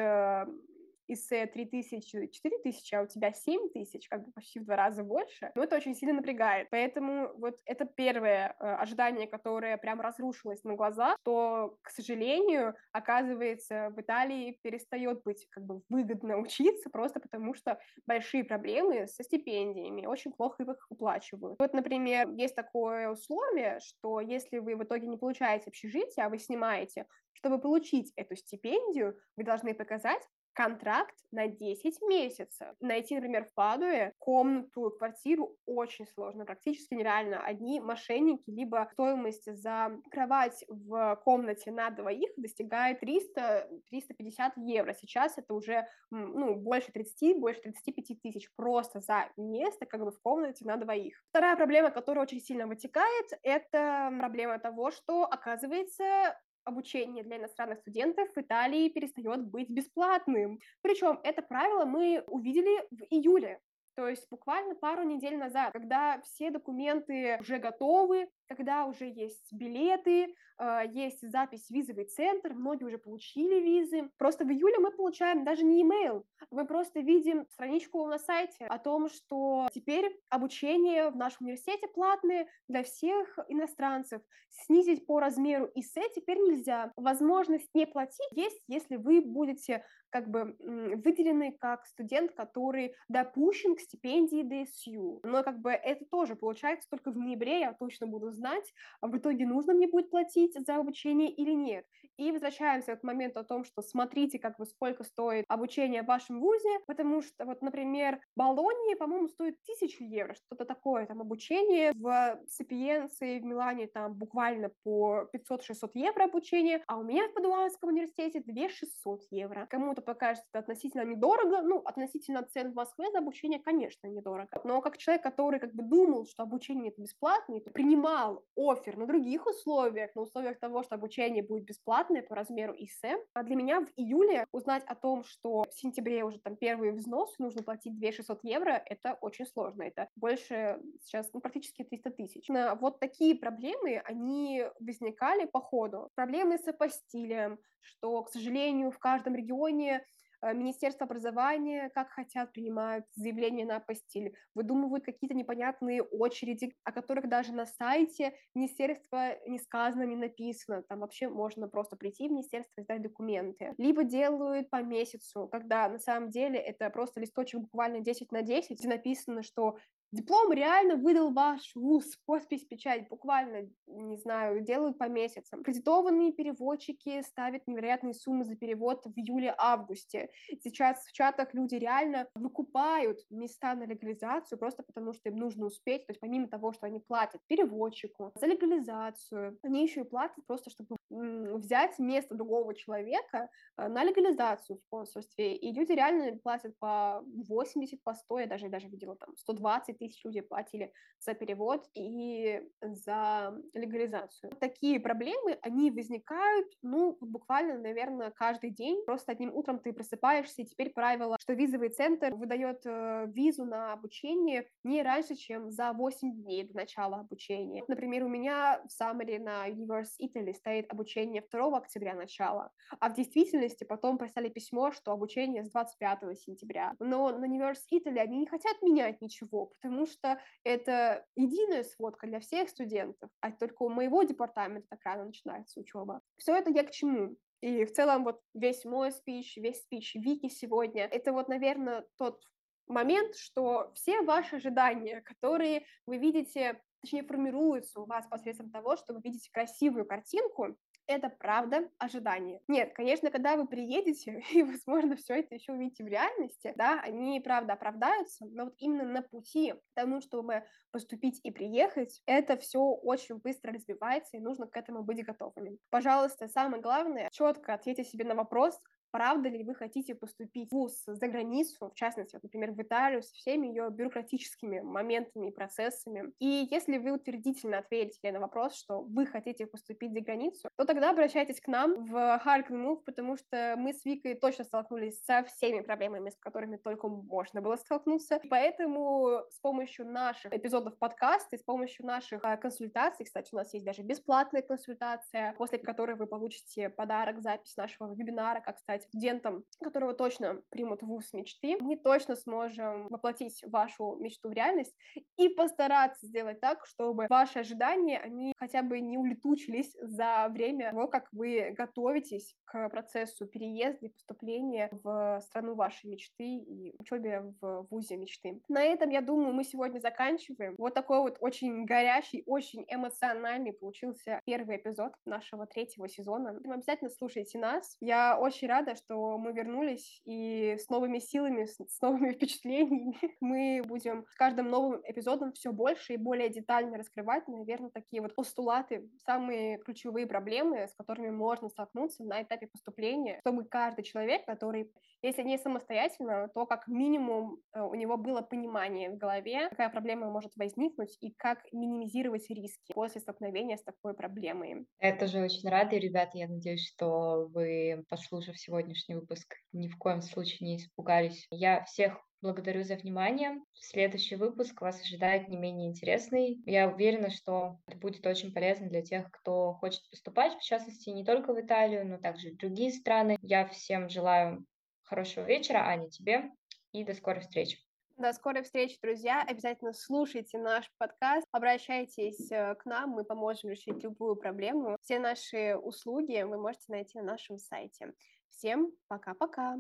эссе 1.10 1.46
3000, 1.48 2.28
4000, 2.32 2.96
а 2.96 3.02
у 3.04 3.08
тебя 3.08 3.34
7000, 3.34 4.08
как 4.08 4.26
бы 4.26 4.32
почти 4.32 4.60
в 4.60 4.66
два 4.66 4.76
раза 4.76 5.04
больше, 5.04 5.52
ну, 5.56 5.64
это 5.64 5.76
очень 5.76 5.96
сильно 5.96 6.16
напрягает. 6.16 6.70
Поэтому 6.72 7.32
вот 7.38 7.56
это 7.66 7.86
первое 7.86 8.56
э, 8.60 8.66
ожидание, 8.76 9.28
которое 9.28 9.78
прям 9.78 10.02
разрушилось 10.02 10.64
на 10.64 10.76
глазах, 10.76 11.18
что, 11.22 11.78
к 11.82 11.90
сожалению, 11.90 12.76
оказывается, 12.92 13.90
в 13.96 14.02
Италии 14.02 14.60
перестает 14.62 15.24
быть 15.24 15.48
как 15.50 15.66
бы 15.66 15.82
выгодно 15.90 16.38
учиться 16.38 16.90
просто 16.90 17.20
потому, 17.20 17.54
что 17.54 17.80
большие 18.06 18.44
проблемы 18.44 19.08
со 19.08 19.24
стипендиями, 19.24 20.06
очень 20.06 20.32
плохо 20.32 20.64
их 20.64 20.86
уплачивают. 20.90 21.58
Вот, 21.60 21.74
например, 21.74 22.30
есть 22.32 22.56
такое 22.56 23.10
условие, 23.10 23.80
что 23.82 24.20
если 24.20 24.60
вы 24.60 24.76
в 24.76 24.84
итоге 24.84 25.08
не 25.08 25.18
получаете 25.18 25.66
общежитие, 25.68 26.26
а 26.26 26.30
вы 26.30 26.38
снимаете, 26.40 27.06
чтобы 27.34 27.60
получить 27.60 28.12
эту 28.16 28.36
стипендию, 28.36 29.18
вы 29.38 29.44
должны 29.44 29.74
показать 29.74 30.22
контракт 30.54 31.16
на 31.32 31.48
10 31.48 32.02
месяцев. 32.02 32.68
Найти, 32.80 33.16
например, 33.16 33.46
в 33.46 33.54
Падуе 33.54 34.14
комнату, 34.18 34.92
квартиру 34.98 35.56
очень 35.66 36.08
сложно, 36.08 36.46
практически 36.46 36.94
нереально. 36.94 37.42
Одни 37.42 37.80
мошенники, 37.80 38.50
либо 38.50 38.88
стоимость 38.92 39.52
за 39.54 39.92
кровать 40.12 40.66
в 40.68 41.20
комнате 41.24 41.72
на 41.72 41.90
двоих 41.90 42.32
достигает 42.38 43.02
300-350 43.04 44.52
евро. 44.58 44.94
Сейчас 44.94 45.38
это 45.38 45.54
уже 45.54 45.88
ну, 46.12 46.56
больше 46.56 46.92
30, 46.92 47.40
больше 47.40 47.62
35 47.62 48.22
тысяч 48.22 48.50
просто 48.56 49.00
за 49.00 49.30
место 49.38 49.86
как 49.86 50.04
бы 50.04 50.12
в 50.12 50.20
комнате 50.22 50.66
на 50.66 50.78
двоих. 50.78 51.22
Вторая 51.30 51.56
проблема, 51.56 51.92
которая 51.92 52.24
очень 52.24 52.42
сильно 52.42 52.68
вытекает, 52.68 53.28
это 53.44 54.14
проблема 54.20 54.60
того, 54.60 54.92
что, 54.92 55.24
оказывается, 55.24 56.38
обучение 56.70 57.24
для 57.24 57.38
иностранных 57.38 57.80
студентов 57.80 58.30
в 58.34 58.40
Италии 58.40 58.90
перестает 58.90 59.46
быть 59.46 59.70
бесплатным. 59.70 60.60
Причем 60.82 61.20
это 61.24 61.42
правило 61.42 61.86
мы 61.86 62.24
увидели 62.28 62.88
в 62.92 63.04
июле. 63.10 63.60
То 64.00 64.08
есть 64.08 64.30
буквально 64.30 64.76
пару 64.76 65.04
недель 65.04 65.38
назад, 65.38 65.74
когда 65.74 66.22
все 66.22 66.52
документы 66.52 67.38
уже 67.42 67.58
готовы, 67.58 68.30
когда 68.48 68.86
уже 68.86 69.10
есть 69.10 69.52
билеты, 69.52 70.34
э, 70.58 70.84
есть 70.90 71.30
запись 71.30 71.68
в 71.68 71.72
визовый 71.72 72.06
центр, 72.06 72.54
многие 72.54 72.86
уже 72.86 72.98
получили 72.98 73.60
визы. 73.60 74.10
Просто 74.18 74.46
в 74.46 74.52
июле 74.52 74.80
мы 74.80 74.92
получаем 74.92 75.44
даже 75.44 75.66
не 75.66 75.84
email, 75.84 76.24
мы 76.50 76.66
просто 76.66 77.02
видим 77.02 77.46
страничку 77.50 78.06
на 78.08 78.20
сайте 78.20 78.68
о 78.68 78.80
том, 78.80 79.10
что 79.10 79.68
теперь 79.74 80.18
обучение 80.30 81.10
в 81.10 81.18
нашем 81.18 81.48
университете 81.48 81.90
платное 81.90 82.48
для 82.70 82.84
всех 82.84 83.38
иностранцев. 83.50 84.22
Снизить 84.50 85.06
по 85.06 85.20
размеру 85.20 85.70
ИСЭ 85.76 86.04
теперь 86.16 86.38
нельзя. 86.38 86.94
Возможность 86.96 87.70
не 87.74 87.86
платить 87.86 88.32
есть, 88.32 88.64
если 88.68 88.96
вы 88.96 89.20
будете 89.20 89.84
как 90.10 90.30
бы 90.30 90.56
выделены 90.60 91.56
как 91.60 91.86
студент, 91.86 92.32
который 92.34 92.96
допущен 93.08 93.76
к 93.76 93.80
стипендии 93.80 94.44
DSU. 94.44 95.20
Но 95.24 95.44
как 95.44 95.60
бы 95.60 95.72
это 95.72 96.06
тоже 96.06 96.36
получается 96.36 96.90
только 96.90 97.12
в 97.12 97.18
ноябре, 97.18 97.62
я 97.62 97.74
точно 97.74 98.08
буду 98.08 98.32
знать, 98.32 98.74
а 99.02 99.08
в 99.08 99.18
итоге 99.18 99.46
нужно 99.46 99.74
мне 99.74 99.88
будет 99.88 100.10
платить 100.10 100.56
за 100.66 100.76
обучение 100.76 101.32
или 101.32 101.52
нет. 101.52 101.86
И 102.18 102.32
возвращаемся 102.32 102.96
к 102.96 103.04
моменту 103.04 103.40
о 103.40 103.44
том, 103.44 103.64
что 103.64 103.82
смотрите, 103.82 104.40
как 104.40 104.58
бы 104.58 104.66
сколько 104.66 105.04
стоит 105.04 105.46
обучение 105.48 106.04
в 106.04 106.08
вашем 106.08 106.42
вузе, 106.42 106.80
потому 106.86 107.22
что 107.22 107.46
вот, 107.46 107.62
например, 107.62 108.20
Болонии, 108.36 108.96
по-моему, 108.96 109.28
стоит 109.30 109.56
тысячу 109.64 110.04
евро, 110.04 110.34
что-то 110.34 110.66
такое, 110.66 111.06
там 111.06 111.22
обучение 111.22 111.94
в 111.94 112.40
Сапиенции, 112.48 113.40
в 113.40 113.46
Милане 113.46 113.88
там 113.88 114.14
буквально 114.14 114.72
по 114.84 115.30
500-600 115.34 115.92
евро 115.94 116.26
обучение, 116.26 116.84
а 116.88 116.98
у 116.98 117.04
меня 117.04 117.28
в 117.30 117.34
Падуанском 117.34 117.90
университете 117.90 118.42
2600 118.42 119.22
евро. 119.32 119.66
Кому-то 119.70 119.99
покажется 120.02 120.48
это 120.52 120.60
относительно 120.60 121.04
недорого, 121.04 121.62
ну, 121.62 121.80
относительно 121.80 122.44
цен 122.44 122.72
в 122.72 122.76
Москве 122.76 123.12
за 123.12 123.20
обучение, 123.20 123.60
конечно, 123.60 124.08
недорого. 124.08 124.50
Но 124.64 124.82
как 124.82 124.98
человек, 124.98 125.24
который 125.24 125.60
как 125.60 125.74
бы 125.74 125.84
думал, 125.84 126.26
что 126.26 126.44
обучение 126.44 126.92
это 126.92 127.02
бесплатное, 127.02 127.62
принимал 127.62 128.44
офер 128.56 128.98
на 128.98 129.06
других 129.06 129.46
условиях, 129.46 130.14
на 130.16 130.22
условиях 130.22 130.60
того, 130.60 130.84
что 130.84 130.96
обучение 130.96 131.44
будет 131.44 131.66
бесплатное 131.66 132.24
по 132.24 132.36
размеру 132.36 132.74
ИСЭ, 132.78 133.18
а 133.34 133.44
для 133.44 133.56
меня 133.56 133.82
в 133.82 133.90
июле 133.96 134.46
узнать 134.52 134.84
о 134.86 134.96
том, 134.96 135.24
что 135.24 135.64
в 135.64 135.74
сентябре 135.74 136.24
уже 136.24 136.40
там 136.40 136.56
первый 136.56 136.92
взнос, 136.92 137.38
нужно 137.40 137.64
платить 137.64 137.98
2600 137.98 138.44
евро, 138.44 138.82
это 138.86 139.18
очень 139.22 139.46
сложно. 139.46 139.84
Это 139.84 140.10
больше 140.16 140.80
сейчас 141.02 141.30
ну, 141.34 141.42
практически 141.42 141.84
300 141.84 142.12
тысяч. 142.12 142.50
Вот 142.80 143.00
такие 143.00 143.36
проблемы, 143.36 144.02
они 144.06 144.66
возникали 144.80 145.46
по 145.46 145.62
ходу. 145.62 146.10
Проблемы 146.16 146.58
с 146.58 146.68
апостилием, 146.68 147.60
что, 147.82 148.24
к 148.24 148.30
сожалению, 148.30 148.92
в 148.92 149.00
каждом 149.00 149.36
регионе 149.36 150.06
Э, 150.42 150.54
Министерство 150.54 151.06
образования, 151.06 151.90
как 151.94 152.10
хотят, 152.12 152.54
принимают 152.54 153.06
заявления 153.16 153.66
на 153.66 153.78
апостиль, 153.78 154.34
выдумывают 154.56 155.04
какие-то 155.04 155.36
непонятные 155.36 156.02
очереди, 156.02 156.74
о 156.84 156.92
которых 156.92 157.28
даже 157.28 157.54
на 157.54 157.66
сайте 157.66 158.34
министерства 158.56 159.38
не 159.48 159.60
сказано, 159.60 160.04
не 160.04 160.16
написано. 160.16 160.84
Там 160.84 161.00
вообще 161.00 161.28
можно 161.28 161.68
просто 161.68 161.96
прийти 161.96 162.28
в 162.28 162.32
министерство 162.32 162.82
и 162.82 162.84
сдать 162.84 163.02
документы. 163.02 163.74
Либо 163.78 164.04
делают 164.04 164.70
по 164.70 164.82
месяцу, 164.82 165.48
когда 165.48 165.90
на 165.90 166.00
самом 166.00 166.30
деле 166.30 166.60
это 166.60 166.90
просто 166.90 167.20
листочек 167.20 167.62
буквально 167.62 168.00
10 168.00 168.32
на 168.32 168.42
10, 168.42 168.80
где 168.80 168.88
написано, 168.88 169.44
что 169.44 169.78
Диплом 170.12 170.52
реально 170.52 170.96
выдал 170.96 171.32
ваш 171.32 171.76
вуз, 171.76 172.18
подпись, 172.26 172.66
печать, 172.66 173.08
буквально, 173.10 173.70
не 173.86 174.18
знаю, 174.18 174.62
делают 174.62 174.98
по 174.98 175.08
месяцам. 175.08 175.64
Кредитованные 175.64 176.34
переводчики 176.34 177.22
ставят 177.22 177.68
невероятные 177.68 178.16
суммы 178.16 178.44
за 178.44 178.56
перевод 178.56 179.06
в 179.06 179.16
июле-августе. 179.16 180.30
Сейчас 180.64 181.06
в 181.06 181.12
чатах 181.12 181.54
люди 181.54 181.76
реально 181.76 182.28
выкупают 182.34 183.20
места 183.30 183.76
на 183.76 183.84
легализацию 183.84 184.58
просто 184.58 184.82
потому, 184.82 185.14
что 185.14 185.30
им 185.30 185.36
нужно 185.36 185.68
успеть. 185.68 186.08
То 186.08 186.12
есть 186.12 186.20
помимо 186.20 186.48
того, 186.48 186.74
что 186.74 186.88
они 186.88 187.00
платят 187.00 187.42
переводчику 187.48 188.32
за 188.34 188.48
легализацию, 188.48 189.60
они 189.62 189.84
еще 189.84 190.02
и 190.02 190.06
платят 190.06 190.44
просто, 190.48 190.72
чтобы 190.72 190.96
взять 191.10 191.98
место 192.00 192.36
другого 192.36 192.76
человека 192.76 193.50
э, 193.78 193.88
на 193.88 194.04
легализацию 194.04 194.78
в 194.78 194.90
консульстве. 194.90 195.56
И 195.56 195.72
люди 195.74 195.92
реально 195.92 196.38
платят 196.38 196.78
по 196.80 197.24
80, 197.48 198.04
по 198.04 198.14
100, 198.14 198.40
я 198.40 198.48
даже, 198.48 198.70
даже 198.70 198.88
видела 198.88 199.16
там 199.16 199.36
120 199.38 199.99
тысяч 200.00 200.24
людей 200.24 200.42
платили 200.42 200.92
за 201.20 201.34
перевод 201.34 201.86
и 201.94 202.62
за 202.82 203.54
легализацию. 203.74 204.52
Такие 204.60 205.00
проблемы, 205.00 205.58
они 205.62 205.92
возникают, 205.92 206.68
ну, 206.82 207.18
буквально, 207.20 207.78
наверное, 207.78 208.32
каждый 208.32 208.72
день. 208.72 209.04
Просто 209.06 209.34
одним 209.34 209.54
утром 209.54 209.80
ты 209.80 209.94
просыпаешься, 209.94 210.62
и 210.62 210.66
теперь 210.66 210.92
правило, 210.92 211.38
что 211.40 211.54
визовый 211.54 211.90
центр 211.90 212.34
выдает 212.34 212.82
э, 212.86 213.26
визу 213.28 213.66
на 213.66 213.94
обучение 213.94 214.68
не 214.84 215.04
раньше, 215.04 215.36
чем 215.36 215.72
за 215.72 215.92
8 215.94 216.44
дней 216.44 216.64
до 216.64 216.76
начала 216.76 217.20
обучения. 217.20 217.84
Например, 217.88 218.24
у 218.24 218.30
меня 218.30 218.82
в 218.88 218.92
Самаре 218.92 219.40
на 219.40 219.68
Universe 219.68 220.16
Italy 220.22 220.54
стоит 220.54 220.92
обучение 220.92 221.44
2 221.52 221.78
октября 221.78 222.16
начала, 222.16 222.72
а 223.00 223.10
в 223.10 223.16
действительности 223.16 223.84
потом 223.84 224.18
прислали 224.18 224.50
письмо, 224.50 224.92
что 224.92 225.12
обучение 225.12 225.64
с 225.64 225.72
25 225.72 226.40
сентября. 226.40 226.96
Но 227.00 227.30
на 227.30 227.46
Universe 227.46 227.84
Italy 227.94 228.20
они 228.20 228.40
не 228.40 228.48
хотят 228.48 228.82
менять 228.82 229.22
ничего, 229.22 229.68
потому 229.68 229.89
что 230.06 230.40
это 230.64 231.26
единая 231.36 231.84
сводка 231.84 232.28
для 232.28 232.40
всех 232.40 232.70
студентов, 232.70 233.30
а 233.42 233.52
только 233.52 233.84
у 233.84 233.90
моего 233.90 234.24
департамента 234.24 234.88
так 234.90 235.00
рано 235.04 235.26
начинается 235.26 235.80
учеба. 235.80 236.22
Все 236.38 236.56
это 236.56 236.70
я 236.70 236.84
к 236.84 236.92
чему? 236.92 237.36
И 237.62 237.84
в 237.84 237.92
целом 237.92 238.24
вот 238.24 238.42
весь 238.54 238.86
мой 238.86 239.12
спич, 239.12 239.58
весь 239.58 239.82
спич 239.82 240.16
Вики 240.16 240.48
сегодня, 240.48 241.06
это 241.06 241.34
вот, 241.34 241.50
наверное, 241.50 242.06
тот 242.18 242.42
момент, 242.88 243.36
что 243.36 243.92
все 243.94 244.22
ваши 244.22 244.58
ожидания, 244.58 245.22
которые 245.22 245.86
вы 246.06 246.18
видите, 246.18 246.82
точнее, 247.02 247.24
формируются 247.24 248.02
у 248.02 248.06
вас 248.06 248.26
посредством 248.28 248.72
того, 248.72 248.96
что 248.96 249.14
вы 249.14 249.22
видите 249.24 249.50
красивую 249.52 250.06
картинку, 250.06 250.78
это 251.10 251.30
правда 251.30 251.90
ожидание. 251.98 252.62
Нет, 252.68 252.94
конечно, 252.94 253.32
когда 253.32 253.58
вы 253.58 253.68
приедете, 253.68 254.44
и, 254.54 254.62
возможно, 254.62 255.16
все 255.16 255.40
это 255.40 255.56
еще 255.56 255.74
увидите 255.74 256.04
в 256.04 256.08
реальности, 256.08 256.72
да, 256.76 257.02
они, 257.02 257.40
правда, 257.40 257.74
оправдаются, 257.74 258.46
но 258.46 258.66
вот 258.66 258.76
именно 258.78 259.04
на 259.06 259.22
пути 259.24 259.74
к 259.74 259.96
тому, 259.96 260.22
чтобы 260.22 260.64
поступить 260.92 261.40
и 261.44 261.52
приехать, 261.52 262.22
это 262.28 262.58
все 262.58 262.80
очень 262.80 263.38
быстро 263.38 263.74
развивается, 263.74 264.38
и 264.38 264.40
нужно 264.40 264.68
к 264.68 264.78
этому 264.78 265.04
быть 265.04 265.26
готовыми. 265.26 265.80
Пожалуйста, 265.90 266.48
самое 266.48 266.82
главное, 266.82 267.30
четко 267.32 267.74
ответьте 267.74 268.04
себе 268.04 268.24
на 268.24 268.36
вопрос, 268.36 268.80
правда 269.12 269.50
ли 269.50 269.64
вы 269.64 269.76
хотите 269.76 270.16
поступить 270.16 270.70
в 270.70 270.74
ВУЗ 270.74 271.04
за 271.06 271.28
границу, 271.28 271.90
в 271.90 271.96
частности, 271.96 272.36
вот, 272.36 272.44
например, 272.44 272.72
в 272.72 272.82
Италию, 272.82 273.22
со 273.22 273.34
всеми 273.34 273.68
ее 273.68 273.90
бюрократическими 273.90 274.80
моментами 274.82 275.50
и 275.50 275.52
процессами. 275.52 276.32
И 276.40 276.68
если 276.72 276.98
вы 276.98 277.12
утвердительно 277.12 277.80
ответите 277.80 278.32
на 278.32 278.40
вопрос, 278.40 278.76
что 278.76 279.02
вы 279.02 279.26
хотите 279.26 279.66
поступить 279.66 280.14
за 280.14 280.22
границу, 280.22 280.70
то 280.76 280.86
тогда 280.86 281.12
обращайтесь 281.12 281.60
к 281.60 281.68
нам 281.68 282.06
в 282.06 282.16
Hark 282.16 282.70
Move, 282.70 283.02
потому 283.06 283.38
что 283.38 283.76
мы 283.78 283.94
с 283.94 284.06
Викой 284.06 284.36
точно 284.36 284.64
столкнулись 284.64 285.24
со 285.24 285.44
всеми 285.44 285.82
проблемами, 285.82 286.30
с 286.30 286.38
которыми 286.38 286.78
только 286.78 287.08
можно 287.08 287.62
было 287.62 287.76
столкнуться. 287.76 288.40
Поэтому 288.50 289.42
с 289.50 289.60
помощью 289.60 290.06
наших 290.06 290.54
эпизодов 290.54 290.98
подкаста 290.98 291.56
и 291.56 291.60
с 291.60 291.64
помощью 291.64 292.06
наших 292.06 292.44
а, 292.44 292.58
консультаций, 292.58 293.26
кстати, 293.26 293.50
у 293.54 293.58
нас 293.58 293.74
есть 293.74 293.86
даже 293.86 294.02
бесплатная 294.02 294.62
консультация, 294.62 295.54
после 295.58 295.80
которой 295.80 296.16
вы 296.16 296.28
получите 296.28 296.90
подарок, 296.90 297.42
запись 297.42 297.76
нашего 297.78 298.14
вебинара, 298.14 298.62
как 298.62 298.78
стать 298.78 298.99
стать 299.00 299.10
студентом, 299.10 299.64
которого 299.82 300.14
точно 300.14 300.62
примут 300.70 301.02
ВУЗ 301.02 301.34
мечты, 301.34 301.78
мы 301.80 301.98
точно 301.98 302.36
сможем 302.36 303.08
воплотить 303.10 303.64
вашу 303.68 304.16
мечту 304.20 304.50
в 304.50 304.54
реальность 304.54 304.96
и 305.38 305.50
постараться 305.50 306.26
сделать 306.28 306.60
так, 306.60 306.86
чтобы 306.86 307.28
ваши 307.30 307.60
ожидания, 307.60 308.20
они 308.20 308.54
хотя 308.58 308.84
бы 308.84 309.00
не 309.00 309.18
улетучились 309.18 309.96
за 310.02 310.48
время 310.50 310.92
того, 310.92 311.08
как 311.08 311.28
вы 311.32 311.74
готовитесь 311.78 312.56
к 312.66 312.90
процессу 312.90 313.48
переезда 313.48 314.08
и 314.08 314.10
поступления 314.10 314.90
в 315.04 315.40
страну 315.42 315.76
вашей 315.76 316.10
мечты 316.10 316.44
и 316.44 316.94
учебе 317.00 317.54
в 317.62 317.88
ВУЗе 317.90 318.18
мечты. 318.18 318.62
На 318.68 318.84
этом, 318.84 319.10
я 319.10 319.22
думаю, 319.22 319.54
мы 319.54 319.64
сегодня 319.64 320.00
заканчиваем. 320.00 320.76
Вот 320.78 320.94
такой 320.94 321.20
вот 321.20 321.38
очень 321.40 321.86
горячий, 321.86 322.44
очень 322.46 322.86
эмоциональный 322.88 323.74
получился 323.74 324.42
первый 324.46 324.78
эпизод 324.78 325.14
нашего 325.26 325.66
третьего 325.66 326.08
сезона. 326.08 326.60
Обязательно 326.66 327.10
слушайте 327.10 327.58
нас. 327.60 327.98
Я 328.02 328.38
очень 328.40 328.68
рада, 328.68 328.89
рада, 328.90 328.96
что 328.96 329.38
мы 329.38 329.52
вернулись, 329.52 330.22
и 330.26 330.78
с 330.78 330.90
новыми 330.90 331.20
силами, 331.20 331.66
с, 331.66 332.02
новыми 332.02 332.32
впечатлениями 332.34 333.18
мы 333.40 333.82
будем 333.86 334.26
с 334.30 334.36
каждым 334.36 334.70
новым 334.70 335.02
эпизодом 335.04 335.54
все 335.54 335.72
больше 335.72 336.14
и 336.14 336.18
более 336.18 336.50
детально 336.50 336.98
раскрывать, 336.98 337.48
наверное, 337.48 337.90
такие 337.90 338.22
вот 338.22 338.36
постулаты, 338.36 339.10
самые 339.26 339.78
ключевые 339.80 340.28
проблемы, 340.28 340.88
с 340.88 340.94
которыми 340.96 341.30
можно 341.30 341.70
столкнуться 341.70 342.24
на 342.24 342.42
этапе 342.42 342.68
поступления, 342.68 343.40
чтобы 343.42 343.66
каждый 343.66 344.04
человек, 344.04 344.46
который, 344.46 344.92
если 345.22 345.44
не 345.44 345.58
самостоятельно, 345.58 346.50
то 346.54 346.66
как 346.66 346.88
минимум 346.88 347.60
э, 347.74 347.82
у 347.82 347.94
него 347.96 348.18
было 348.18 348.42
понимание 348.42 349.10
в 349.10 349.18
голове, 349.18 349.70
какая 349.70 349.90
проблема 349.90 350.30
может 350.30 350.56
возникнуть 350.56 351.18
и 351.22 351.32
как 351.32 351.60
минимизировать 351.72 352.50
риски 352.50 352.94
после 352.94 353.22
столкновения 353.22 353.78
с 353.78 353.84
такой 353.84 354.14
проблемой. 354.14 354.86
Я 355.00 355.16
тоже 355.16 355.42
очень 355.42 355.70
рада, 355.70 355.98
ребята, 355.98 356.38
я 356.38 356.48
надеюсь, 356.48 356.86
что 356.86 357.48
вы, 357.54 358.04
послушав 358.10 358.58
сегодня 358.58 358.79
сегодняшний 358.80 359.16
выпуск. 359.16 359.56
Ни 359.74 359.90
в 359.90 359.98
коем 359.98 360.22
случае 360.22 360.58
не 360.62 360.78
испугались. 360.78 361.46
Я 361.52 361.84
всех 361.84 362.18
благодарю 362.42 362.84
за 362.84 362.96
внимание. 362.96 363.62
Следующий 363.74 364.38
выпуск 364.38 364.80
вас 364.80 365.02
ожидает 365.02 365.50
не 365.50 365.58
менее 365.58 365.90
интересный. 365.90 366.62
Я 366.66 366.88
уверена, 366.88 367.30
что 367.30 367.78
это 367.88 367.98
будет 367.98 368.26
очень 368.26 368.54
полезно 368.54 368.88
для 368.88 369.02
тех, 369.02 369.30
кто 369.32 369.74
хочет 369.74 370.10
поступать, 370.10 370.54
в 370.58 370.64
частности, 370.64 371.10
не 371.10 371.26
только 371.26 371.54
в 371.54 371.60
Италию, 371.60 372.08
но 372.08 372.18
также 372.18 372.52
в 372.52 372.58
другие 372.58 372.94
страны. 372.94 373.38
Я 373.42 373.68
всем 373.68 374.08
желаю 374.08 374.66
хорошего 375.04 375.44
вечера, 375.44 375.80
Аня, 375.80 376.10
тебе, 376.10 376.50
и 376.94 377.04
до 377.04 377.14
скорой 377.14 377.42
встречи. 377.42 377.80
До 378.16 378.32
скорой 378.32 378.64
встречи, 378.64 378.98
друзья. 379.02 379.46
Обязательно 379.46 379.94
слушайте 379.94 380.58
наш 380.58 380.90
подкаст, 380.98 381.46
обращайтесь 381.52 382.52
э, 382.52 382.76
к 382.76 382.86
нам, 382.86 383.12
мы 383.12 383.24
поможем 383.24 383.70
решить 383.70 384.04
любую 384.04 384.36
проблему. 384.36 384.98
Все 385.02 385.20
наши 385.20 385.76
услуги 385.76 386.42
вы 386.44 386.58
можете 386.58 386.86
найти 386.90 387.18
на 387.18 387.24
нашем 387.24 387.58
сайте. 387.58 388.14
Всем 388.60 388.92
пока-пока! 389.08 389.78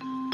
thank 0.00 0.33